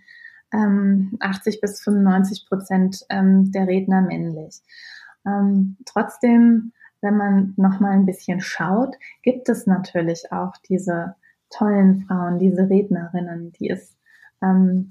ähm, 0.52 1.16
80 1.18 1.60
bis 1.60 1.82
95 1.82 2.46
Prozent 2.48 3.04
ähm, 3.10 3.50
der 3.50 3.66
Redner 3.66 4.00
männlich. 4.00 4.60
Ähm, 5.26 5.76
trotzdem 5.84 6.70
wenn 7.04 7.16
man 7.16 7.54
noch 7.56 7.78
mal 7.78 7.92
ein 7.92 8.06
bisschen 8.06 8.40
schaut, 8.40 8.96
gibt 9.22 9.48
es 9.48 9.66
natürlich 9.66 10.32
auch 10.32 10.56
diese 10.68 11.14
tollen 11.50 12.00
Frauen, 12.00 12.38
diese 12.38 12.68
Rednerinnen, 12.68 13.52
die 13.52 13.70
es 13.70 13.96
ähm, 14.42 14.88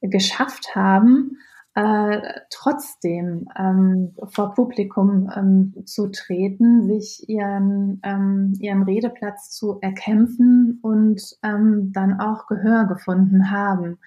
geschafft 0.00 0.76
haben, 0.76 1.38
äh, 1.74 2.20
trotzdem 2.50 3.48
ähm, 3.58 4.14
vor 4.28 4.54
Publikum 4.54 5.28
ähm, 5.34 5.86
zu 5.86 6.08
treten, 6.08 6.86
sich 6.86 7.28
ihren, 7.28 8.00
ähm, 8.04 8.52
ihren 8.60 8.82
Redeplatz 8.82 9.50
zu 9.50 9.78
erkämpfen 9.80 10.78
und 10.82 11.20
ähm, 11.42 11.92
dann 11.92 12.20
auch 12.20 12.46
Gehör 12.46 12.84
gefunden 12.84 13.50
haben. 13.50 13.98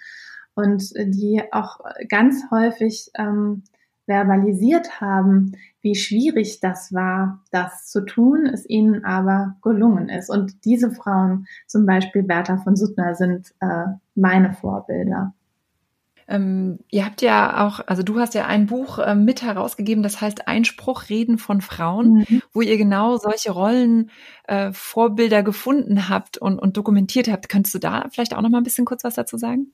Und 0.55 0.93
die 0.95 1.43
auch 1.51 1.79
ganz 2.09 2.43
häufig 2.51 3.11
ähm, 3.15 3.63
verbalisiert 4.07 5.01
haben, 5.01 5.51
wie 5.87 5.95
schwierig 5.95 6.59
das 6.59 6.93
war, 6.93 7.41
das 7.51 7.87
zu 7.87 8.03
tun, 8.03 8.45
es 8.45 8.67
ihnen 8.69 9.05
aber 9.05 9.55
gelungen 9.61 10.09
ist. 10.09 10.29
Und 10.29 10.65
diese 10.65 10.91
Frauen, 10.91 11.47
zum 11.65 11.85
Beispiel 11.85 12.23
Bertha 12.23 12.57
von 12.57 12.75
Suttner, 12.75 13.15
sind 13.15 13.53
äh, 13.61 13.85
meine 14.15 14.51
Vorbilder. 14.53 15.33
Ähm, 16.27 16.79
ihr 16.91 17.05
habt 17.05 17.21
ja 17.21 17.65
auch, 17.65 17.79
also 17.87 18.03
du 18.03 18.19
hast 18.19 18.33
ja 18.33 18.47
ein 18.47 18.65
Buch 18.65 18.99
äh, 18.99 19.15
mit 19.15 19.43
herausgegeben, 19.43 20.03
das 20.03 20.19
heißt 20.19 20.49
Einspruch 20.49 21.07
Reden 21.07 21.37
von 21.37 21.61
Frauen, 21.61 22.25
mhm. 22.27 22.41
wo 22.51 22.59
ihr 22.59 22.75
genau 22.77 23.15
solche 23.15 23.51
Rollen, 23.51 24.11
äh, 24.43 24.73
Vorbilder 24.73 25.41
gefunden 25.41 26.09
habt 26.09 26.37
und, 26.37 26.59
und 26.59 26.75
dokumentiert 26.75 27.29
habt. 27.29 27.47
Könntest 27.47 27.75
du 27.75 27.79
da 27.79 28.07
vielleicht 28.11 28.35
auch 28.35 28.41
noch 28.41 28.49
mal 28.49 28.57
ein 28.57 28.65
bisschen 28.65 28.83
kurz 28.83 29.05
was 29.05 29.15
dazu 29.15 29.37
sagen? 29.37 29.71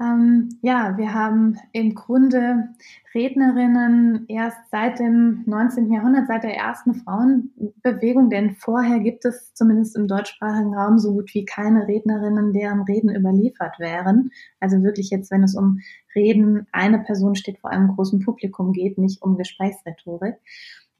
Ähm, 0.00 0.48
ja, 0.60 0.98
wir 0.98 1.14
haben 1.14 1.56
im 1.72 1.94
Grunde 1.94 2.70
Rednerinnen 3.14 4.24
erst 4.28 4.58
seit 4.70 4.98
dem 4.98 5.44
19. 5.46 5.92
Jahrhundert, 5.92 6.26
seit 6.26 6.42
der 6.42 6.56
ersten 6.56 6.94
Frauenbewegung, 6.94 8.28
denn 8.28 8.56
vorher 8.56 8.98
gibt 8.98 9.24
es 9.24 9.54
zumindest 9.54 9.96
im 9.96 10.08
deutschsprachigen 10.08 10.74
Raum 10.74 10.98
so 10.98 11.12
gut 11.12 11.32
wie 11.32 11.44
keine 11.44 11.86
Rednerinnen, 11.86 12.52
deren 12.52 12.82
Reden 12.82 13.14
überliefert 13.14 13.78
wären. 13.78 14.30
Also 14.58 14.82
wirklich 14.82 15.10
jetzt, 15.10 15.30
wenn 15.30 15.44
es 15.44 15.54
um 15.54 15.78
Reden, 16.16 16.66
eine 16.72 16.98
Person 16.98 17.36
steht 17.36 17.60
vor 17.60 17.70
einem 17.70 17.94
großen 17.94 18.18
Publikum 18.18 18.72
geht, 18.72 18.98
nicht 18.98 19.22
um 19.22 19.36
Gesprächsrhetorik. 19.36 20.34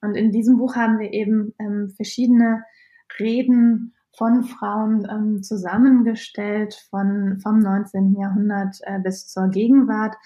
Und 0.03 0.15
in 0.15 0.31
diesem 0.31 0.59
Buch 0.59 0.77
haben 0.77 1.01
wir 1.01 1.13
eben 1.13 1.53
ähm, 1.59 1.91
verschiedene 1.97 2.63
Reden 3.19 3.95
von 4.17 4.45
Frauen 4.45 5.07
ähm, 5.11 5.43
zusammengestellt 5.43 6.75
von, 6.91 7.39
vom 7.41 7.61
19. 7.61 8.17
Jahrhundert 8.17 8.77
äh, 8.83 8.99
bis 9.01 9.27
zur 9.29 9.49
Gegenwart. 9.49 10.17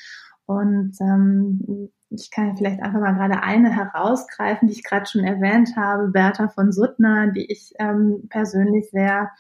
Und 0.47 0.97
ähm, 1.01 1.91
ich 2.11 2.31
kann 2.31 2.57
vielleicht 2.57 2.81
einfach 2.83 3.01
mal 3.01 3.13
gerade 3.13 3.43
eine 3.43 3.71
herausgreifen, 3.71 4.69
die 4.69 4.75
ich 4.75 4.85
gerade 4.85 5.07
schon 5.07 5.25
erwähnt 5.25 5.77
habe, 5.77 6.09
Bertha 6.09 6.49
von 6.49 6.73
Suttner, 6.73 7.29
die 7.29 7.51
ich 7.51 7.73
ähm, 7.79 8.29
persönlich 8.31 8.91
sehr 8.91 9.31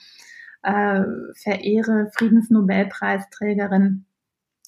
äh, 0.62 1.02
verehre, 1.34 2.10
Friedensnobelpreisträgerin, 2.14 4.04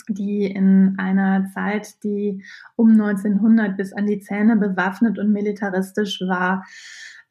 die 0.09 0.47
in 0.47 0.95
einer 0.99 1.47
Zeit, 1.53 2.03
die 2.03 2.43
um 2.77 2.93
1900 2.93 3.77
bis 3.77 3.93
an 3.93 4.07
die 4.07 4.21
Zähne 4.21 4.57
bewaffnet 4.57 5.19
und 5.19 5.33
militaristisch 5.33 6.23
war, 6.23 6.65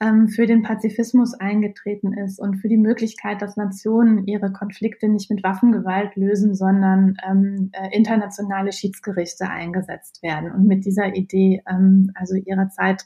ähm, 0.02 0.30
für 0.30 0.45
den 0.45 0.64
Pazifismus 0.64 1.34
eingetreten 1.34 2.14
ist 2.14 2.39
und 2.39 2.58
für 2.58 2.70
die 2.70 2.78
Möglichkeit, 2.78 3.41
dass 3.41 3.58
Nationen 3.58 4.26
ihre 4.28 4.52
Konflikte 4.52 5.10
nicht 5.10 5.30
mit 5.30 5.43
Waffengewalt 5.43 6.16
lösen, 6.16 6.56
sondern 6.56 7.18
ähm, 7.28 7.72
äh, 7.74 7.95
internationale 7.95 8.72
Schiedsgerichte 8.72 9.50
eingesetzt 9.50 10.24
werden 10.24 10.52
und 10.52 10.68
mit 10.68 10.86
dieser 10.86 11.16
Idee 11.16 11.62
ähm, 11.70 12.12
also 12.16 12.36
ihrer 12.36 12.70
Zeit 12.70 13.06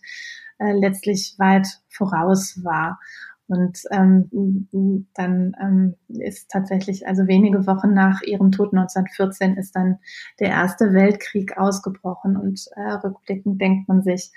äh, 0.60 0.72
letztlich 0.74 1.36
weit 1.40 1.68
voraus 1.90 2.64
war. 2.64 3.00
Und 3.48 3.80
ähm, 3.92 5.08
dann 5.14 5.56
ähm, 5.62 5.96
ist 6.08 6.50
tatsächlich, 6.50 7.08
also 7.08 7.28
wenige 7.28 7.68
Wochen 7.68 7.94
nach 7.94 8.22
ihrem 8.22 8.52
Tod 8.52 8.74
1914 8.74 9.58
ist 9.58 9.76
dann 9.76 10.00
der 10.40 10.50
Erste 10.50 10.94
Weltkrieg 10.94 11.58
ausgebrochen 11.58 12.38
und 12.38 12.66
äh, 12.76 12.94
rückblickend 12.94 13.60
denkt 13.60 13.90
man 13.90 14.02
sich, 14.02 14.32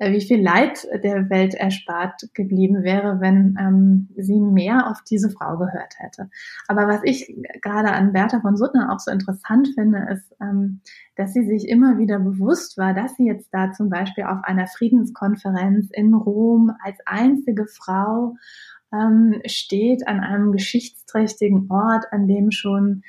wie 0.00 0.20
viel 0.20 0.42
Leid 0.42 0.86
der 1.04 1.28
Welt 1.28 1.54
erspart 1.54 2.22
geblieben 2.32 2.82
wäre, 2.82 3.20
wenn 3.20 3.56
ähm, 3.60 4.08
sie 4.16 4.40
mehr 4.40 4.90
auf 4.90 5.02
diese 5.08 5.30
Frau 5.30 5.58
gehört 5.58 5.94
hätte. 5.98 6.30
Aber 6.68 6.88
was 6.88 7.00
ich 7.04 7.36
gerade 7.60 7.92
an 7.92 8.12
Bertha 8.12 8.40
von 8.40 8.56
Suttner 8.56 8.92
auch 8.92 8.98
so 8.98 9.10
interessant 9.10 9.68
finde, 9.74 10.06
ist, 10.10 10.34
ähm, 10.40 10.80
dass 11.16 11.34
sie 11.34 11.44
sich 11.44 11.68
immer 11.68 11.98
wieder 11.98 12.18
bewusst 12.18 12.78
war, 12.78 12.94
dass 12.94 13.16
sie 13.16 13.26
jetzt 13.26 13.50
da 13.52 13.72
zum 13.72 13.90
Beispiel 13.90 14.24
auf 14.24 14.38
einer 14.42 14.66
Friedenskonferenz 14.66 15.90
in 15.92 16.14
Rom 16.14 16.72
als 16.82 16.98
einzige 17.04 17.66
Frau 17.66 18.36
ähm, 18.92 19.40
steht 19.44 20.08
an 20.08 20.20
einem 20.20 20.52
geschichtsträchtigen 20.52 21.70
Ort, 21.70 22.06
an 22.10 22.26
dem 22.26 22.50
schon 22.50 23.02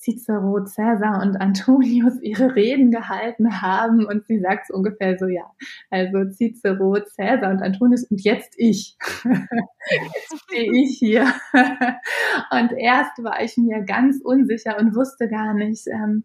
Cicero, 0.00 0.64
Caesar 0.64 1.20
und 1.22 1.40
Antonius 1.40 2.20
ihre 2.22 2.54
Reden 2.56 2.90
gehalten 2.90 3.60
haben 3.60 4.06
und 4.06 4.26
sie 4.26 4.40
sagt 4.40 4.64
es 4.64 4.74
ungefähr 4.74 5.18
so, 5.18 5.26
ja, 5.26 5.50
also 5.90 6.24
Cicero, 6.30 6.96
Caesar 7.16 7.50
und 7.50 7.62
Antonius 7.62 8.04
und 8.04 8.22
jetzt 8.22 8.54
ich. 8.56 8.96
jetzt 9.24 10.42
stehe 10.44 10.72
ich 10.72 10.98
hier. 10.98 11.30
und 12.50 12.72
erst 12.72 13.22
war 13.22 13.42
ich 13.42 13.58
mir 13.58 13.82
ganz 13.82 14.20
unsicher 14.24 14.78
und 14.78 14.94
wusste 14.96 15.28
gar 15.28 15.52
nicht, 15.52 15.86
ähm, 15.88 16.24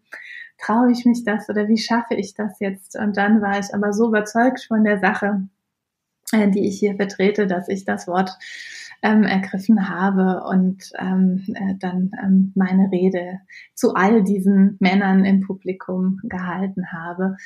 traue 0.57 0.91
ich 0.91 1.03
mich 1.05 1.26
das 1.26 1.49
oder 1.49 1.67
wie 1.67 1.78
schaffe 1.78 2.15
ich 2.15 2.34
das 2.34 2.59
jetzt? 2.61 2.97
Und 2.97 3.17
dann 3.17 3.41
war 3.41 3.59
ich 3.59 3.73
aber 3.73 3.91
so 3.91 4.07
überzeugt 4.07 4.63
von 4.65 4.86
der 4.86 4.99
Sache, 4.99 5.49
äh, 6.32 6.49
die 6.49 6.65
ich 6.65 6.80
hier 6.80 6.95
vertrete, 6.95 7.45
dass 7.45 7.67
ich 7.67 7.84
das 7.84 8.07
Wort 8.07 8.38
ähm, 9.06 9.24
ergriffen 9.24 9.88
habe 9.88 10.43
und 10.47 10.91
ähm, 10.97 11.43
äh, 11.53 11.76
dann 11.80 12.10
ähm, 12.24 12.51
meine 12.56 12.91
Rede 12.91 13.39
zu 13.76 13.93
all 13.93 14.24
diesen 14.24 14.78
Männern 14.80 15.26
im 15.26 15.41
Publikum 15.41 16.20
gehalten 16.24 16.91
habe. 16.91 17.38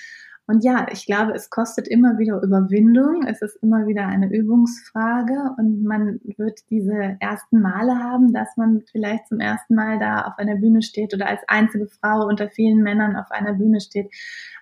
Und 0.47 0.63
ja, 0.63 0.87
ich 0.91 1.05
glaube, 1.05 1.33
es 1.33 1.49
kostet 1.51 1.87
immer 1.87 2.17
wieder 2.17 2.41
Überwindung. 2.41 3.27
Es 3.27 3.41
ist 3.41 3.57
immer 3.57 3.85
wieder 3.85 4.07
eine 4.07 4.33
Übungsfrage 4.33 5.53
und 5.57 5.83
man 5.83 6.21
wird 6.37 6.61
diese 6.71 7.17
ersten 7.19 7.61
Male 7.61 7.99
haben, 7.99 8.33
dass 8.33 8.55
man 8.57 8.81
vielleicht 8.89 9.27
zum 9.27 9.41
ersten 9.41 9.75
Mal 9.75 9.99
da 9.99 10.21
auf 10.21 10.39
einer 10.39 10.55
Bühne 10.55 10.81
steht 10.81 11.13
oder 11.13 11.27
als 11.27 11.41
einzige 11.47 11.87
Frau 11.87 12.25
unter 12.25 12.49
vielen 12.49 12.81
Männern 12.81 13.15
auf 13.15 13.29
einer 13.31 13.53
Bühne 13.53 13.81
steht. 13.81 14.09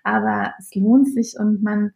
Aber 0.04 0.56
es 0.60 0.74
lohnt 0.76 1.08
sich 1.08 1.36
und 1.40 1.62
man 1.62 1.92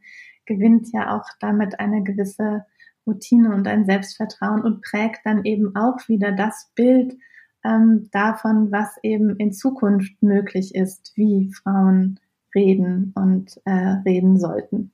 gewinnt 0.46 0.94
ja 0.94 1.18
auch 1.18 1.26
damit 1.40 1.80
eine 1.80 2.04
gewisse 2.04 2.66
Routine 3.06 3.54
und 3.54 3.68
ein 3.68 3.86
Selbstvertrauen 3.86 4.62
und 4.62 4.82
prägt 4.82 5.22
dann 5.26 5.44
eben 5.46 5.76
auch 5.76 6.08
wieder 6.08 6.32
das 6.32 6.72
Bild 6.76 7.16
ähm, 7.64 8.10
davon, 8.12 8.72
was 8.72 8.98
eben 9.04 9.36
in 9.38 9.54
Zukunft 9.54 10.22
möglich 10.22 10.76
ist, 10.76 11.14
wie 11.16 11.52
Frauen 11.52 12.20
reden 12.56 13.14
und 13.16 13.60
äh, 13.66 13.72
reden 13.72 14.40
sollten. 14.40 14.92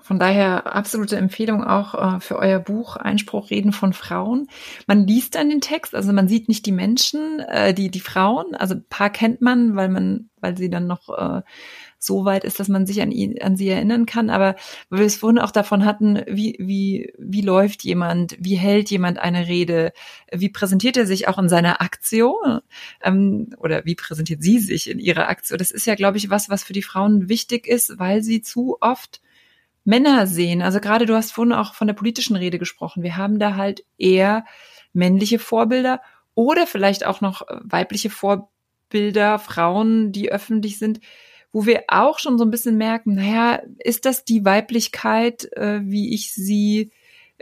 Von 0.00 0.18
daher 0.18 0.74
absolute 0.74 1.16
Empfehlung 1.16 1.62
auch 1.62 2.16
äh, 2.16 2.20
für 2.20 2.38
euer 2.38 2.60
Buch 2.60 2.96
Einspruch 2.96 3.50
Reden 3.50 3.72
von 3.72 3.92
Frauen. 3.92 4.48
Man 4.86 5.06
liest 5.06 5.34
dann 5.34 5.50
den 5.50 5.60
Text, 5.60 5.94
also 5.94 6.12
man 6.12 6.28
sieht 6.28 6.48
nicht 6.48 6.64
die 6.64 6.72
Menschen, 6.72 7.40
äh, 7.40 7.74
die 7.74 7.90
die 7.90 8.00
Frauen. 8.00 8.54
Also 8.54 8.76
ein 8.76 8.86
paar 8.88 9.10
kennt 9.10 9.42
man, 9.42 9.76
weil 9.76 9.90
man, 9.90 10.30
weil 10.40 10.56
sie 10.56 10.70
dann 10.70 10.86
noch 10.86 11.10
äh, 11.10 11.42
so 11.98 12.24
weit 12.24 12.44
ist, 12.44 12.60
dass 12.60 12.68
man 12.68 12.86
sich 12.86 13.02
an, 13.02 13.10
ihn, 13.10 13.40
an 13.42 13.56
sie 13.56 13.68
erinnern 13.68 14.06
kann. 14.06 14.30
Aber 14.30 14.54
weil 14.88 15.00
wir 15.00 15.06
es 15.06 15.16
vorhin 15.16 15.38
auch 15.38 15.50
davon 15.50 15.84
hatten, 15.84 16.22
wie, 16.26 16.56
wie, 16.58 17.12
wie 17.18 17.40
läuft 17.42 17.84
jemand, 17.84 18.36
wie 18.38 18.56
hält 18.56 18.90
jemand 18.90 19.18
eine 19.18 19.46
Rede, 19.48 19.92
wie 20.32 20.48
präsentiert 20.48 20.96
er 20.96 21.06
sich 21.06 21.28
auch 21.28 21.38
in 21.38 21.48
seiner 21.48 21.80
Aktion 21.80 22.60
ähm, 23.02 23.50
oder 23.58 23.84
wie 23.84 23.94
präsentiert 23.94 24.42
sie 24.42 24.58
sich 24.58 24.88
in 24.88 24.98
ihrer 24.98 25.28
Aktion. 25.28 25.58
Das 25.58 25.70
ist 25.70 25.86
ja, 25.86 25.94
glaube 25.94 26.18
ich, 26.18 26.30
was, 26.30 26.48
was 26.48 26.64
für 26.64 26.72
die 26.72 26.82
Frauen 26.82 27.28
wichtig 27.28 27.66
ist, 27.66 27.98
weil 27.98 28.22
sie 28.22 28.42
zu 28.42 28.78
oft 28.80 29.20
Männer 29.84 30.26
sehen. 30.26 30.62
Also 30.62 30.80
gerade 30.80 31.06
du 31.06 31.14
hast 31.14 31.32
vorhin 31.32 31.54
auch 31.54 31.74
von 31.74 31.86
der 31.86 31.94
politischen 31.94 32.36
Rede 32.36 32.58
gesprochen. 32.58 33.02
Wir 33.02 33.16
haben 33.16 33.38
da 33.38 33.56
halt 33.56 33.84
eher 33.96 34.44
männliche 34.92 35.38
Vorbilder 35.38 36.00
oder 36.34 36.66
vielleicht 36.66 37.06
auch 37.06 37.20
noch 37.20 37.42
weibliche 37.62 38.10
Vorbilder, 38.10 39.38
Frauen, 39.38 40.12
die 40.12 40.30
öffentlich 40.30 40.78
sind, 40.78 41.00
wo 41.52 41.66
wir 41.66 41.84
auch 41.88 42.18
schon 42.18 42.38
so 42.38 42.44
ein 42.44 42.50
bisschen 42.50 42.76
merken, 42.76 43.14
naja, 43.14 43.62
ist 43.78 44.04
das 44.04 44.24
die 44.24 44.44
Weiblichkeit, 44.44 45.50
äh, 45.56 45.80
wie 45.82 46.14
ich 46.14 46.32
sie 46.32 46.90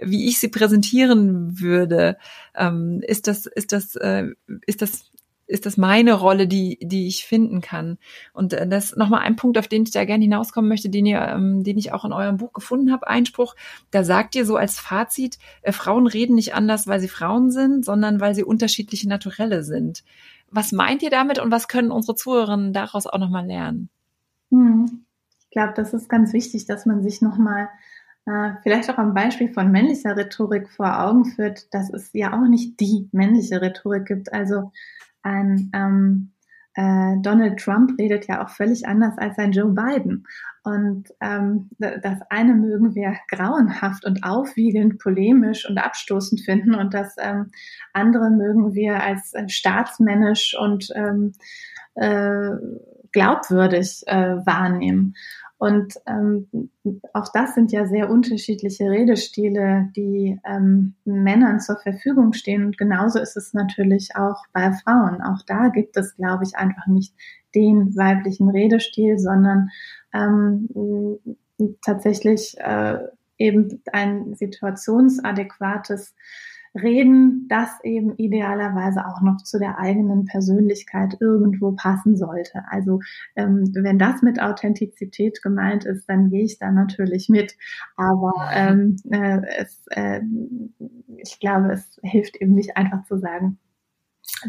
wie 0.03 0.29
ich 0.29 0.39
sie 0.39 0.49
präsentieren 0.49 1.61
würde, 1.61 2.19
ähm, 2.55 3.01
ist 3.07 3.27
das, 3.27 3.47
ist 3.47 3.73
das, 3.73 3.97
äh, 3.97 4.27
ist 4.67 4.83
das, 4.83 5.11
ist 5.47 5.65
das 5.65 5.77
meine 5.77 6.15
Rolle, 6.15 6.49
die, 6.49 6.79
die 6.83 7.07
ich 7.07 7.25
finden 7.25 7.61
kann? 7.61 7.99
Und 8.33 8.53
äh, 8.53 8.67
das 8.67 8.87
ist 8.87 8.97
nochmal 8.97 9.21
ein 9.21 9.37
Punkt, 9.37 9.59
auf 9.59 9.69
den 9.69 9.85
ich 9.85 9.93
da 9.93 10.05
gerne 10.05 10.25
hinauskommen 10.25 10.69
möchte, 10.69 10.91
den 10.91 11.07
ihr, 11.07 11.21
ähm, 11.21 11.63
den 11.63 11.79
ich 11.79 11.93
auch 11.93 12.05
in 12.05 12.13
eurem 12.13 12.37
Buch 12.37 12.53
gefunden 12.53 12.93
habe, 12.93 13.07
Einspruch. 13.07 13.55
Da 13.91 14.05
sagt 14.05 14.35
ihr 14.35 14.45
so 14.45 14.57
als 14.57 14.79
Fazit, 14.79 15.39
äh, 15.63 15.73
Frauen 15.73 16.07
reden 16.07 16.35
nicht 16.35 16.55
anders, 16.55 16.87
weil 16.87 17.01
sie 17.01 17.09
Frauen 17.09 17.51
sind, 17.51 17.85
sondern 17.85 18.21
weil 18.21 18.35
sie 18.35 18.45
unterschiedliche 18.45 19.09
Naturelle 19.09 19.63
sind. 19.63 20.03
Was 20.51 20.73
meint 20.73 21.03
ihr 21.03 21.11
damit 21.11 21.39
und 21.39 21.51
was 21.51 21.69
können 21.69 21.91
unsere 21.91 22.17
Zuhörerinnen 22.17 22.73
daraus 22.73 23.07
auch 23.07 23.19
nochmal 23.19 23.47
lernen? 23.47 23.89
Hm. 24.51 25.07
Ich 25.39 25.51
glaube, 25.51 25.73
das 25.75 25.95
ist 25.95 26.09
ganz 26.09 26.33
wichtig, 26.33 26.67
dass 26.67 26.87
man 26.87 27.03
sich 27.03 27.23
nochmal 27.23 27.69
äh, 28.27 28.53
vielleicht 28.63 28.91
auch 28.91 28.99
am 28.99 29.15
Beispiel 29.15 29.53
von 29.53 29.71
männlicher 29.71 30.17
Rhetorik 30.17 30.69
vor 30.69 31.01
Augen 31.01 31.25
führt, 31.25 31.73
dass 31.73 31.91
es 31.91 32.11
ja 32.13 32.33
auch 32.33 32.47
nicht 32.49 32.81
die 32.81 33.09
männliche 33.13 33.63
Rhetorik 33.63 34.07
gibt. 34.07 34.33
Also 34.33 34.73
ein 35.23 35.71
ähm, 35.75 36.33
äh, 36.75 37.17
Donald 37.23 37.59
Trump 37.59 37.99
redet 37.99 38.27
ja 38.27 38.45
auch 38.45 38.51
völlig 38.51 38.87
anders 38.87 39.17
als 39.17 39.39
ein 39.39 39.53
Joe 39.53 39.73
Biden. 39.73 40.27
Und 40.63 41.09
ähm, 41.21 41.71
das 41.79 42.21
eine 42.29 42.55
mögen 42.55 42.95
wir 42.95 43.17
grauenhaft 43.29 44.05
und 44.05 44.25
aufwiegelnd, 44.25 44.99
polemisch 44.99 45.69
und 45.69 45.79
abstoßend 45.79 46.41
finden 46.41 46.75
und 46.75 46.93
das 46.93 47.15
ähm, 47.19 47.51
andere 47.93 48.31
mögen 48.31 48.75
wir 48.75 49.01
als 49.01 49.33
äh, 49.35 49.49
staatsmännisch 49.49 50.57
und 50.59 50.89
ähm, 50.97 51.33
äh, 51.95 52.51
glaubwürdig 53.17 54.03
äh, 54.07 54.37
wahrnehmen. 54.45 55.15
Und 55.59 55.95
ähm, 56.07 56.71
auch 57.15 57.33
das 57.33 57.55
sind 57.55 57.73
ja 57.73 57.87
sehr 57.87 58.11
unterschiedliche 58.11 58.91
Redestile, 58.91 59.91
die 59.97 60.39
ähm, 60.45 60.97
Männern 61.07 61.61
zur 61.61 61.79
Verfügung 61.79 62.35
stehen. 62.35 62.67
Und 62.67 62.77
genauso 62.77 63.19
ist 63.19 63.39
es 63.39 63.55
natürlich 63.55 64.17
auch 64.17 64.45
bei 64.53 64.71
Frauen. 64.73 65.23
Auch 65.23 65.41
da 65.47 65.69
gibt 65.69 65.97
es, 65.97 66.15
glaube 66.17 66.45
ich, 66.45 66.57
einfach 66.59 66.87
nicht 66.89 67.15
den 67.55 67.97
weiblichen 67.97 68.51
Redestil, 68.51 69.19
sondern 69.19 69.71
ähm, 70.13 70.69
tatsächlich 71.83 72.55
äh, 72.59 72.99
eben 73.39 73.83
ein 73.93 74.35
situationsadäquates 74.35 76.15
reden, 76.83 77.47
das 77.49 77.69
eben 77.83 78.17
idealerweise 78.17 79.07
auch 79.07 79.21
noch 79.23 79.39
zu 79.39 79.59
der 79.59 79.79
eigenen 79.79 80.25
Persönlichkeit 80.25 81.17
irgendwo 81.21 81.73
passen 81.73 82.17
sollte. 82.17 82.63
Also 82.71 83.01
ähm, 83.35 83.71
wenn 83.75 83.99
das 83.99 84.23
mit 84.23 84.41
Authentizität 84.41 85.43
gemeint 85.43 85.85
ist, 85.85 86.09
dann 86.09 86.31
gehe 86.31 86.45
ich 86.45 86.59
da 86.59 86.71
natürlich 86.71 87.29
mit. 87.29 87.57
Aber 87.97 88.33
ähm, 88.53 88.97
äh, 89.11 89.41
es, 89.59 89.87
äh, 89.91 90.21
ich 91.19 91.41
glaube, 91.41 91.73
es 91.73 91.99
hilft 92.03 92.37
eben 92.37 92.55
nicht 92.55 92.77
einfach 92.77 93.05
zu 93.05 93.19
sagen, 93.19 93.59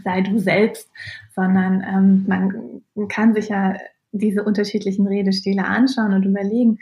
sei 0.04 0.22
du 0.22 0.40
selbst, 0.40 0.90
sondern 1.36 1.84
ähm, 1.88 2.26
man 2.28 3.08
kann 3.10 3.34
sich 3.34 3.50
ja 3.50 3.78
diese 4.12 4.44
unterschiedlichen 4.44 5.08
Redestile 5.08 5.66
anschauen 5.66 6.14
und 6.14 6.24
überlegen, 6.24 6.80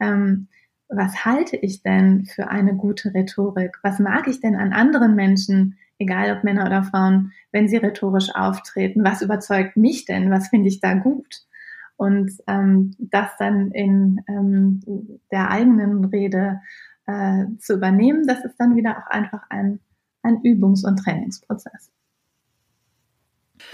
ähm, 0.00 0.48
was 0.88 1.24
halte 1.24 1.56
ich 1.56 1.82
denn 1.82 2.24
für 2.24 2.48
eine 2.48 2.74
gute 2.74 3.12
Rhetorik? 3.14 3.78
Was 3.82 3.98
mag 3.98 4.26
ich 4.26 4.40
denn 4.40 4.56
an 4.56 4.72
anderen 4.72 5.14
Menschen, 5.14 5.78
egal 5.98 6.36
ob 6.36 6.44
Männer 6.44 6.66
oder 6.66 6.82
Frauen, 6.82 7.32
wenn 7.52 7.68
sie 7.68 7.76
rhetorisch 7.76 8.34
auftreten? 8.34 9.04
Was 9.04 9.22
überzeugt 9.22 9.76
mich 9.76 10.06
denn? 10.06 10.30
Was 10.30 10.48
finde 10.48 10.68
ich 10.68 10.80
da 10.80 10.94
gut? 10.94 11.42
Und 11.96 12.32
ähm, 12.46 12.94
das 12.98 13.30
dann 13.38 13.72
in 13.72 14.20
ähm, 14.28 14.80
der 15.32 15.50
eigenen 15.50 16.04
Rede 16.04 16.60
äh, 17.06 17.44
zu 17.58 17.74
übernehmen, 17.74 18.26
das 18.26 18.44
ist 18.44 18.56
dann 18.58 18.76
wieder 18.76 18.98
auch 18.98 19.10
einfach 19.10 19.42
ein, 19.50 19.80
ein 20.22 20.42
Übungs- 20.42 20.86
und 20.86 20.96
Trainingsprozess. 20.96 21.90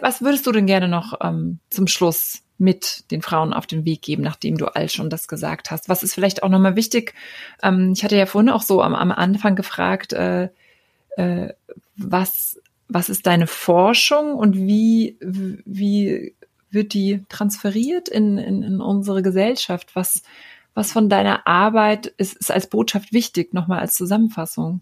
Was 0.01 0.22
würdest 0.22 0.47
du 0.47 0.53
denn 0.53 0.66
gerne 0.66 0.89
noch 0.89 1.14
ähm, 1.22 1.59
zum 1.70 1.87
Schluss 1.87 2.43
mit 2.59 3.11
den 3.11 3.22
Frauen 3.22 3.53
auf 3.53 3.66
den 3.66 3.85
Weg 3.85 4.03
geben, 4.03 4.22
nachdem 4.22 4.57
du 4.57 4.66
all 4.66 4.89
schon 4.89 5.11
das 5.11 5.28
gesagt 5.28 5.70
hast? 5.70 5.89
Was 5.89 6.03
ist 6.03 6.14
vielleicht 6.14 6.43
auch 6.43 6.49
nochmal 6.49 6.76
wichtig? 6.76 7.14
Ähm, 7.62 7.93
ich 7.95 8.05
hatte 8.05 8.16
ja 8.16 8.26
vorhin 8.26 8.51
auch 8.51 8.62
so 8.62 8.82
am, 8.82 8.95
am 8.95 9.11
Anfang 9.11 9.57
gefragt, 9.57 10.12
äh, 10.12 10.49
äh, 11.16 11.53
was, 11.97 12.61
was 12.89 13.09
ist 13.09 13.26
deine 13.26 13.47
Forschung 13.47 14.35
und 14.35 14.57
wie, 14.57 15.16
wie 15.20 16.35
wird 16.70 16.93
die 16.93 17.24
transferiert 17.28 18.09
in, 18.09 18.39
in, 18.39 18.62
in 18.62 18.80
unsere 18.80 19.22
Gesellschaft? 19.22 19.95
Was, 19.95 20.22
was 20.74 20.93
von 20.93 21.09
deiner 21.09 21.47
Arbeit 21.47 22.07
ist, 22.07 22.37
ist 22.37 22.51
als 22.51 22.68
Botschaft 22.68 23.12
wichtig, 23.12 23.55
nochmal 23.55 23.80
als 23.80 23.95
Zusammenfassung? 23.95 24.80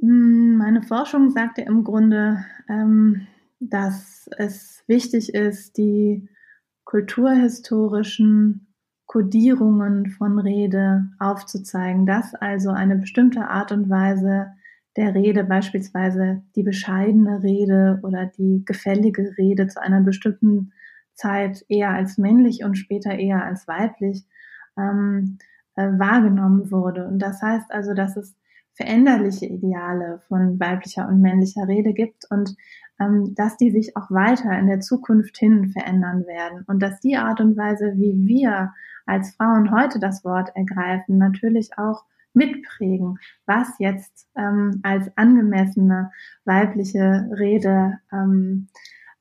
Hm, 0.00 0.56
meine 0.56 0.82
Forschung 0.82 1.30
sagte 1.30 1.62
im 1.62 1.84
Grunde, 1.84 2.44
ähm, 2.68 3.26
dass 3.60 4.28
es 4.36 4.84
wichtig 4.86 5.34
ist, 5.34 5.76
die 5.76 6.28
kulturhistorischen 6.84 8.74
Kodierungen 9.06 10.10
von 10.10 10.38
Rede 10.38 11.04
aufzuzeigen, 11.18 12.06
dass 12.06 12.34
also 12.34 12.70
eine 12.70 12.96
bestimmte 12.96 13.48
Art 13.48 13.72
und 13.72 13.88
Weise 13.88 14.48
der 14.96 15.14
Rede, 15.14 15.44
beispielsweise 15.44 16.42
die 16.54 16.62
bescheidene 16.62 17.42
Rede 17.42 18.00
oder 18.02 18.26
die 18.26 18.62
gefällige 18.64 19.36
Rede 19.36 19.68
zu 19.68 19.80
einer 19.80 20.00
bestimmten 20.00 20.72
Zeit 21.14 21.64
eher 21.68 21.90
als 21.90 22.18
männlich 22.18 22.64
und 22.64 22.76
später 22.76 23.12
eher 23.12 23.44
als 23.44 23.68
weiblich 23.68 24.24
ähm, 24.78 25.38
äh, 25.76 25.86
wahrgenommen 25.98 26.70
wurde. 26.70 27.06
Und 27.06 27.18
das 27.20 27.42
heißt 27.42 27.70
also, 27.70 27.94
dass 27.94 28.16
es 28.16 28.36
veränderliche 28.74 29.46
Ideale 29.46 30.20
von 30.28 30.60
weiblicher 30.60 31.08
und 31.08 31.20
männlicher 31.20 31.66
Rede 31.66 31.94
gibt 31.94 32.26
und 32.30 32.54
dass 32.98 33.56
die 33.56 33.70
sich 33.70 33.96
auch 33.96 34.10
weiter 34.10 34.58
in 34.58 34.66
der 34.66 34.80
Zukunft 34.80 35.36
hin 35.36 35.68
verändern 35.68 36.26
werden. 36.26 36.64
Und 36.66 36.82
dass 36.82 37.00
die 37.00 37.16
Art 37.16 37.40
und 37.40 37.56
Weise, 37.56 37.92
wie 37.96 38.26
wir 38.26 38.72
als 39.04 39.34
Frauen 39.36 39.70
heute 39.70 39.98
das 39.98 40.24
Wort 40.24 40.50
ergreifen, 40.54 41.18
natürlich 41.18 41.78
auch 41.78 42.04
mitprägen, 42.32 43.18
was 43.46 43.68
jetzt 43.78 44.28
ähm, 44.36 44.80
als 44.82 45.10
angemessene 45.16 46.10
weibliche 46.44 47.28
Rede 47.38 47.98
ähm, 48.12 48.68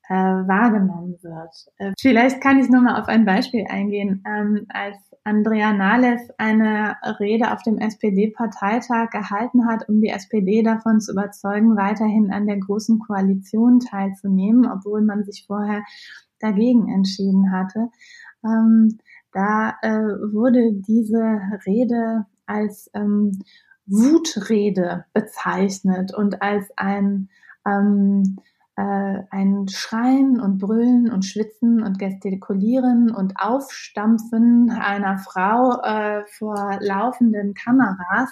äh, 0.09 0.13
wahrgenommen 0.13 1.17
wird. 1.21 1.53
Äh, 1.77 1.93
vielleicht 1.99 2.41
kann 2.41 2.59
ich 2.59 2.69
nur 2.69 2.81
mal 2.81 2.99
auf 2.99 3.07
ein 3.07 3.25
Beispiel 3.25 3.65
eingehen. 3.67 4.23
Ähm, 4.27 4.65
als 4.69 4.97
Andrea 5.23 5.73
Nahles 5.73 6.21
eine 6.37 6.97
Rede 7.19 7.51
auf 7.51 7.63
dem 7.63 7.79
SPD-Parteitag 7.79 9.09
gehalten 9.09 9.67
hat, 9.67 9.89
um 9.89 10.01
die 10.01 10.09
SPD 10.09 10.61
davon 10.61 11.01
zu 11.01 11.13
überzeugen, 11.13 11.75
weiterhin 11.75 12.31
an 12.31 12.45
der 12.45 12.57
großen 12.57 12.99
Koalition 12.99 13.79
teilzunehmen, 13.79 14.69
obwohl 14.71 15.01
man 15.01 15.23
sich 15.23 15.45
vorher 15.47 15.83
dagegen 16.39 16.93
entschieden 16.93 17.51
hatte. 17.51 17.89
Ähm, 18.43 18.99
da 19.31 19.75
äh, 19.81 19.99
wurde 20.31 20.73
diese 20.73 21.41
Rede 21.65 22.25
als 22.45 22.91
ähm, 22.93 23.43
Wutrede 23.87 25.05
bezeichnet 25.13 26.13
und 26.13 26.41
als 26.41 26.69
ein 26.77 27.29
ähm, 27.65 28.37
äh, 28.77 29.23
ein 29.29 29.67
Schreien 29.69 30.39
und 30.39 30.57
Brüllen 30.57 31.11
und 31.11 31.23
Schwitzen 31.23 31.81
und 31.81 31.97
Gestikulieren 31.97 33.09
und 33.09 33.33
Aufstampfen 33.39 34.69
einer 34.69 35.17
Frau 35.17 35.81
äh, 35.81 36.25
vor 36.27 36.79
laufenden 36.81 37.53
Kameras, 37.53 38.29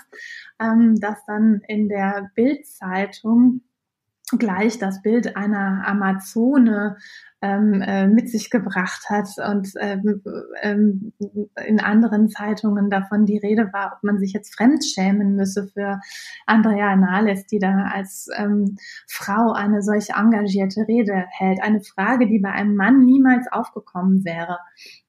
ähm, 0.59 0.99
das 0.99 1.25
dann 1.25 1.61
in 1.67 1.87
der 1.87 2.29
Bildzeitung 2.35 3.61
gleich 4.37 4.79
das 4.79 5.01
Bild 5.01 5.35
einer 5.35 5.83
Amazone 5.85 6.97
ähm, 7.43 7.81
äh, 7.81 8.07
mit 8.07 8.29
sich 8.29 8.49
gebracht 8.49 9.09
hat 9.09 9.27
und 9.51 9.73
ähm, 9.81 10.21
ähm, 10.61 11.11
in 11.67 11.81
anderen 11.81 12.29
Zeitungen 12.29 12.89
davon 12.89 13.25
die 13.25 13.37
Rede 13.37 13.69
war, 13.73 13.97
ob 13.97 14.03
man 14.03 14.17
sich 14.17 14.31
jetzt 14.31 14.55
fremdschämen 14.55 15.35
müsse 15.35 15.67
für 15.67 15.99
Andrea 16.45 16.95
Nahles, 16.95 17.45
die 17.47 17.59
da 17.59 17.89
als 17.93 18.29
ähm, 18.37 18.77
Frau 19.09 19.51
eine 19.51 19.81
solch 19.81 20.11
engagierte 20.15 20.87
Rede 20.87 21.25
hält. 21.31 21.61
Eine 21.61 21.81
Frage, 21.81 22.27
die 22.27 22.39
bei 22.39 22.51
einem 22.51 22.77
Mann 22.77 23.03
niemals 23.03 23.51
aufgekommen 23.51 24.23
wäre. 24.23 24.59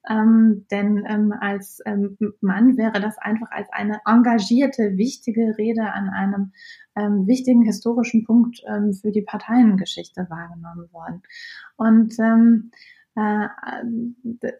Ähm, 0.09 0.65
denn 0.69 1.05
ähm, 1.07 1.33
als 1.39 1.79
ähm, 1.85 2.17
Mann 2.41 2.75
wäre 2.75 2.99
das 2.99 3.17
einfach 3.17 3.49
als 3.51 3.69
eine 3.71 4.01
engagierte, 4.05 4.97
wichtige 4.97 5.57
Rede 5.57 5.93
an 5.93 6.09
einem 6.09 6.51
ähm, 6.95 7.27
wichtigen 7.27 7.63
historischen 7.63 8.23
Punkt 8.23 8.61
ähm, 8.67 8.93
für 8.93 9.11
die 9.11 9.21
Parteiengeschichte 9.21 10.27
wahrgenommen 10.29 10.91
worden. 10.91 11.23
Und 11.75 12.13
ähm, 12.25 12.71
äh, 13.15 13.47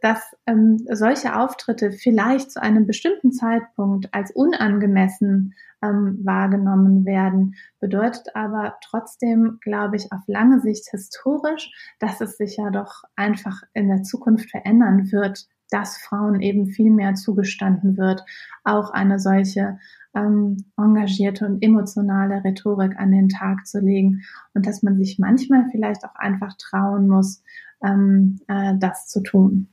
dass 0.01 0.33
ähm, 0.45 0.77
solche 0.89 1.35
Auftritte 1.37 1.91
vielleicht 1.91 2.51
zu 2.51 2.61
einem 2.61 2.87
bestimmten 2.87 3.33
Zeitpunkt 3.33 4.13
als 4.13 4.31
unangemessen 4.31 5.53
ähm, 5.83 6.19
wahrgenommen 6.23 7.05
werden, 7.05 7.55
bedeutet 7.81 8.33
aber 8.33 8.77
trotzdem, 8.81 9.59
glaube 9.61 9.97
ich, 9.97 10.11
auf 10.13 10.21
lange 10.27 10.61
Sicht 10.61 10.87
historisch, 10.89 11.69
dass 11.99 12.21
es 12.21 12.37
sich 12.37 12.55
ja 12.55 12.69
doch 12.69 13.03
einfach 13.17 13.61
in 13.73 13.89
der 13.89 14.03
Zukunft 14.03 14.49
verändern 14.49 15.11
wird, 15.11 15.47
dass 15.69 15.97
Frauen 15.97 16.41
eben 16.41 16.67
viel 16.67 16.91
mehr 16.91 17.15
zugestanden 17.15 17.97
wird, 17.97 18.23
auch 18.63 18.91
eine 18.91 19.19
solche 19.19 19.79
ähm, 20.15 20.57
engagierte 20.77 21.45
und 21.45 21.61
emotionale 21.61 22.43
Rhetorik 22.43 22.97
an 22.97 23.11
den 23.11 23.29
Tag 23.29 23.67
zu 23.67 23.79
legen 23.79 24.23
und 24.53 24.65
dass 24.65 24.83
man 24.83 24.97
sich 24.97 25.19
manchmal 25.19 25.65
vielleicht 25.71 26.03
auch 26.05 26.15
einfach 26.15 26.53
trauen 26.57 27.07
muss, 27.07 27.43
ähm, 27.83 28.39
äh, 28.47 28.73
das 28.79 29.07
zu 29.07 29.21
tun. 29.21 29.67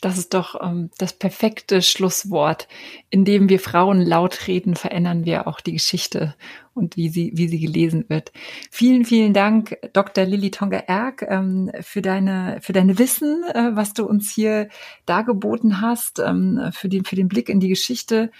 Das 0.00 0.16
ist 0.16 0.32
doch 0.32 0.54
ähm, 0.62 0.90
das 0.98 1.12
perfekte 1.12 1.82
Schlusswort. 1.82 2.68
Indem 3.10 3.48
wir 3.48 3.58
Frauen 3.58 4.00
laut 4.00 4.46
reden, 4.46 4.76
verändern 4.76 5.24
wir 5.24 5.48
auch 5.48 5.60
die 5.60 5.72
Geschichte 5.72 6.36
und 6.72 6.96
wie 6.96 7.08
sie, 7.08 7.32
wie 7.34 7.48
sie 7.48 7.58
gelesen 7.58 8.04
wird. 8.08 8.30
Vielen, 8.70 9.04
vielen 9.04 9.34
Dank, 9.34 9.76
Dr. 9.92 10.24
Lilly 10.24 10.52
Tonga-Erk, 10.52 11.26
ähm, 11.28 11.72
für 11.80 12.00
deine, 12.00 12.58
für 12.60 12.72
deine 12.72 12.98
Wissen, 12.98 13.42
äh, 13.52 13.70
was 13.74 13.92
du 13.92 14.06
uns 14.06 14.30
hier 14.30 14.68
dargeboten 15.04 15.80
hast, 15.80 16.20
ähm, 16.20 16.70
für 16.70 16.88
den, 16.88 17.04
für 17.04 17.16
den 17.16 17.26
Blick 17.26 17.48
in 17.48 17.58
die 17.58 17.68
Geschichte 17.68 18.30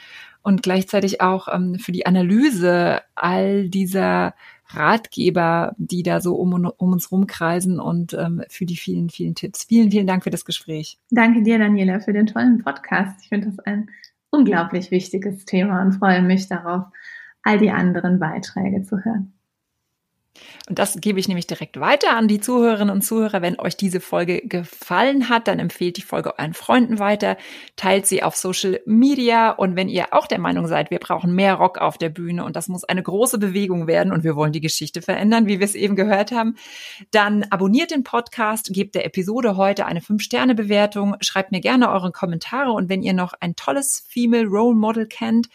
und 0.42 0.62
gleichzeitig 0.62 1.20
auch 1.20 1.48
ähm, 1.52 1.78
für 1.78 1.92
die 1.92 2.06
Analyse 2.06 3.00
all 3.14 3.68
dieser 3.68 4.34
Ratgeber, 4.70 5.74
die 5.78 6.02
da 6.02 6.20
so 6.20 6.34
um, 6.34 6.52
um 6.52 6.92
uns 6.92 7.10
rumkreisen 7.10 7.80
und 7.80 8.14
ähm, 8.14 8.42
für 8.48 8.66
die 8.66 8.76
vielen, 8.76 9.08
vielen 9.08 9.34
Tipps. 9.34 9.64
Vielen, 9.64 9.90
vielen 9.90 10.06
Dank 10.06 10.24
für 10.24 10.30
das 10.30 10.44
Gespräch. 10.44 10.98
Danke 11.10 11.42
dir, 11.42 11.58
Daniela, 11.58 12.00
für 12.00 12.12
den 12.12 12.26
tollen 12.26 12.62
Podcast. 12.62 13.20
Ich 13.22 13.28
finde 13.28 13.48
das 13.48 13.58
ein 13.60 13.88
unglaublich 14.30 14.90
wichtiges 14.90 15.44
Thema 15.44 15.82
und 15.82 15.92
freue 15.92 16.22
mich 16.22 16.48
darauf, 16.48 16.84
all 17.42 17.58
die 17.58 17.70
anderen 17.70 18.18
Beiträge 18.18 18.82
zu 18.82 19.02
hören. 19.04 19.32
Und 20.68 20.78
das 20.78 21.00
gebe 21.00 21.18
ich 21.18 21.28
nämlich 21.28 21.46
direkt 21.46 21.80
weiter 21.80 22.16
an 22.16 22.28
die 22.28 22.40
Zuhörerinnen 22.40 22.94
und 22.94 23.02
Zuhörer. 23.02 23.42
Wenn 23.42 23.58
euch 23.58 23.76
diese 23.76 24.00
Folge 24.00 24.42
gefallen 24.42 25.28
hat, 25.28 25.48
dann 25.48 25.58
empfehlt 25.58 25.96
die 25.96 26.02
Folge 26.02 26.38
euren 26.38 26.54
Freunden 26.54 26.98
weiter, 26.98 27.36
teilt 27.76 28.06
sie 28.06 28.22
auf 28.22 28.36
Social 28.36 28.80
Media 28.84 29.50
und 29.50 29.76
wenn 29.76 29.88
ihr 29.88 30.12
auch 30.12 30.26
der 30.26 30.38
Meinung 30.38 30.66
seid, 30.66 30.90
wir 30.90 30.98
brauchen 30.98 31.34
mehr 31.34 31.54
Rock 31.54 31.78
auf 31.78 31.98
der 31.98 32.10
Bühne 32.10 32.44
und 32.44 32.56
das 32.56 32.68
muss 32.68 32.84
eine 32.84 33.02
große 33.02 33.38
Bewegung 33.38 33.86
werden 33.86 34.12
und 34.12 34.24
wir 34.24 34.36
wollen 34.36 34.52
die 34.52 34.60
Geschichte 34.60 35.02
verändern, 35.02 35.46
wie 35.46 35.58
wir 35.58 35.64
es 35.64 35.74
eben 35.74 35.96
gehört 35.96 36.32
haben, 36.32 36.56
dann 37.10 37.44
abonniert 37.50 37.90
den 37.90 38.04
Podcast, 38.04 38.70
gebt 38.72 38.94
der 38.94 39.06
Episode 39.06 39.56
heute 39.56 39.86
eine 39.86 40.00
5-Sterne-Bewertung, 40.00 41.16
schreibt 41.20 41.52
mir 41.52 41.60
gerne 41.60 41.90
eure 41.90 42.12
Kommentare 42.12 42.72
und 42.72 42.88
wenn 42.88 43.02
ihr 43.02 43.14
noch 43.14 43.32
ein 43.40 43.56
tolles 43.56 44.06
Female 44.08 44.46
Role 44.46 44.76
Model 44.76 45.06
kennt, 45.06 45.48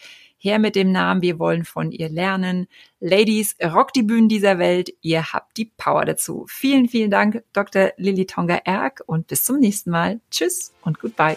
her 0.44 0.58
mit 0.58 0.76
dem 0.76 0.92
Namen, 0.92 1.22
wir 1.22 1.38
wollen 1.38 1.64
von 1.64 1.90
ihr 1.90 2.10
lernen. 2.10 2.68
Ladies, 3.00 3.56
rock 3.62 3.92
die 3.92 4.02
Bühnen 4.02 4.28
dieser 4.28 4.58
Welt, 4.58 4.90
ihr 5.00 5.32
habt 5.32 5.56
die 5.56 5.72
Power 5.76 6.04
dazu. 6.04 6.44
Vielen, 6.48 6.88
vielen 6.88 7.10
Dank, 7.10 7.42
Dr. 7.54 7.92
Lilly 7.96 8.26
Tonga-Erk 8.26 9.02
und 9.06 9.26
bis 9.26 9.44
zum 9.44 9.58
nächsten 9.58 9.90
Mal. 9.90 10.20
Tschüss 10.30 10.74
und 10.82 11.00
goodbye. 11.00 11.36